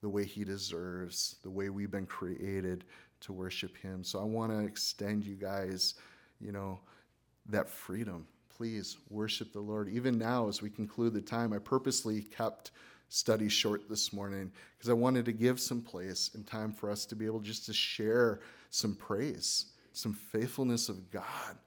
the 0.00 0.08
way 0.08 0.24
He 0.24 0.44
deserves, 0.44 1.36
the 1.42 1.50
way 1.50 1.68
we've 1.68 1.90
been 1.90 2.06
created 2.06 2.84
to 3.20 3.34
worship 3.34 3.76
Him. 3.76 4.02
So 4.02 4.18
I 4.18 4.24
want 4.24 4.50
to 4.50 4.60
extend 4.60 5.26
you 5.26 5.34
guys, 5.34 5.96
you 6.40 6.52
know, 6.52 6.80
that 7.50 7.68
freedom. 7.68 8.26
Please 8.48 8.96
worship 9.10 9.52
the 9.52 9.60
Lord. 9.60 9.90
Even 9.90 10.16
now, 10.16 10.48
as 10.48 10.62
we 10.62 10.70
conclude 10.70 11.12
the 11.12 11.20
time, 11.20 11.52
I 11.52 11.58
purposely 11.58 12.22
kept 12.22 12.70
study 13.10 13.50
short 13.50 13.88
this 13.90 14.12
morning 14.12 14.50
because 14.78 14.88
I 14.88 14.94
wanted 14.94 15.26
to 15.26 15.32
give 15.32 15.60
some 15.60 15.82
place 15.82 16.30
and 16.34 16.46
time 16.46 16.72
for 16.72 16.90
us 16.90 17.04
to 17.06 17.14
be 17.14 17.26
able 17.26 17.40
just 17.40 17.66
to 17.66 17.74
share 17.74 18.40
some 18.70 18.94
praise, 18.94 19.66
some 19.92 20.14
faithfulness 20.14 20.88
of 20.88 21.10
God 21.10 21.58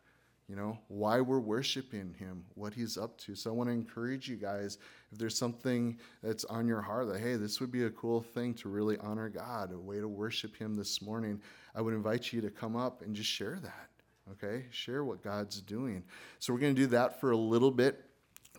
you 0.50 0.56
know, 0.58 0.78
why 0.88 1.22
we're 1.22 1.39
worshiping 1.39 2.14
him, 2.20 2.44
what 2.56 2.74
he's 2.74 2.98
up 2.98 3.18
to. 3.18 3.36
So 3.36 3.50
I 3.50 3.54
want 3.54 3.70
to 3.70 3.74
encourage 3.74 4.28
you 4.28 4.36
guys 4.36 4.78
if 5.12 5.18
there's 5.18 5.38
something 5.38 5.98
that's 6.22 6.44
on 6.46 6.68
your 6.68 6.82
heart 6.82 7.08
that, 7.08 7.22
hey, 7.22 7.36
this 7.38 7.62
would 7.62 7.72
be 7.72 7.86
a 7.86 7.89
cool 7.89 8.22
thing 8.22 8.54
to 8.56 8.70
really 8.70 8.98
honor 8.98 9.30
God, 9.30 9.72
a 9.72 9.80
way 9.80 10.00
to 10.00 10.08
worship 10.08 10.56
him 10.56 10.76
this 10.76 11.02
morning, 11.02 11.41
I 11.76 11.82
would 11.82 11.94
invite 11.94 12.34
you 12.34 12.41
to 12.41 12.50
come 12.50 12.76
up 12.76 13.02
and 13.02 13.16
just 13.16 13.30
share 13.30 13.58
that. 13.62 13.89
Okay? 14.34 14.66
Share 14.70 15.06
what 15.06 15.24
God's 15.24 15.62
doing. 15.62 16.04
So 16.39 16.54
we're 16.54 16.60
going 16.60 16.76
to 16.76 16.82
do 16.82 16.88
that 16.88 17.22
for 17.22 17.32
a 17.32 17.38
little 17.38 17.72
bit 17.72 18.04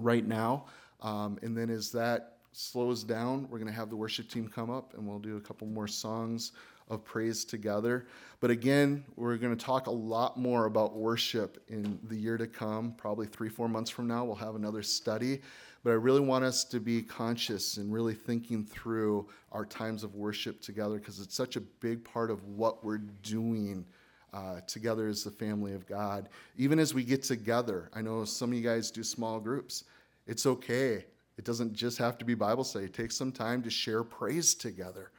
right 0.01 0.27
now. 0.27 0.67
Um, 1.01 1.39
and 1.43 1.57
then 1.57 1.69
as 1.69 1.93
that 1.93 2.34
slows 2.57 3.05
down, 3.05 3.49
we're 3.51 3.59
going 3.59 3.71
to 3.71 3.77
have 3.77 3.91
the 3.91 3.97
worship 3.97 4.29
team 4.29 4.49
come 4.49 4.71
up 4.71 4.95
and 4.95 5.07
we'll 5.07 5.19
do 5.19 5.37
a 5.37 5.41
couple 5.41 5.67
more 5.67 5.89
songs 5.89 6.53
of 6.89 7.05
praise 7.05 7.45
together. 7.45 8.07
But 8.41 8.51
again, 8.51 9.05
we're 9.17 9.37
going 9.37 9.57
to 9.57 9.65
talk 9.65 9.87
a 9.87 9.91
lot 9.91 10.37
more 10.37 10.67
about 10.67 10.95
worship 10.95 11.63
in 11.69 11.99
the 12.05 12.17
year 12.17 12.37
to 12.37 12.47
come. 12.47 12.93
Probably 12.97 13.27
three, 13.27 13.49
four 13.49 13.69
months 13.69 13.91
from 13.91 14.07
now, 14.07 14.25
we'll 14.25 14.35
have 14.37 14.55
another 14.55 14.83
study. 14.83 15.41
But 15.83 15.91
I 15.91 15.95
really 15.95 16.21
want 16.21 16.45
us 16.45 16.65
to 16.65 16.81
be 16.81 17.03
conscious 17.03 17.77
and 17.77 17.93
really 17.93 18.15
thinking 18.15 18.65
through 18.65 19.29
our 19.53 19.65
times 19.65 20.05
of 20.05 20.15
worship 20.15 20.61
together 20.61 20.99
because 20.99 21.21
it's 21.21 21.35
such 21.35 21.57
a 21.57 21.61
big 21.61 22.05
part 22.05 22.31
of 22.31 22.45
what 22.45 22.85
we're 22.85 22.99
doing. 23.23 23.85
Uh, 24.33 24.61
together 24.67 25.07
as 25.07 25.23
the 25.23 25.31
family 25.31 25.75
of 25.75 25.87
God. 25.87 26.29
Even 26.57 26.81
as 26.81 26.93
we 26.93 27.05
get 27.05 27.23
together, 27.23 27.89
I 27.95 28.03
know 28.03 28.25
some 28.25 28.51
of 28.51 28.57
you 28.57 28.65
guys 28.65 28.91
do 28.91 29.05
small 29.05 29.39
groups. 29.39 29.85
It's 30.27 30.45
okay. 30.45 31.05
It 31.37 31.45
doesn't 31.45 31.73
just 31.73 31.99
have 31.99 32.19
to 32.19 32.25
be 32.25 32.35
Bible 32.35 32.65
study. 32.65 32.89
Take 32.89 33.13
some 33.13 33.33
time 33.33 33.63
to 33.63 33.71
share 33.71 34.05
praise 34.05 34.55
together. 34.55 35.11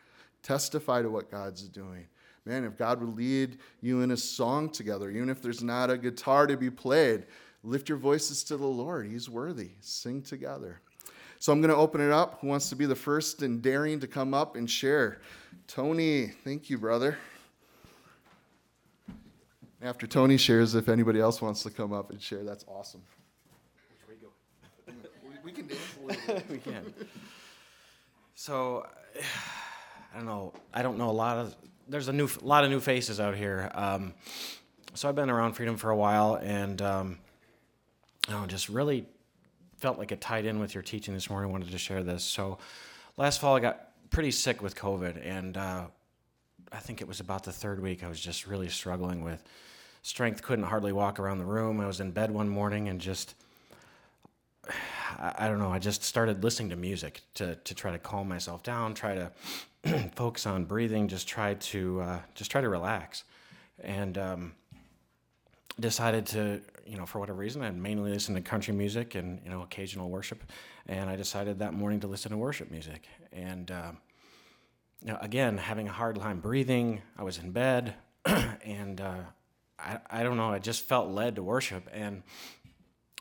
Testify 0.43 1.01
to 1.01 1.09
what 1.09 1.29
God's 1.29 1.67
doing. 1.67 2.07
Man, 2.45 2.63
if 2.63 2.77
God 2.77 3.01
would 3.01 3.17
lead 3.17 3.57
you 3.81 4.01
in 4.01 4.11
a 4.11 4.17
song 4.17 4.69
together, 4.69 5.09
even 5.09 5.29
if 5.29 5.41
there's 5.41 5.63
not 5.63 5.89
a 5.89 5.97
guitar 5.97 6.45
to 6.45 6.55
be 6.55 6.69
played, 6.69 7.25
lift 7.63 7.89
your 7.89 7.97
voices 7.97 8.43
to 8.45 8.57
the 8.57 8.67
Lord. 8.67 9.07
He's 9.07 9.29
worthy. 9.29 9.71
Sing 9.81 10.21
together. 10.21 10.79
So 11.39 11.51
I'm 11.51 11.59
going 11.59 11.71
to 11.71 11.75
open 11.75 12.01
it 12.01 12.11
up. 12.11 12.39
Who 12.41 12.47
wants 12.47 12.69
to 12.69 12.75
be 12.75 12.85
the 12.85 12.95
first 12.95 13.41
and 13.41 13.61
daring 13.61 13.99
to 13.99 14.07
come 14.07 14.33
up 14.33 14.55
and 14.55 14.69
share? 14.69 15.21
Tony, 15.67 16.27
thank 16.43 16.69
you, 16.69 16.77
brother. 16.77 17.17
After 19.81 20.07
Tony 20.07 20.37
shares, 20.37 20.75
if 20.75 20.87
anybody 20.87 21.19
else 21.19 21.41
wants 21.41 21.63
to 21.63 21.69
come 21.69 21.93
up 21.93 22.11
and 22.11 22.21
share, 22.21 22.43
that's 22.43 22.65
awesome. 22.67 23.01
Which 25.45 25.57
way 25.57 25.61
go? 25.61 25.75
we, 26.03 26.15
can 26.15 26.27
dance. 26.27 26.43
we 26.49 26.57
can. 26.57 26.93
So. 28.33 28.87
I 30.15 30.17
don't 30.19 30.27
know. 30.27 30.53
I 30.73 30.81
don't 30.81 30.97
know 30.97 31.09
a 31.09 31.11
lot 31.11 31.37
of. 31.37 31.55
There's 31.89 32.07
a 32.07 32.13
new, 32.13 32.29
a 32.41 32.45
lot 32.45 32.63
of 32.63 32.69
new 32.69 32.79
faces 32.79 33.19
out 33.19 33.35
here. 33.35 33.69
Um, 33.75 34.13
so 34.93 35.09
I've 35.09 35.15
been 35.15 35.29
around 35.29 35.53
Freedom 35.53 35.75
for 35.75 35.89
a 35.89 35.95
while, 35.95 36.35
and 36.35 36.81
um, 36.81 37.17
I 38.27 38.31
don't 38.31 38.41
know, 38.41 38.47
just 38.47 38.69
really 38.69 39.05
felt 39.77 39.99
like 39.99 40.13
it 40.13 40.21
tied 40.21 40.45
in 40.45 40.59
with 40.59 40.73
your 40.73 40.83
teaching 40.83 41.13
this 41.13 41.29
morning. 41.29 41.51
Wanted 41.51 41.69
to 41.69 41.77
share 41.77 42.01
this. 42.01 42.23
So 42.23 42.59
last 43.17 43.41
fall, 43.41 43.57
I 43.57 43.59
got 43.59 43.89
pretty 44.09 44.31
sick 44.31 44.61
with 44.61 44.73
COVID, 44.73 45.21
and 45.21 45.57
uh, 45.57 45.83
I 46.71 46.79
think 46.79 47.01
it 47.01 47.09
was 47.09 47.19
about 47.19 47.43
the 47.43 47.51
third 47.51 47.81
week. 47.81 48.05
I 48.05 48.07
was 48.07 48.21
just 48.21 48.47
really 48.47 48.69
struggling 48.69 49.21
with 49.21 49.43
strength. 50.01 50.41
Couldn't 50.43 50.65
hardly 50.65 50.93
walk 50.93 51.19
around 51.19 51.39
the 51.39 51.45
room. 51.45 51.81
I 51.81 51.87
was 51.87 51.99
in 51.99 52.11
bed 52.11 52.31
one 52.31 52.47
morning 52.47 52.87
and 52.87 53.01
just. 53.01 53.35
I, 55.17 55.47
don't 55.47 55.59
know. 55.59 55.71
I 55.71 55.79
just 55.79 56.03
started 56.03 56.43
listening 56.43 56.69
to 56.69 56.75
music 56.75 57.21
to, 57.35 57.55
to 57.55 57.75
try 57.75 57.91
to 57.91 57.99
calm 57.99 58.27
myself 58.27 58.63
down, 58.63 58.93
try 58.93 59.15
to 59.15 59.31
focus 60.15 60.45
on 60.45 60.65
breathing, 60.65 61.07
just 61.07 61.27
try 61.27 61.53
to 61.55 62.01
uh, 62.01 62.19
just 62.33 62.51
try 62.51 62.61
to 62.61 62.69
relax, 62.69 63.23
and 63.81 64.17
um, 64.17 64.53
decided 65.79 66.25
to 66.27 66.61
you 66.85 66.97
know 66.97 67.05
for 67.05 67.19
whatever 67.19 67.37
reason 67.37 67.61
I 67.61 67.71
mainly 67.71 68.11
listen 68.11 68.35
to 68.35 68.41
country 68.41 68.73
music 68.73 69.15
and 69.15 69.39
you 69.43 69.49
know 69.49 69.61
occasional 69.61 70.09
worship, 70.09 70.43
and 70.87 71.09
I 71.09 71.15
decided 71.15 71.59
that 71.59 71.73
morning 71.73 71.99
to 72.01 72.07
listen 72.07 72.31
to 72.31 72.37
worship 72.37 72.71
music, 72.71 73.07
and 73.31 73.71
uh, 73.71 73.91
again 75.21 75.57
having 75.57 75.87
a 75.87 75.91
hard 75.91 76.19
time 76.19 76.39
breathing, 76.39 77.01
I 77.17 77.23
was 77.23 77.37
in 77.37 77.51
bed, 77.51 77.95
and 78.25 78.99
uh, 79.01 79.21
I 79.77 79.99
I 80.09 80.23
don't 80.23 80.37
know 80.37 80.49
I 80.49 80.59
just 80.59 80.87
felt 80.87 81.09
led 81.09 81.35
to 81.35 81.43
worship 81.43 81.87
and. 81.93 82.23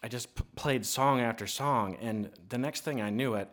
I 0.05 0.09
just 0.09 0.35
p- 0.35 0.45
played 0.55 0.85
song 0.85 1.23
after 1.23 1.47
song, 1.47 1.97
and 1.99 2.29
the 2.51 2.59
next 2.59 2.83
thing 2.83 3.01
I 3.01 3.09
knew 3.09 3.37
it, 3.37 3.49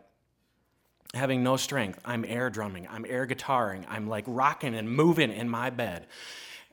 having 1.14 1.42
no 1.42 1.56
strength. 1.56 1.98
I'm 2.04 2.26
air 2.26 2.50
drumming, 2.50 2.86
I'm 2.90 3.06
air 3.08 3.26
guitaring, 3.26 3.86
I'm 3.88 4.06
like 4.06 4.24
rocking 4.26 4.74
and 4.74 4.86
moving 4.86 5.32
in 5.32 5.48
my 5.48 5.70
bed. 5.70 6.08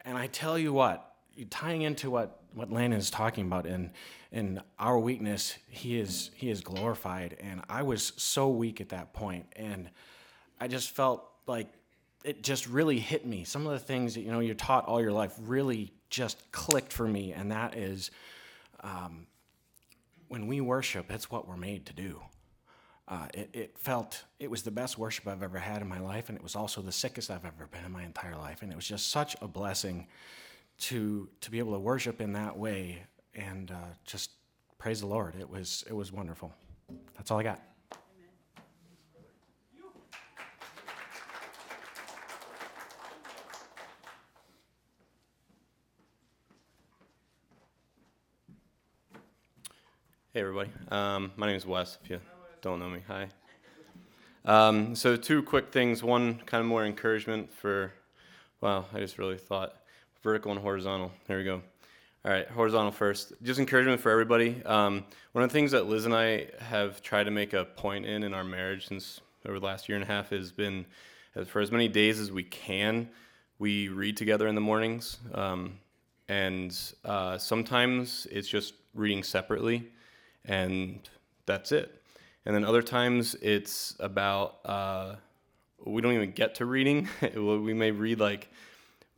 And 0.04 0.18
I 0.18 0.28
tell 0.28 0.60
you 0.60 0.74
what, 0.74 1.14
tying 1.50 1.84
into 1.84 2.12
what, 2.12 2.42
what 2.54 2.70
Landon 2.70 3.00
is 3.00 3.10
talking 3.10 3.46
about 3.46 3.66
in, 3.66 3.94
in 4.34 4.62
our 4.80 5.00
weakness, 5.00 5.58
he 5.70 5.98
is, 5.98 6.32
he 6.36 6.50
is 6.50 6.60
glorified. 6.60 7.38
And 7.40 7.62
I 7.70 7.84
was 7.84 8.12
so 8.18 8.50
weak 8.50 8.82
at 8.82 8.90
that 8.90 9.14
point, 9.14 9.46
And 9.56 9.90
I 10.60 10.68
just 10.68 10.90
felt 10.90 11.24
like 11.48 11.72
it 12.26 12.44
just 12.44 12.68
really 12.68 13.00
hit 13.00 13.26
me. 13.26 13.46
Some 13.46 13.66
of 13.66 13.72
the 13.72 13.80
things 13.80 14.16
that, 14.16 14.24
you 14.24 14.32
know, 14.34 14.42
you're 14.42 14.56
taught 14.56 14.88
all 14.88 15.00
your 15.00 15.14
life 15.14 15.34
really 15.40 15.94
just 16.10 16.52
clicked 16.52 16.92
for 16.92 17.08
me. 17.08 17.32
And 17.32 17.54
that 17.54 17.78
is 17.78 18.12
um, 18.82 19.26
when 20.30 20.48
we 20.48 20.62
worship, 20.62 21.12
it's 21.12 21.30
what 21.30 21.48
we're 21.48 21.58
made 21.58 21.86
to 21.88 21.94
do 21.94 22.22
uh, 23.10 23.26
it, 23.34 23.50
it 23.54 23.78
felt 23.78 24.24
it 24.40 24.50
was 24.52 24.62
the 24.62 24.72
best 24.72 24.98
worship 24.98 25.28
I've 25.28 25.42
ever 25.42 25.58
had 25.58 25.82
in 25.82 25.90
my 25.90 26.00
life, 26.00 26.30
and 26.30 26.38
it 26.38 26.44
was 26.44 26.56
also 26.56 26.82
the 26.82 26.92
sickest 26.92 27.32
I've 27.32 27.44
ever 27.44 27.68
been 27.72 27.84
in 27.84 27.92
my 27.92 28.04
entire 28.04 28.38
life. 28.38 28.62
And 28.62 28.72
it 28.72 28.76
was 28.76 28.88
just 28.88 29.10
such 29.10 29.36
a 29.42 29.48
blessing 29.48 30.08
to 30.82 31.28
to 31.42 31.52
be 31.52 31.58
able 31.58 31.74
to 31.74 31.80
worship 31.80 32.22
in 32.22 32.34
that 32.34 32.56
way 32.56 33.04
and 33.34 33.72
uh, 33.72 33.94
just 34.06 34.32
praise 34.78 35.00
the 35.02 35.08
Lord. 35.08 35.36
It 35.40 35.50
was 35.50 35.84
it 35.88 35.94
was 35.94 36.12
wonderful. 36.12 36.54
That's 37.18 37.32
all 37.32 37.40
I 37.40 37.44
got. 37.44 37.62
Hey 50.40 50.44
everybody, 50.44 50.70
um, 50.90 51.34
my 51.36 51.48
name 51.48 51.58
is 51.58 51.66
Wes. 51.66 51.98
If 52.02 52.10
you 52.10 52.22
don't 52.62 52.80
know 52.80 52.88
me, 52.88 53.02
hi. 53.06 53.28
Um, 54.46 54.96
so 54.96 55.18
two 55.18 55.44
quick 55.44 55.70
things. 55.74 56.02
One 56.02 56.40
kind 56.46 56.62
of 56.62 56.66
more 56.66 56.86
encouragement 56.86 57.52
for. 57.52 57.92
Wow, 58.62 58.86
I 58.94 59.00
just 59.00 59.18
really 59.18 59.38
thought 59.38 59.76
vertical 60.24 60.54
and 60.54 60.62
horizontal. 60.62 61.12
There 61.28 61.40
we 61.40 61.44
go. 61.44 61.62
All 62.24 62.32
right, 62.32 62.48
horizontal 62.48 62.94
first. 62.94 63.34
Just 63.44 63.60
encouragement 63.60 64.00
for 64.00 64.14
everybody. 64.14 64.64
Um, 64.64 65.04
one 65.34 65.44
of 65.44 65.50
the 65.50 65.54
things 65.54 65.72
that 65.72 65.88
Liz 65.88 66.06
and 66.06 66.16
I 66.16 66.48
have 66.60 67.02
tried 67.02 67.26
to 67.26 67.32
make 67.32 67.52
a 67.52 67.66
point 67.66 68.06
in 68.06 68.24
in 68.24 68.34
our 68.34 68.46
marriage 68.46 68.88
since 68.88 69.20
over 69.46 69.60
the 69.60 69.66
last 69.66 69.90
year 69.90 69.98
and 69.98 70.06
a 70.06 70.08
half 70.08 70.30
has 70.30 70.54
been, 70.54 70.86
for 71.48 71.60
as 71.60 71.70
many 71.70 71.90
days 71.90 72.18
as 72.18 72.32
we 72.32 72.44
can, 72.44 73.10
we 73.58 73.90
read 73.90 74.16
together 74.16 74.48
in 74.48 74.56
the 74.56 74.62
mornings. 74.62 75.18
Um, 75.34 75.80
and 76.30 76.74
uh, 77.04 77.38
sometimes 77.38 78.26
it's 78.32 78.48
just 78.48 78.76
reading 78.94 79.22
separately, 79.22 79.92
and 80.46 81.00
that's 81.46 81.72
it. 81.72 82.02
And 82.46 82.56
then 82.56 82.64
other 82.64 82.82
times 82.82 83.36
it's 83.42 83.96
about 84.00 84.60
uh, 84.66 85.16
we 85.86 86.02
don't 86.02 86.14
even 86.14 86.32
get 86.32 86.56
to 86.56 86.66
reading. 86.66 87.08
we 87.36 87.74
may 87.74 87.92
read 87.92 88.20
like 88.20 88.50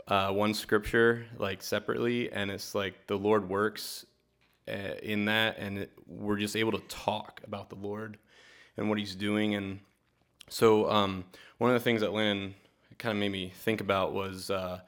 uh, 0.08 0.32
one 0.32 0.54
scripture 0.54 1.26
like 1.38 1.62
separately, 1.62 2.32
and 2.32 2.52
it's 2.52 2.76
like 2.76 3.08
the 3.08 3.18
Lord 3.18 3.50
works 3.50 4.06
uh, 4.68 4.96
in 5.02 5.26
that, 5.26 5.58
and 5.58 5.80
it, 5.80 5.92
we're 6.08 6.38
just 6.38 6.56
able 6.56 6.72
to 6.72 6.82
talk 6.88 7.42
about 7.46 7.70
the 7.70 7.76
Lord 7.76 8.18
and 8.78 8.90
what 8.90 8.98
He's 8.98 9.16
doing. 9.16 9.56
And 9.56 9.80
so, 10.50 10.90
um, 10.90 11.26
one 11.58 11.70
of 11.70 11.76
the 11.76 11.84
things 11.84 12.02
that 12.02 12.14
Lynn 12.14 12.54
kind 12.98 13.12
of 13.16 13.20
made 13.20 13.32
me 13.32 13.52
think 13.64 13.82
about 13.82 14.14
was 14.14 14.50
uh, 14.50 14.80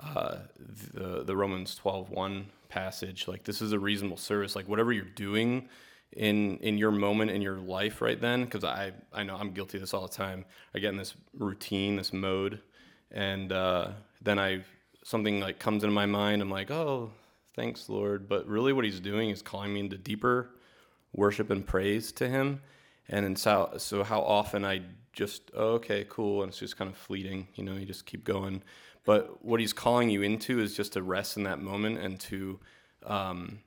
the 0.00 1.24
the 1.24 1.36
Romans 1.36 1.74
twelve 1.74 2.10
one 2.10 2.46
passage. 2.68 3.28
Like 3.28 3.44
this 3.44 3.60
is 3.62 3.72
a 3.72 3.78
reasonable 3.78 4.16
service. 4.16 4.56
Like 4.56 4.68
whatever 4.68 4.92
you're 4.92 5.04
doing 5.04 5.68
in 6.12 6.56
in 6.58 6.78
your 6.78 6.90
moment 6.90 7.30
in 7.30 7.42
your 7.42 7.58
life 7.58 8.00
right 8.00 8.20
then, 8.20 8.44
because 8.44 8.64
I 8.64 8.92
I 9.12 9.22
know 9.22 9.36
I'm 9.36 9.52
guilty 9.52 9.78
of 9.78 9.82
this 9.82 9.94
all 9.94 10.02
the 10.02 10.14
time. 10.14 10.44
I 10.74 10.78
get 10.78 10.90
in 10.90 10.96
this 10.96 11.14
routine, 11.34 11.96
this 11.96 12.12
mode, 12.12 12.60
and 13.10 13.52
uh, 13.52 13.90
then 14.22 14.38
I 14.38 14.64
something 15.04 15.40
like 15.40 15.58
comes 15.58 15.84
into 15.84 15.94
my 15.94 16.06
mind. 16.06 16.42
I'm 16.42 16.50
like, 16.50 16.70
oh, 16.70 17.10
thanks, 17.54 17.88
Lord. 17.88 18.28
But 18.28 18.46
really, 18.46 18.72
what 18.72 18.84
He's 18.84 19.00
doing 19.00 19.30
is 19.30 19.42
calling 19.42 19.72
me 19.72 19.80
into 19.80 19.98
deeper 19.98 20.50
worship 21.12 21.50
and 21.50 21.66
praise 21.66 22.12
to 22.12 22.28
Him. 22.28 22.60
And 23.08 23.36
so, 23.36 23.72
so 23.76 24.04
how 24.04 24.20
often 24.20 24.64
I 24.64 24.82
just 25.12 25.50
oh, 25.54 25.74
okay, 25.74 26.06
cool, 26.08 26.42
and 26.42 26.50
it's 26.50 26.58
just 26.58 26.76
kind 26.76 26.90
of 26.90 26.96
fleeting. 26.96 27.48
You 27.54 27.64
know, 27.64 27.74
you 27.74 27.86
just 27.86 28.06
keep 28.06 28.24
going. 28.24 28.62
But 29.04 29.44
what 29.44 29.60
He's 29.60 29.72
calling 29.72 30.10
you 30.10 30.22
into 30.22 30.60
is 30.60 30.74
just 30.74 30.92
to 30.94 31.02
rest 31.02 31.36
in 31.36 31.44
that 31.44 31.60
moment 31.60 31.98
and 31.98 32.20
to 32.20 32.60
um, 33.06 33.60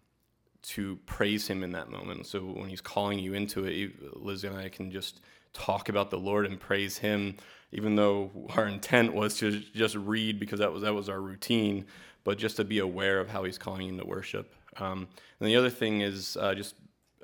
to 0.64 0.98
praise 1.06 1.48
Him 1.48 1.64
in 1.64 1.72
that 1.72 1.90
moment. 1.90 2.28
So 2.28 2.40
when 2.42 2.70
He's 2.70 2.82
calling 2.82 3.20
you 3.20 3.34
into 3.34 3.66
it, 3.66 4.16
Liz 4.16 4.44
and 4.44 4.56
I 4.58 4.70
can 4.70 4.92
just 4.92 5.22
talk 5.54 5.90
about 5.90 6.10
the 6.10 6.18
Lord 6.18 6.46
and 6.46 6.60
praise 6.60 6.98
Him 6.98 7.36
even 7.74 7.96
though 7.96 8.30
our 8.56 8.68
intent 8.68 9.14
was 9.14 9.38
to 9.40 9.60
just 9.60 9.96
read 9.96 10.40
because 10.40 10.60
that 10.60 10.72
was 10.72 10.84
that 10.84 10.94
was 10.94 11.10
our 11.10 11.20
routine, 11.20 11.86
but 12.24 12.38
just 12.38 12.56
to 12.58 12.64
be 12.64 12.80
aware 12.80 13.20
of 13.20 13.28
how 13.28 13.44
He's 13.44 13.58
calling 13.58 13.82
you 13.82 13.94
into 13.94 14.06
worship. 14.06 14.54
Um, 14.78 15.08
and 15.40 15.50
the 15.50 15.56
other 15.56 15.70
thing 15.70 16.02
is 16.02 16.38
uh, 16.40 16.54
just 16.54 16.76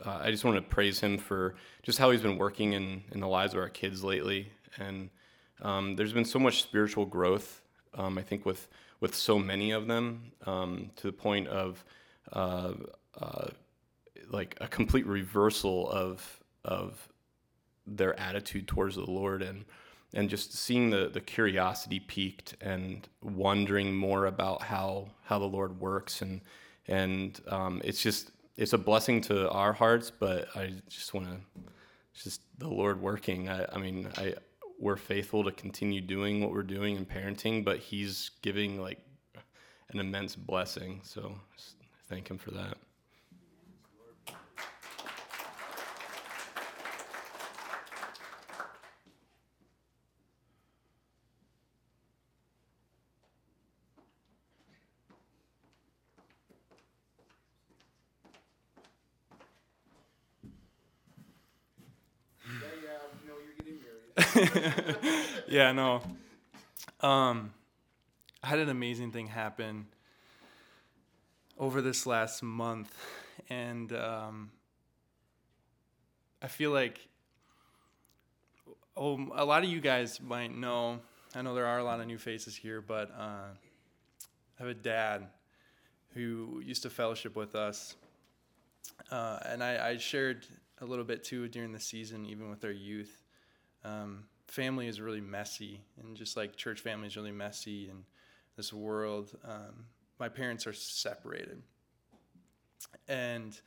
uh, 0.04 0.20
I 0.22 0.32
just 0.32 0.44
want 0.44 0.58
to 0.58 0.62
praise 0.62 1.00
Him 1.00 1.18
for 1.18 1.56
just 1.84 2.00
how 2.00 2.10
He's 2.10 2.22
been 2.22 2.38
working 2.38 2.74
in 2.74 3.04
in 3.12 3.20
the 3.20 3.28
lives 3.28 3.54
of 3.54 3.60
our 3.60 3.70
kids 3.70 4.04
lately, 4.04 4.52
and 4.78 5.10
um, 5.62 5.96
there's 5.96 6.14
been 6.14 6.26
so 6.26 6.40
much 6.40 6.64
spiritual 6.64 7.06
growth. 7.06 7.59
Um, 7.96 8.18
I 8.18 8.22
think 8.22 8.46
with 8.46 8.68
with 9.00 9.16
so 9.16 9.40
many 9.40 9.72
of 9.72 9.88
them 9.88 10.32
um, 10.46 10.92
to 10.98 11.08
the 11.08 11.14
point 11.14 11.48
of 11.48 11.84
uh, 12.34 12.74
uh, 13.20 13.48
like 14.30 14.58
a 14.62 14.68
complete 14.68 15.06
reversal 15.06 15.90
of 15.90 16.40
of 16.66 17.08
their 17.88 18.20
attitude 18.20 18.68
towards 18.68 18.96
the 18.96 19.10
Lord 19.10 19.42
and 19.42 19.66
and 20.14 20.30
just 20.30 20.54
seeing 20.54 20.90
the 20.90 21.10
the 21.10 21.22
curiosity 21.22 22.00
piqued 22.00 22.56
and 22.62 23.08
wondering 23.22 23.96
more 23.96 24.26
about 24.26 24.64
how 24.64 25.10
how 25.24 25.40
the 25.40 25.46
Lord 25.46 25.80
works 25.80 26.22
and 26.22 26.42
and 26.88 27.40
um, 27.48 27.82
it's 27.84 28.02
just 28.02 28.32
it's 28.58 28.74
a 28.74 28.78
blessing 28.78 29.22
to 29.22 29.50
our 29.52 29.72
hearts, 29.72 30.12
but 30.12 30.50
I 30.56 30.74
just 30.90 31.14
want 31.14 31.28
to 31.28 31.62
just 32.14 32.42
the 32.58 32.68
Lord 32.68 33.02
working. 33.02 33.48
I, 33.48 33.66
I 33.74 33.78
mean, 33.78 34.10
I 34.18 34.34
we're 34.80 34.96
faithful 34.96 35.44
to 35.44 35.52
continue 35.52 36.02
doing 36.02 36.42
what 36.42 36.52
we're 36.52 36.64
doing 36.64 36.96
in 36.96 37.06
parenting, 37.06 37.64
but 37.64 37.80
He's 37.80 38.32
giving 38.42 38.82
like 38.82 39.00
an 39.90 40.00
immense 40.00 40.36
blessing. 40.36 41.02
So 41.04 41.36
thank 42.08 42.30
Him 42.30 42.38
for 42.38 42.52
that. 42.52 42.78
yeah, 65.50 65.74
no. 65.74 66.02
Um, 67.02 67.54
I 68.42 68.48
had 68.48 68.60
an 68.60 68.70
amazing 68.70 69.12
thing 69.12 69.28
happen 69.28 69.88
over 71.58 71.82
this 71.82 72.06
last 72.06 72.42
month, 72.42 72.96
and 73.50 73.92
um, 73.92 74.52
I 76.42 76.48
feel 76.48 76.72
like 76.72 77.06
oh, 78.96 79.28
a 79.36 79.44
lot 79.44 79.64
of 79.64 79.70
you 79.70 79.82
guys 79.82 80.22
might 80.22 80.56
know. 80.56 81.00
I 81.36 81.42
know 81.42 81.54
there 81.54 81.68
are 81.68 81.80
a 81.80 81.84
lot 81.84 82.00
of 82.00 82.08
new 82.08 82.18
faces 82.18 82.56
here, 82.56 82.82
but 82.82 83.12
uh, 83.12 83.50
I 83.52 84.58
have 84.58 84.68
a 84.68 84.74
dad 84.74 85.28
who 86.14 86.62
used 86.64 86.84
to 86.84 86.90
fellowship 86.90 87.36
with 87.36 87.56
us, 87.56 87.96
uh, 89.12 89.40
and 89.46 89.62
I, 89.62 89.90
I 89.90 89.98
shared 89.98 90.46
a 90.80 90.86
little 90.86 91.06
bit 91.06 91.26
too 91.26 91.50
during 91.50 91.74
the 91.74 91.80
season, 91.80 92.26
even 92.26 92.50
with 92.50 92.64
our 92.64 92.72
youth 92.72 93.19
um, 93.84 94.26
family 94.48 94.88
is 94.88 95.00
really 95.00 95.22
messy, 95.22 95.82
and 96.02 96.16
just 96.16 96.36
like 96.36 96.56
church 96.56 96.82
family 96.82 97.08
is 97.08 97.16
really 97.16 97.32
messy 97.32 97.90
in 97.90 98.04
this 98.56 98.74
world, 98.74 99.38
um, 99.46 99.86
my 100.20 100.28
parents 100.28 100.68
are 100.68 100.74
separated. 100.74 101.62
And 103.08 103.60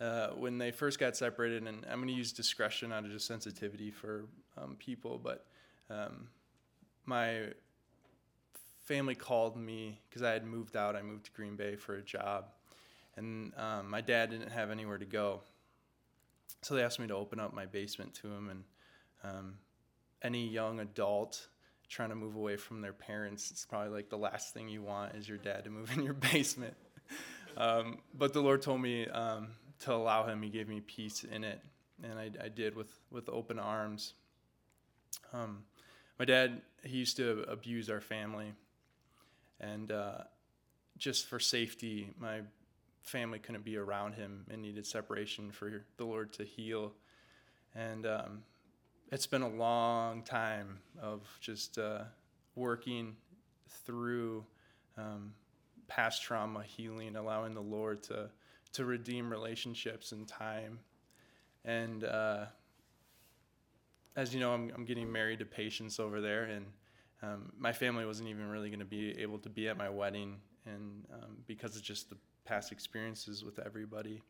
uh, 0.00 0.28
when 0.30 0.58
they 0.58 0.70
first 0.70 0.98
got 0.98 1.16
separated, 1.16 1.62
and 1.62 1.84
I'm 1.88 1.98
going 1.98 2.08
to 2.08 2.14
use 2.14 2.32
discretion 2.32 2.92
out 2.92 3.04
of 3.04 3.12
just 3.12 3.26
sensitivity 3.26 3.90
for 3.90 4.24
um, 4.56 4.76
people, 4.78 5.20
but 5.22 5.46
um, 5.90 6.28
my 7.06 7.48
family 8.84 9.14
called 9.14 9.56
me 9.56 10.00
because 10.08 10.22
I 10.22 10.32
had 10.32 10.44
moved 10.44 10.76
out. 10.76 10.96
I 10.96 11.02
moved 11.02 11.26
to 11.26 11.30
Green 11.32 11.56
Bay 11.56 11.76
for 11.76 11.94
a 11.94 12.02
job, 12.02 12.46
and 13.16 13.52
um, 13.56 13.88
my 13.90 14.00
dad 14.00 14.30
didn't 14.30 14.50
have 14.50 14.70
anywhere 14.70 14.98
to 14.98 15.04
go. 15.04 15.40
So 16.62 16.74
they 16.74 16.82
asked 16.82 16.98
me 16.98 17.06
to 17.06 17.14
open 17.14 17.38
up 17.38 17.54
my 17.54 17.66
basement 17.66 18.14
to 18.14 18.28
him, 18.28 18.50
and 18.50 18.64
um, 19.24 19.54
any 20.22 20.48
young 20.48 20.80
adult 20.80 21.48
trying 21.88 22.08
to 22.08 22.14
move 22.14 22.36
away 22.36 22.56
from 22.56 22.80
their 22.80 22.92
parents, 22.92 23.50
it's 23.50 23.66
probably 23.66 23.90
like 23.90 24.08
the 24.08 24.16
last 24.16 24.54
thing 24.54 24.68
you 24.68 24.82
want 24.82 25.14
is 25.14 25.28
your 25.28 25.38
dad 25.38 25.64
to 25.64 25.70
move 25.70 25.92
in 25.92 26.02
your 26.02 26.14
basement. 26.32 26.74
Um, 27.56 27.98
but 28.14 28.32
the 28.32 28.40
Lord 28.40 28.62
told 28.62 28.80
me 28.80 29.06
um, 29.08 29.48
to 29.80 29.92
allow 29.92 30.26
him. 30.26 30.42
He 30.42 30.48
gave 30.48 30.68
me 30.68 30.80
peace 30.80 31.24
in 31.24 31.44
it, 31.44 31.60
and 32.02 32.18
I, 32.18 32.30
I 32.42 32.48
did 32.48 32.74
with 32.74 32.90
with 33.10 33.28
open 33.28 33.58
arms. 33.58 34.14
Um, 35.32 35.64
my 36.18 36.24
dad, 36.24 36.62
he 36.82 36.98
used 36.98 37.16
to 37.18 37.44
abuse 37.48 37.90
our 37.90 38.00
family, 38.00 38.52
and 39.60 39.92
uh, 39.92 40.18
just 40.96 41.26
for 41.26 41.38
safety, 41.38 42.14
my 42.18 42.40
family 43.02 43.38
couldn't 43.38 43.64
be 43.64 43.76
around 43.76 44.14
him 44.14 44.46
and 44.50 44.62
needed 44.62 44.86
separation 44.86 45.50
for 45.50 45.84
the 45.96 46.04
Lord 46.04 46.32
to 46.34 46.44
heal. 46.44 46.92
And 47.74 48.06
um, 48.06 48.42
it's 49.12 49.26
been 49.26 49.42
a 49.42 49.48
long 49.48 50.22
time 50.22 50.78
of 51.00 51.20
just 51.38 51.76
uh, 51.76 52.00
working 52.56 53.14
through 53.84 54.42
um, 54.96 55.34
past 55.86 56.22
trauma, 56.22 56.62
healing, 56.62 57.14
allowing 57.14 57.54
the 57.54 57.60
Lord 57.60 58.02
to 58.04 58.30
to 58.72 58.86
redeem 58.86 59.28
relationships 59.28 60.12
in 60.12 60.24
time. 60.24 60.78
And 61.66 62.04
uh, 62.04 62.46
as 64.16 64.32
you 64.32 64.40
know, 64.40 64.54
I'm, 64.54 64.72
I'm 64.74 64.86
getting 64.86 65.12
married 65.12 65.40
to 65.40 65.44
Patience 65.44 66.00
over 66.00 66.22
there, 66.22 66.44
and 66.44 66.64
um, 67.22 67.52
my 67.58 67.70
family 67.70 68.06
wasn't 68.06 68.30
even 68.30 68.48
really 68.48 68.70
going 68.70 68.80
to 68.80 68.86
be 68.86 69.10
able 69.20 69.38
to 69.40 69.50
be 69.50 69.68
at 69.68 69.76
my 69.76 69.90
wedding, 69.90 70.36
and 70.64 71.04
um, 71.12 71.36
because 71.46 71.76
of 71.76 71.82
just 71.82 72.08
the 72.08 72.16
past 72.46 72.72
experiences 72.72 73.44
with 73.44 73.58
everybody. 73.58 74.22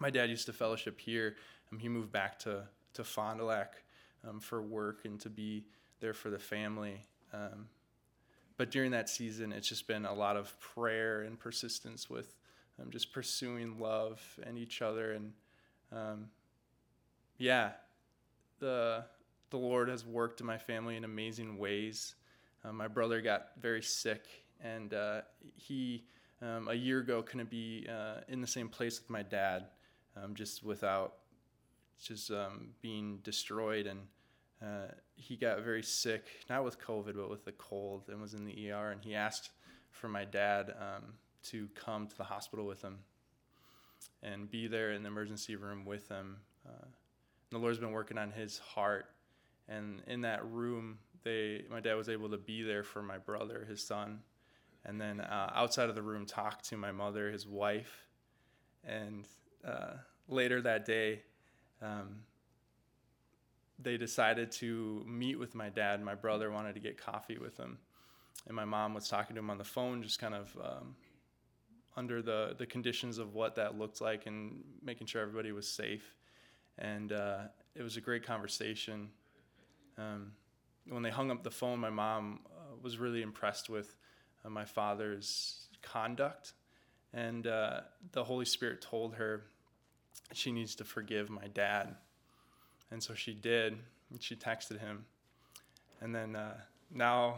My 0.00 0.08
dad 0.08 0.30
used 0.30 0.46
to 0.46 0.54
fellowship 0.54 0.98
here. 0.98 1.36
Um, 1.70 1.78
he 1.78 1.90
moved 1.90 2.10
back 2.10 2.38
to 2.40 2.62
to 2.94 3.04
Fond 3.04 3.38
du 3.38 3.44
Lac 3.44 3.82
um, 4.28 4.40
for 4.40 4.62
work 4.62 5.04
and 5.04 5.20
to 5.20 5.30
be 5.30 5.64
there 6.00 6.14
for 6.14 6.30
the 6.30 6.38
family. 6.38 7.02
Um, 7.32 7.68
but 8.56 8.70
during 8.70 8.90
that 8.92 9.08
season, 9.08 9.52
it's 9.52 9.68
just 9.68 9.86
been 9.86 10.04
a 10.04 10.12
lot 10.12 10.36
of 10.36 10.58
prayer 10.60 11.22
and 11.22 11.38
persistence 11.38 12.10
with 12.10 12.36
um, 12.80 12.90
just 12.90 13.12
pursuing 13.12 13.78
love 13.78 14.20
and 14.44 14.58
each 14.58 14.82
other. 14.82 15.12
And 15.12 15.32
um, 15.90 16.28
yeah, 17.38 17.70
the 18.58 19.04
the 19.50 19.58
Lord 19.58 19.88
has 19.88 20.06
worked 20.06 20.40
in 20.40 20.46
my 20.46 20.58
family 20.58 20.96
in 20.96 21.04
amazing 21.04 21.58
ways. 21.58 22.14
Uh, 22.64 22.72
my 22.72 22.88
brother 22.88 23.20
got 23.20 23.48
very 23.60 23.82
sick, 23.82 24.24
and 24.62 24.94
uh, 24.94 25.20
he 25.56 26.04
um, 26.40 26.68
a 26.68 26.74
year 26.74 27.00
ago 27.00 27.22
couldn't 27.22 27.50
be 27.50 27.86
uh, 27.88 28.20
in 28.28 28.40
the 28.40 28.46
same 28.46 28.68
place 28.68 29.00
with 29.00 29.10
my 29.10 29.22
dad, 29.22 29.66
um, 30.16 30.34
just 30.34 30.64
without 30.64 31.14
just 32.06 32.30
um, 32.30 32.70
being 32.80 33.18
destroyed. 33.22 33.86
And 33.86 34.00
uh, 34.62 34.92
he 35.14 35.36
got 35.36 35.62
very 35.62 35.82
sick, 35.82 36.24
not 36.48 36.64
with 36.64 36.80
COVID, 36.80 37.14
but 37.16 37.30
with 37.30 37.44
the 37.44 37.52
cold, 37.52 38.04
and 38.08 38.20
was 38.20 38.34
in 38.34 38.44
the 38.44 38.70
ER. 38.70 38.90
And 38.90 39.00
he 39.02 39.14
asked 39.14 39.50
for 39.90 40.08
my 40.08 40.24
dad 40.24 40.74
um, 40.78 41.14
to 41.44 41.68
come 41.74 42.06
to 42.06 42.16
the 42.16 42.24
hospital 42.24 42.66
with 42.66 42.82
him 42.82 42.98
and 44.22 44.50
be 44.50 44.66
there 44.66 44.92
in 44.92 45.02
the 45.02 45.08
emergency 45.08 45.56
room 45.56 45.84
with 45.84 46.08
him. 46.08 46.36
Uh, 46.66 46.86
the 47.50 47.58
Lord's 47.58 47.78
been 47.78 47.92
working 47.92 48.18
on 48.18 48.30
his 48.30 48.58
heart, 48.58 49.06
and 49.68 50.02
in 50.06 50.22
that 50.22 50.44
room, 50.50 50.98
they 51.22 51.64
my 51.70 51.80
dad 51.80 51.94
was 51.94 52.08
able 52.08 52.30
to 52.30 52.38
be 52.38 52.62
there 52.62 52.82
for 52.82 53.02
my 53.02 53.18
brother, 53.18 53.66
his 53.68 53.84
son, 53.84 54.20
and 54.84 55.00
then 55.00 55.20
uh, 55.20 55.52
outside 55.54 55.88
of 55.88 55.94
the 55.94 56.02
room, 56.02 56.24
talk 56.24 56.62
to 56.62 56.76
my 56.76 56.92
mother, 56.92 57.30
his 57.30 57.46
wife, 57.46 58.06
and 58.84 59.26
uh, 59.66 59.94
later 60.28 60.60
that 60.62 60.84
day. 60.84 61.22
Um, 61.82 62.20
they 63.78 63.96
decided 63.96 64.52
to 64.52 65.02
meet 65.06 65.38
with 65.38 65.54
my 65.54 65.68
dad. 65.68 66.02
My 66.02 66.14
brother 66.14 66.50
wanted 66.50 66.74
to 66.74 66.80
get 66.80 66.96
coffee 66.96 67.38
with 67.38 67.56
him, 67.56 67.78
and 68.46 68.54
my 68.54 68.64
mom 68.64 68.94
was 68.94 69.08
talking 69.08 69.34
to 69.34 69.40
him 69.40 69.50
on 69.50 69.58
the 69.58 69.64
phone, 69.64 70.02
just 70.02 70.20
kind 70.20 70.34
of 70.34 70.56
um, 70.62 70.94
under 71.96 72.22
the 72.22 72.54
the 72.56 72.66
conditions 72.66 73.18
of 73.18 73.34
what 73.34 73.56
that 73.56 73.78
looked 73.78 74.00
like 74.00 74.26
and 74.26 74.62
making 74.82 75.06
sure 75.06 75.20
everybody 75.22 75.52
was 75.52 75.66
safe. 75.68 76.16
And 76.78 77.12
uh, 77.12 77.38
it 77.74 77.82
was 77.82 77.96
a 77.96 78.00
great 78.00 78.24
conversation. 78.24 79.10
Um, 79.98 80.32
when 80.88 81.02
they 81.02 81.10
hung 81.10 81.30
up 81.30 81.42
the 81.42 81.50
phone, 81.50 81.78
my 81.78 81.90
mom 81.90 82.40
uh, 82.46 82.76
was 82.80 82.98
really 82.98 83.22
impressed 83.22 83.68
with 83.68 83.96
uh, 84.44 84.48
my 84.48 84.64
father's 84.64 85.66
conduct, 85.82 86.52
and 87.12 87.46
uh, 87.46 87.80
the 88.12 88.24
Holy 88.24 88.44
Spirit 88.44 88.80
told 88.80 89.14
her 89.14 89.44
she 90.32 90.52
needs 90.52 90.74
to 90.76 90.84
forgive 90.84 91.30
my 91.30 91.48
dad. 91.48 91.94
And 92.90 93.02
so 93.02 93.14
she 93.14 93.34
did. 93.34 93.76
And 94.10 94.22
she 94.22 94.36
texted 94.36 94.80
him. 94.80 95.04
And 96.00 96.14
then 96.14 96.36
uh, 96.36 96.56
now 96.92 97.36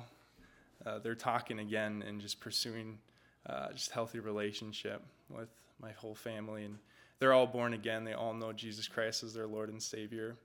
uh, 0.85 0.99
they're 0.99 1.15
talking 1.15 1.59
again 1.59 2.03
and 2.07 2.21
just 2.21 2.41
pursuing 2.41 2.99
uh, 3.47 3.73
just 3.73 3.91
healthy 3.91 4.21
relationship 4.21 5.03
with 5.29 5.49
my 5.81 5.93
whole 5.93 6.15
family. 6.15 6.65
And 6.65 6.79
they're 7.19 7.33
all 7.33 7.47
born 7.47 7.75
again. 7.75 8.05
They 8.05 8.15
all 8.15 8.35
know 8.35 8.53
Jesus 8.53 8.89
Christ 8.89 9.23
as 9.23 9.35
their 9.35 9.47
Lord 9.47 9.69
and 9.69 9.83
Savior. 9.83 10.37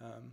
Um, 0.00 0.32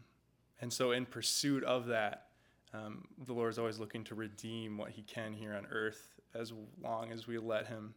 and 0.61 0.73
so, 0.73 0.91
in 0.91 1.05
pursuit 1.05 1.63
of 1.63 1.85
that, 1.87 2.27
um, 2.73 3.05
the 3.25 3.33
Lord 3.33 3.51
is 3.51 3.59
always 3.59 3.79
looking 3.79 4.03
to 4.05 4.15
redeem 4.15 4.77
what 4.77 4.89
He 4.89 5.03
can 5.03 5.33
here 5.33 5.53
on 5.53 5.67
earth 5.71 6.09
as 6.33 6.51
long 6.83 7.11
as 7.11 7.27
we 7.27 7.37
let 7.37 7.67
Him 7.67 7.93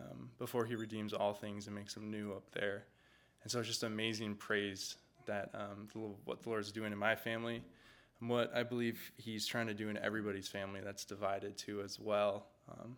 um, 0.00 0.30
before 0.38 0.64
He 0.64 0.74
redeems 0.74 1.12
all 1.12 1.34
things 1.34 1.66
and 1.66 1.74
makes 1.74 1.94
them 1.94 2.10
new 2.10 2.32
up 2.32 2.50
there. 2.52 2.84
And 3.42 3.50
so, 3.50 3.58
it's 3.60 3.68
just 3.68 3.82
amazing 3.82 4.34
praise 4.34 4.96
that 5.26 5.50
um, 5.54 5.88
what 6.24 6.42
the 6.42 6.72
doing 6.72 6.92
in 6.92 6.98
my 6.98 7.14
family 7.14 7.62
and 8.20 8.30
what 8.30 8.54
I 8.54 8.62
believe 8.62 9.12
He's 9.16 9.46
trying 9.46 9.66
to 9.68 9.74
do 9.74 9.88
in 9.88 9.96
everybody's 9.96 10.48
family 10.48 10.80
that's 10.84 11.04
divided 11.04 11.56
too 11.56 11.82
as 11.82 11.98
well. 11.98 12.46
Um, 12.70 12.96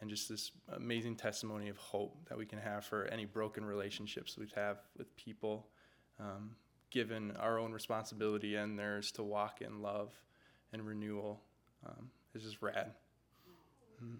and 0.00 0.08
just 0.08 0.28
this 0.28 0.52
amazing 0.74 1.16
testimony 1.16 1.68
of 1.68 1.76
hope 1.76 2.16
that 2.28 2.38
we 2.38 2.46
can 2.46 2.58
have 2.58 2.84
for 2.84 3.06
any 3.06 3.24
broken 3.24 3.64
relationships 3.64 4.36
we 4.38 4.46
have 4.54 4.78
with 4.96 5.14
people, 5.16 5.66
um, 6.20 6.54
given 6.90 7.32
our 7.36 7.58
own 7.58 7.72
responsibility 7.72 8.54
and 8.54 8.78
theirs 8.78 9.10
to 9.12 9.22
walk 9.24 9.60
in 9.60 9.82
love 9.82 10.12
and 10.72 10.86
renewal. 10.86 11.42
Um, 11.84 12.10
is 12.34 12.42
just 12.42 12.62
rad. 12.62 12.92
Mm. 14.02 14.18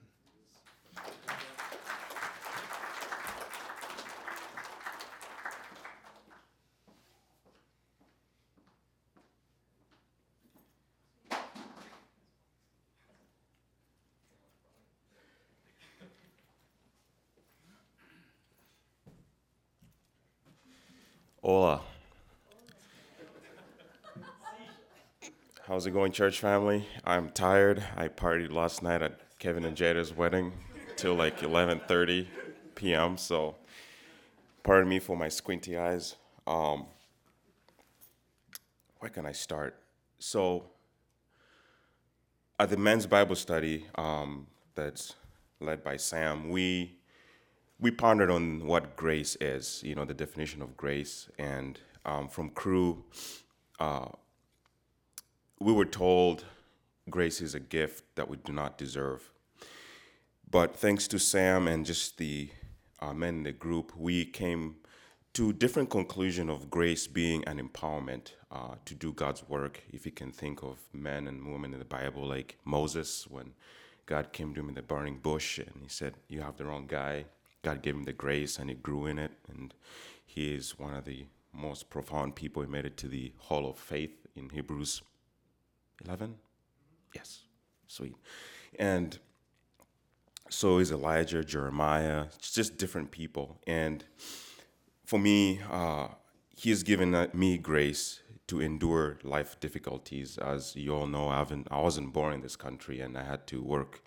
Going, 25.90 26.12
church 26.12 26.38
family? 26.38 26.86
I'm 27.02 27.30
tired. 27.30 27.82
I 27.96 28.08
partied 28.08 28.52
last 28.52 28.82
night 28.82 29.00
at 29.00 29.38
Kevin 29.38 29.64
and 29.64 29.74
Jada's 29.74 30.14
wedding 30.14 30.52
till 30.96 31.14
like 31.14 31.40
11:30 31.40 32.26
p.m. 32.74 33.16
So, 33.16 33.56
pardon 34.62 34.88
me 34.88 34.98
for 34.98 35.16
my 35.16 35.28
squinty 35.28 35.78
eyes. 35.78 36.16
Um, 36.46 36.86
where 38.98 39.08
can 39.08 39.24
I 39.24 39.32
start? 39.32 39.80
So, 40.18 40.64
at 42.58 42.68
the 42.68 42.76
men's 42.76 43.06
Bible 43.06 43.36
study 43.36 43.86
um, 43.94 44.46
that's 44.74 45.14
led 45.58 45.82
by 45.82 45.96
Sam, 45.96 46.50
we 46.50 46.98
we 47.80 47.90
pondered 47.90 48.30
on 48.30 48.66
what 48.66 48.94
grace 48.94 49.36
is, 49.40 49.82
you 49.82 49.94
know, 49.94 50.04
the 50.04 50.14
definition 50.14 50.60
of 50.60 50.76
grace. 50.76 51.30
And 51.38 51.80
um, 52.04 52.28
from 52.28 52.50
crew. 52.50 53.04
uh, 53.80 54.08
we 55.60 55.72
were 55.72 55.84
told 55.84 56.44
grace 57.10 57.40
is 57.40 57.54
a 57.54 57.60
gift 57.60 58.04
that 58.16 58.28
we 58.28 58.36
do 58.36 58.52
not 58.52 58.78
deserve. 58.78 59.30
But 60.50 60.76
thanks 60.76 61.08
to 61.08 61.18
Sam 61.18 61.68
and 61.68 61.84
just 61.84 62.18
the 62.18 62.50
uh, 63.00 63.12
men 63.12 63.36
in 63.36 63.42
the 63.44 63.52
group, 63.52 63.92
we 63.96 64.24
came 64.24 64.76
to 65.34 65.52
different 65.52 65.90
conclusion 65.90 66.48
of 66.48 66.70
grace 66.70 67.06
being 67.06 67.44
an 67.46 67.60
empowerment 67.60 68.32
uh, 68.50 68.74
to 68.86 68.94
do 68.94 69.12
God's 69.12 69.46
work. 69.48 69.82
If 69.90 70.06
you 70.06 70.12
can 70.12 70.32
think 70.32 70.62
of 70.62 70.78
men 70.92 71.28
and 71.28 71.52
women 71.52 71.72
in 71.72 71.78
the 71.78 71.84
Bible, 71.84 72.26
like 72.26 72.58
Moses, 72.64 73.26
when 73.28 73.52
God 74.06 74.32
came 74.32 74.54
to 74.54 74.60
him 74.60 74.70
in 74.70 74.74
the 74.74 74.82
burning 74.82 75.18
bush 75.18 75.58
and 75.58 75.82
he 75.82 75.88
said, 75.88 76.14
"You 76.28 76.40
have 76.40 76.56
the 76.56 76.64
wrong 76.64 76.86
guy." 76.86 77.26
God 77.62 77.82
gave 77.82 77.94
him 77.94 78.04
the 78.04 78.12
grace 78.12 78.58
and 78.58 78.70
he 78.70 78.76
grew 78.76 79.06
in 79.06 79.18
it. 79.18 79.32
And 79.48 79.74
he 80.24 80.54
is 80.54 80.78
one 80.78 80.94
of 80.94 81.04
the 81.04 81.26
most 81.52 81.90
profound 81.90 82.34
people. 82.34 82.62
He 82.62 82.68
made 82.68 82.86
it 82.86 82.96
to 82.98 83.08
the 83.08 83.32
Hall 83.38 83.68
of 83.68 83.76
Faith 83.76 84.26
in 84.36 84.50
Hebrews 84.50 85.02
11. 86.04 86.34
Yes, 87.14 87.42
sweet. 87.86 88.16
And 88.78 89.18
so 90.48 90.78
is 90.78 90.92
Elijah, 90.92 91.44
Jeremiah, 91.44 92.26
just 92.40 92.78
different 92.78 93.10
people. 93.10 93.58
And 93.66 94.04
for 95.04 95.18
me, 95.18 95.60
uh, 95.70 96.08
he 96.56 96.70
has 96.70 96.82
given 96.82 97.14
uh, 97.14 97.28
me 97.32 97.58
grace 97.58 98.20
to 98.46 98.60
endure 98.60 99.18
life 99.22 99.60
difficulties. 99.60 100.38
As 100.38 100.74
you 100.74 100.94
all 100.94 101.06
know, 101.06 101.28
I, 101.28 101.38
haven't, 101.38 101.68
I 101.70 101.80
wasn't 101.80 102.12
born 102.12 102.34
in 102.34 102.40
this 102.40 102.56
country 102.56 103.00
and 103.00 103.16
I 103.16 103.24
had 103.24 103.46
to 103.48 103.62
work 103.62 104.02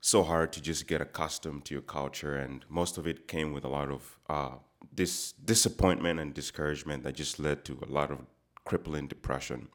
so 0.00 0.22
hard 0.22 0.52
to 0.52 0.60
just 0.60 0.86
get 0.86 1.00
accustomed 1.00 1.64
to 1.66 1.74
your 1.74 1.82
culture, 1.82 2.36
and 2.36 2.64
most 2.68 2.98
of 2.98 3.06
it 3.06 3.26
came 3.26 3.52
with 3.52 3.64
a 3.64 3.68
lot 3.68 3.90
of 3.90 4.18
uh, 4.28 4.50
this 4.94 5.32
disappointment 5.32 6.20
and 6.20 6.32
discouragement 6.34 7.02
that 7.02 7.14
just 7.14 7.38
led 7.38 7.64
to 7.64 7.78
a 7.82 7.90
lot 7.90 8.10
of 8.10 8.18
crippling 8.64 9.08
depression. 9.08 9.68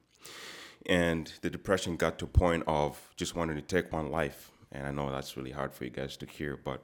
And 0.88 1.32
the 1.42 1.50
depression 1.50 1.96
got 1.96 2.20
to 2.20 2.26
a 2.26 2.28
point 2.28 2.64
of 2.68 3.14
just 3.16 3.36
wanting 3.36 3.56
to 3.56 3.62
take 3.62 3.92
one 3.94 4.12
life. 4.12 4.52
And 4.72 4.86
I 4.88 4.92
know 4.92 5.12
that's 5.12 5.38
really 5.38 5.52
hard 5.52 5.74
for 5.74 5.86
you 5.86 5.90
guys 5.90 6.18
to 6.18 6.26
hear, 6.26 6.58
but 6.58 6.84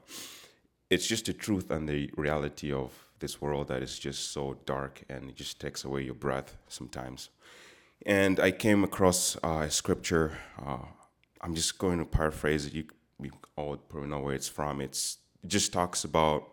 it's 0.89 1.07
just 1.07 1.25
the 1.25 1.33
truth 1.33 1.69
and 1.71 1.87
the 1.87 2.09
reality 2.15 2.71
of 2.71 2.93
this 3.19 3.41
world 3.41 3.67
that 3.67 3.83
is 3.83 3.99
just 3.99 4.31
so 4.31 4.57
dark 4.65 5.03
and 5.09 5.29
it 5.29 5.35
just 5.35 5.59
takes 5.59 5.83
away 5.83 6.03
your 6.03 6.13
breath 6.13 6.55
sometimes. 6.67 7.29
And 8.05 8.39
I 8.39 8.51
came 8.51 8.83
across 8.83 9.35
uh, 9.43 9.63
a 9.67 9.71
scripture. 9.71 10.37
Uh, 10.65 10.85
I'm 11.41 11.53
just 11.55 11.77
going 11.77 11.99
to 11.99 12.05
paraphrase 12.05 12.65
it. 12.65 12.73
You 12.73 12.85
we 13.17 13.31
all 13.57 13.75
probably 13.75 14.09
know 14.09 14.19
where 14.19 14.33
it's 14.35 14.47
from. 14.47 14.79
It's 14.79 15.17
it 15.43 15.49
just 15.49 15.73
talks 15.73 16.05
about 16.05 16.47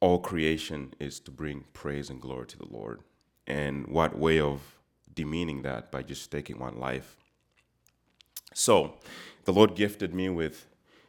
all 0.00 0.18
creation 0.18 0.92
is 0.98 1.20
to 1.20 1.30
bring 1.30 1.64
praise 1.72 2.10
and 2.10 2.20
glory 2.20 2.46
to 2.48 2.58
the 2.58 2.66
Lord. 2.70 3.00
and 3.46 3.86
what 3.88 4.16
way 4.18 4.38
of 4.40 4.79
demeaning 5.14 5.62
that 5.62 5.90
by 5.90 6.02
just 6.02 6.30
taking 6.30 6.58
one 6.58 6.78
life. 6.78 7.16
So, 8.54 8.94
the 9.44 9.52
Lord 9.52 9.74
gifted 9.74 10.14
me 10.14 10.28
with 10.28 10.66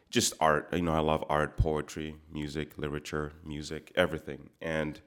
just 0.09 0.33
art. 0.39 0.69
You 0.73 0.81
know, 0.81 0.93
I 0.93 0.99
love 0.99 1.23
art, 1.29 1.57
poetry, 1.57 2.15
music, 2.31 2.77
literature, 2.77 3.33
music, 3.43 3.91
everything. 3.95 4.49
And 4.61 4.99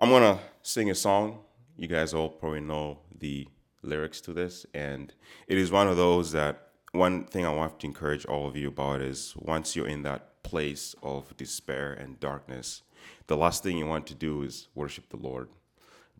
I'm 0.00 0.10
going 0.10 0.22
to 0.22 0.42
sing 0.62 0.90
a 0.90 0.94
song. 0.94 1.40
You 1.76 1.86
guys 1.88 2.12
all 2.12 2.28
probably 2.28 2.60
know 2.60 2.98
the 3.16 3.48
lyrics 3.82 4.20
to 4.22 4.32
this. 4.32 4.66
And 4.74 5.12
it 5.46 5.56
is 5.56 5.70
one 5.70 5.88
of 5.88 5.96
those 5.96 6.32
that 6.32 6.68
one 6.92 7.24
thing 7.24 7.46
I 7.46 7.54
want 7.54 7.80
to 7.80 7.86
encourage 7.86 8.24
all 8.26 8.46
of 8.46 8.56
you 8.56 8.68
about 8.68 9.00
is 9.00 9.34
once 9.36 9.76
you're 9.76 9.86
in 9.86 10.02
that 10.02 10.42
place 10.42 10.94
of 11.02 11.36
despair 11.36 11.92
and 11.92 12.18
darkness, 12.18 12.82
the 13.26 13.36
last 13.36 13.62
thing 13.62 13.76
you 13.76 13.86
want 13.86 14.06
to 14.08 14.14
do 14.14 14.42
is 14.42 14.68
worship 14.74 15.08
the 15.10 15.16
Lord. 15.16 15.48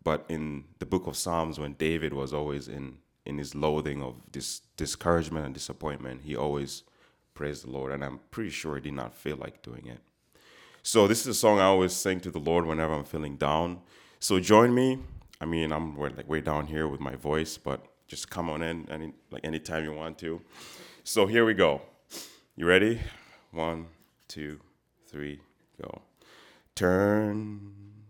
But 0.03 0.25
in 0.29 0.65
the 0.79 0.85
book 0.85 1.07
of 1.07 1.17
Psalms, 1.17 1.59
when 1.59 1.73
David 1.73 2.13
was 2.13 2.33
always 2.33 2.67
in 2.67 2.99
in 3.25 3.37
his 3.37 3.53
loathing 3.53 4.01
of 4.01 4.15
this 4.31 4.61
discouragement 4.75 5.45
and 5.45 5.53
disappointment, 5.53 6.21
he 6.23 6.35
always 6.35 6.83
praised 7.35 7.63
the 7.63 7.69
Lord, 7.69 7.91
and 7.91 8.03
I'm 8.03 8.19
pretty 8.31 8.49
sure 8.49 8.75
he 8.75 8.81
did 8.81 8.93
not 8.93 9.13
feel 9.13 9.37
like 9.37 9.61
doing 9.61 9.85
it. 9.85 9.99
So 10.81 11.07
this 11.07 11.21
is 11.21 11.27
a 11.27 11.33
song 11.33 11.59
I 11.59 11.65
always 11.65 11.93
sing 11.93 12.19
to 12.21 12.31
the 12.31 12.39
Lord 12.39 12.65
whenever 12.65 12.93
I'm 12.93 13.03
feeling 13.03 13.37
down. 13.37 13.81
So 14.19 14.39
join 14.39 14.73
me. 14.73 14.99
I 15.39 15.45
mean, 15.45 15.71
I'm 15.71 15.97
like 15.97 16.27
way 16.27 16.41
down 16.41 16.67
here 16.67 16.87
with 16.87 16.99
my 16.99 17.15
voice, 17.15 17.57
but 17.57 17.85
just 18.07 18.29
come 18.29 18.49
on 18.49 18.61
in 18.61 18.89
any 18.89 19.13
like 19.31 19.45
anytime 19.45 19.83
you 19.83 19.93
want 19.93 20.17
to. 20.19 20.41
So 21.03 21.27
here 21.27 21.45
we 21.45 21.53
go. 21.53 21.81
You 22.55 22.65
ready? 22.65 22.99
One, 23.51 23.87
two, 24.27 24.59
three, 25.07 25.39
go. 25.81 26.01
Turn 26.75 27.88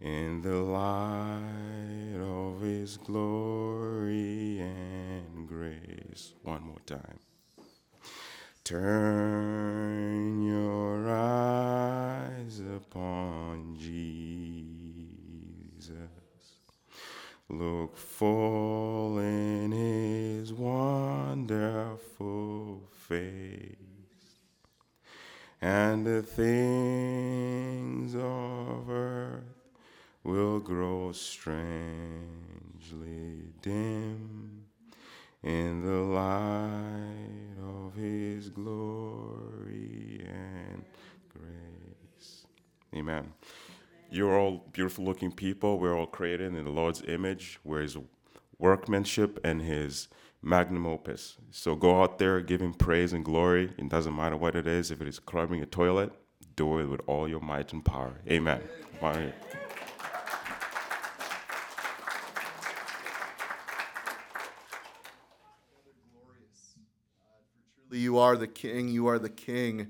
in 0.00 0.40
the 0.42 0.54
light 0.54 2.20
of 2.20 2.60
his 2.60 2.96
glory 2.98 4.60
and 4.60 5.48
grace. 5.48 6.34
One 6.42 6.62
more 6.62 6.80
time. 6.86 7.18
Turn 8.64 10.42
your 10.42 11.08
eyes 11.08 12.60
upon 12.60 13.76
Jesus. 13.76 14.28
Look 17.48 17.96
full 17.96 19.18
in 19.18 19.72
his 19.72 20.52
wonderful 20.52 21.98
face, 22.92 23.76
and 25.62 26.06
the 26.06 26.20
things 26.22 28.14
of 28.14 28.90
earth 28.90 29.57
will 30.28 30.60
grow 30.60 31.10
strangely 31.10 31.48
dim 33.62 34.62
in 35.42 35.80
the 35.82 35.90
light 35.90 37.56
of 37.62 37.94
his 37.94 38.50
glory 38.50 40.22
and 40.28 40.84
grace. 41.32 42.44
Amen. 42.94 43.32
You're 44.10 44.38
all 44.38 44.66
beautiful 44.72 45.06
looking 45.06 45.32
people. 45.32 45.78
We're 45.78 45.96
all 45.96 46.06
created 46.06 46.54
in 46.54 46.62
the 46.62 46.70
Lord's 46.70 47.00
image. 47.08 47.58
We're 47.64 47.80
his 47.80 47.96
workmanship 48.58 49.40
and 49.42 49.62
his 49.62 50.08
magnum 50.42 50.86
opus. 50.86 51.38
So 51.50 51.74
go 51.74 52.02
out 52.02 52.18
there, 52.18 52.42
give 52.42 52.60
him 52.60 52.74
praise 52.74 53.14
and 53.14 53.24
glory. 53.24 53.72
It 53.78 53.88
doesn't 53.88 54.14
matter 54.14 54.36
what 54.36 54.54
it 54.54 54.66
is. 54.66 54.90
If 54.90 55.00
it 55.00 55.08
is 55.08 55.16
scrubbing 55.16 55.62
a 55.62 55.66
toilet, 55.66 56.12
do 56.54 56.80
it 56.80 56.84
with 56.84 57.00
all 57.06 57.26
your 57.26 57.40
might 57.40 57.72
and 57.72 57.82
power. 57.82 58.20
Amen. 58.28 58.60
Amen. 59.02 59.32
You 67.98 68.18
are 68.18 68.36
the 68.36 68.46
King. 68.46 68.88
You 68.88 69.08
are 69.08 69.18
the 69.18 69.28
King 69.28 69.88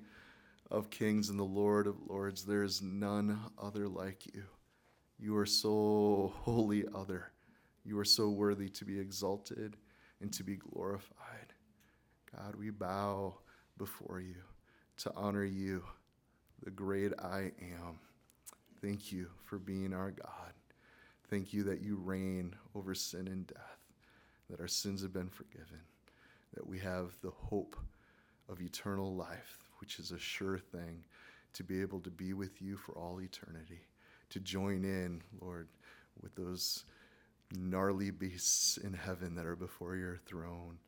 of 0.71 0.91
kings 0.91 1.29
and 1.29 1.39
the 1.39 1.45
Lord 1.45 1.87
of 1.87 1.97
lords. 2.09 2.45
There 2.45 2.63
is 2.63 2.81
none 2.81 3.39
other 3.61 3.87
like 3.87 4.35
you. 4.35 4.45
You 5.19 5.37
are 5.37 5.47
so 5.47 6.33
holy, 6.43 6.85
other. 6.95 7.33
You 7.85 7.99
are 7.99 8.05
so 8.05 8.31
worthy 8.31 8.69
to 8.71 8.85
be 8.85 8.99
exalted 8.99 9.77
and 10.21 10.33
to 10.33 10.43
be 10.43 10.57
glorified. 10.57 11.53
God, 12.35 12.57
we 12.57 12.71
bow 12.71 13.35
before 13.77 14.21
you 14.21 14.43
to 14.99 15.13
honor 15.15 15.45
you, 15.45 15.85
the 16.65 16.71
great 16.71 17.13
I 17.19 17.53
am. 17.61 17.99
Thank 18.81 19.13
you 19.13 19.29
for 19.45 19.59
being 19.59 19.93
our 19.93 20.11
God. 20.11 20.53
Thank 21.31 21.53
you 21.53 21.63
that 21.65 21.83
you 21.83 21.97
reign 21.97 22.55
over 22.75 22.95
sin 22.95 23.29
and 23.29 23.47
death, 23.47 23.79
that 24.51 24.61
our 24.61 24.69
sins 24.69 25.03
have 25.03 25.13
been 25.13 25.29
forgiven 25.29 25.81
that 26.55 26.67
we 26.67 26.79
have 26.79 27.17
the 27.23 27.31
hope 27.31 27.77
of 28.49 28.61
eternal 28.61 29.15
life, 29.15 29.59
which 29.81 29.99
is 29.99 30.11
a 30.11 30.19
sure 30.19 30.59
thing, 30.59 31.05
to 31.55 31.65
be 31.65 31.81
able 31.81 32.01
to 32.01 32.11
be 32.11 32.33
with 32.33 32.61
you 32.61 32.77
for 32.77 32.93
all 32.93 33.21
eternity, 33.21 33.81
to 34.31 34.41
join 34.41 34.85
in, 34.85 35.23
Lord, 35.41 35.69
with 36.21 36.35
those 36.35 36.85
gnarly 37.57 38.11
beasts 38.11 38.77
in 38.77 38.93
heaven 38.93 39.35
that 39.35 39.47
are 39.47 39.57
before 39.57 39.97
your 39.97 40.19
throne, 40.27 40.79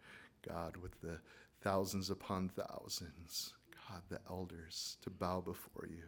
God, 0.47 0.77
with 0.77 1.01
the 1.01 1.19
thousands 1.63 2.11
upon 2.11 2.51
thousands, 2.51 3.55
God, 3.89 4.03
the 4.09 4.21
elders, 4.29 4.97
to 5.03 5.11
bow 5.11 5.41
before 5.41 5.87
you 5.89 6.05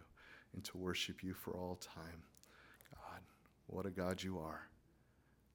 and 0.54 0.64
to 0.64 0.76
worship 0.76 1.22
you 1.22 1.34
for 1.34 1.52
all 1.52 1.76
time. 1.76 2.22
God, 2.90 3.20
what 3.66 3.86
a 3.86 3.90
God 3.90 4.22
you 4.22 4.38
are. 4.38 4.68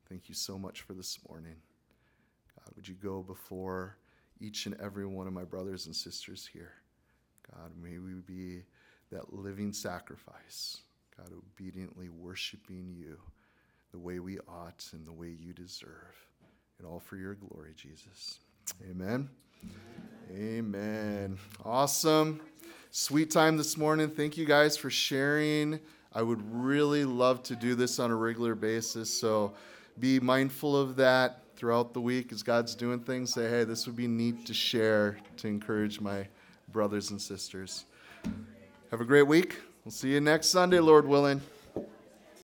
Thank 0.10 0.30
you 0.30 0.36
so 0.36 0.58
much 0.58 0.82
for 0.82 0.94
this 0.94 1.20
morning. 1.28 1.56
God, 2.58 2.74
would 2.76 2.88
you 2.88 2.96
go 2.96 3.22
before 3.22 3.98
each 4.40 4.66
and 4.66 4.80
every 4.82 5.06
one 5.06 5.28
of 5.28 5.34
my 5.34 5.44
brothers 5.44 5.86
and 5.86 5.96
sisters 5.96 6.50
here? 6.52 6.74
God, 7.54 7.72
may 7.82 7.98
we 7.98 8.14
be 8.26 8.64
that 9.12 9.34
living 9.34 9.74
sacrifice, 9.74 10.82
God, 11.18 11.30
obediently 11.32 12.10
worshiping 12.10 12.94
you 12.98 13.18
the 13.92 14.00
way 14.00 14.20
we 14.20 14.40
ought 14.40 14.86
and 14.94 15.06
the 15.06 15.14
way 15.14 15.30
you 15.30 15.54
deserve. 15.54 16.28
And 16.78 16.88
all 16.88 17.00
for 17.00 17.16
your 17.16 17.36
glory, 17.36 17.74
Jesus. 17.76 18.40
Amen. 18.90 19.30
Amen. 20.32 21.38
Awesome. 21.64 22.42
Sweet 22.92 23.32
time 23.32 23.58
this 23.58 23.78
morning. 23.78 24.10
Thank 24.10 24.38
you 24.38 24.46
guys 24.46 24.78
for 24.78 24.90
sharing. 24.90 25.80
I 26.14 26.22
would 26.22 26.42
really 26.54 27.06
love 27.06 27.44
to 27.44 27.56
do 27.56 27.76
this 27.76 28.00
on 28.00 28.12
a 28.12 28.16
regular 28.16 28.56
basis. 28.56 29.12
So 29.12 29.54
be 30.00 30.20
mindful 30.20 30.76
of 30.76 30.98
that 30.98 31.44
throughout 31.58 31.94
the 31.94 32.00
week 32.00 32.32
as 32.32 32.44
God's 32.44 32.76
doing 32.76 33.00
things. 33.00 33.34
Say, 33.34 33.50
hey, 33.50 33.64
this 33.64 33.88
would 33.88 33.96
be 33.96 34.08
neat 34.08 34.46
to 34.46 34.54
share 34.54 35.18
to 35.38 35.48
encourage 35.48 36.00
my 36.00 36.28
brothers 36.70 37.10
and 37.12 37.20
sisters. 37.20 37.86
Have 38.92 39.02
a 39.02 39.06
great 39.06 39.28
week. 39.28 39.58
We'll 39.84 39.92
see 39.92 40.14
you 40.14 40.22
next 40.22 40.48
Sunday, 40.48 40.80
Lord 40.80 41.08
willing. 41.08 41.42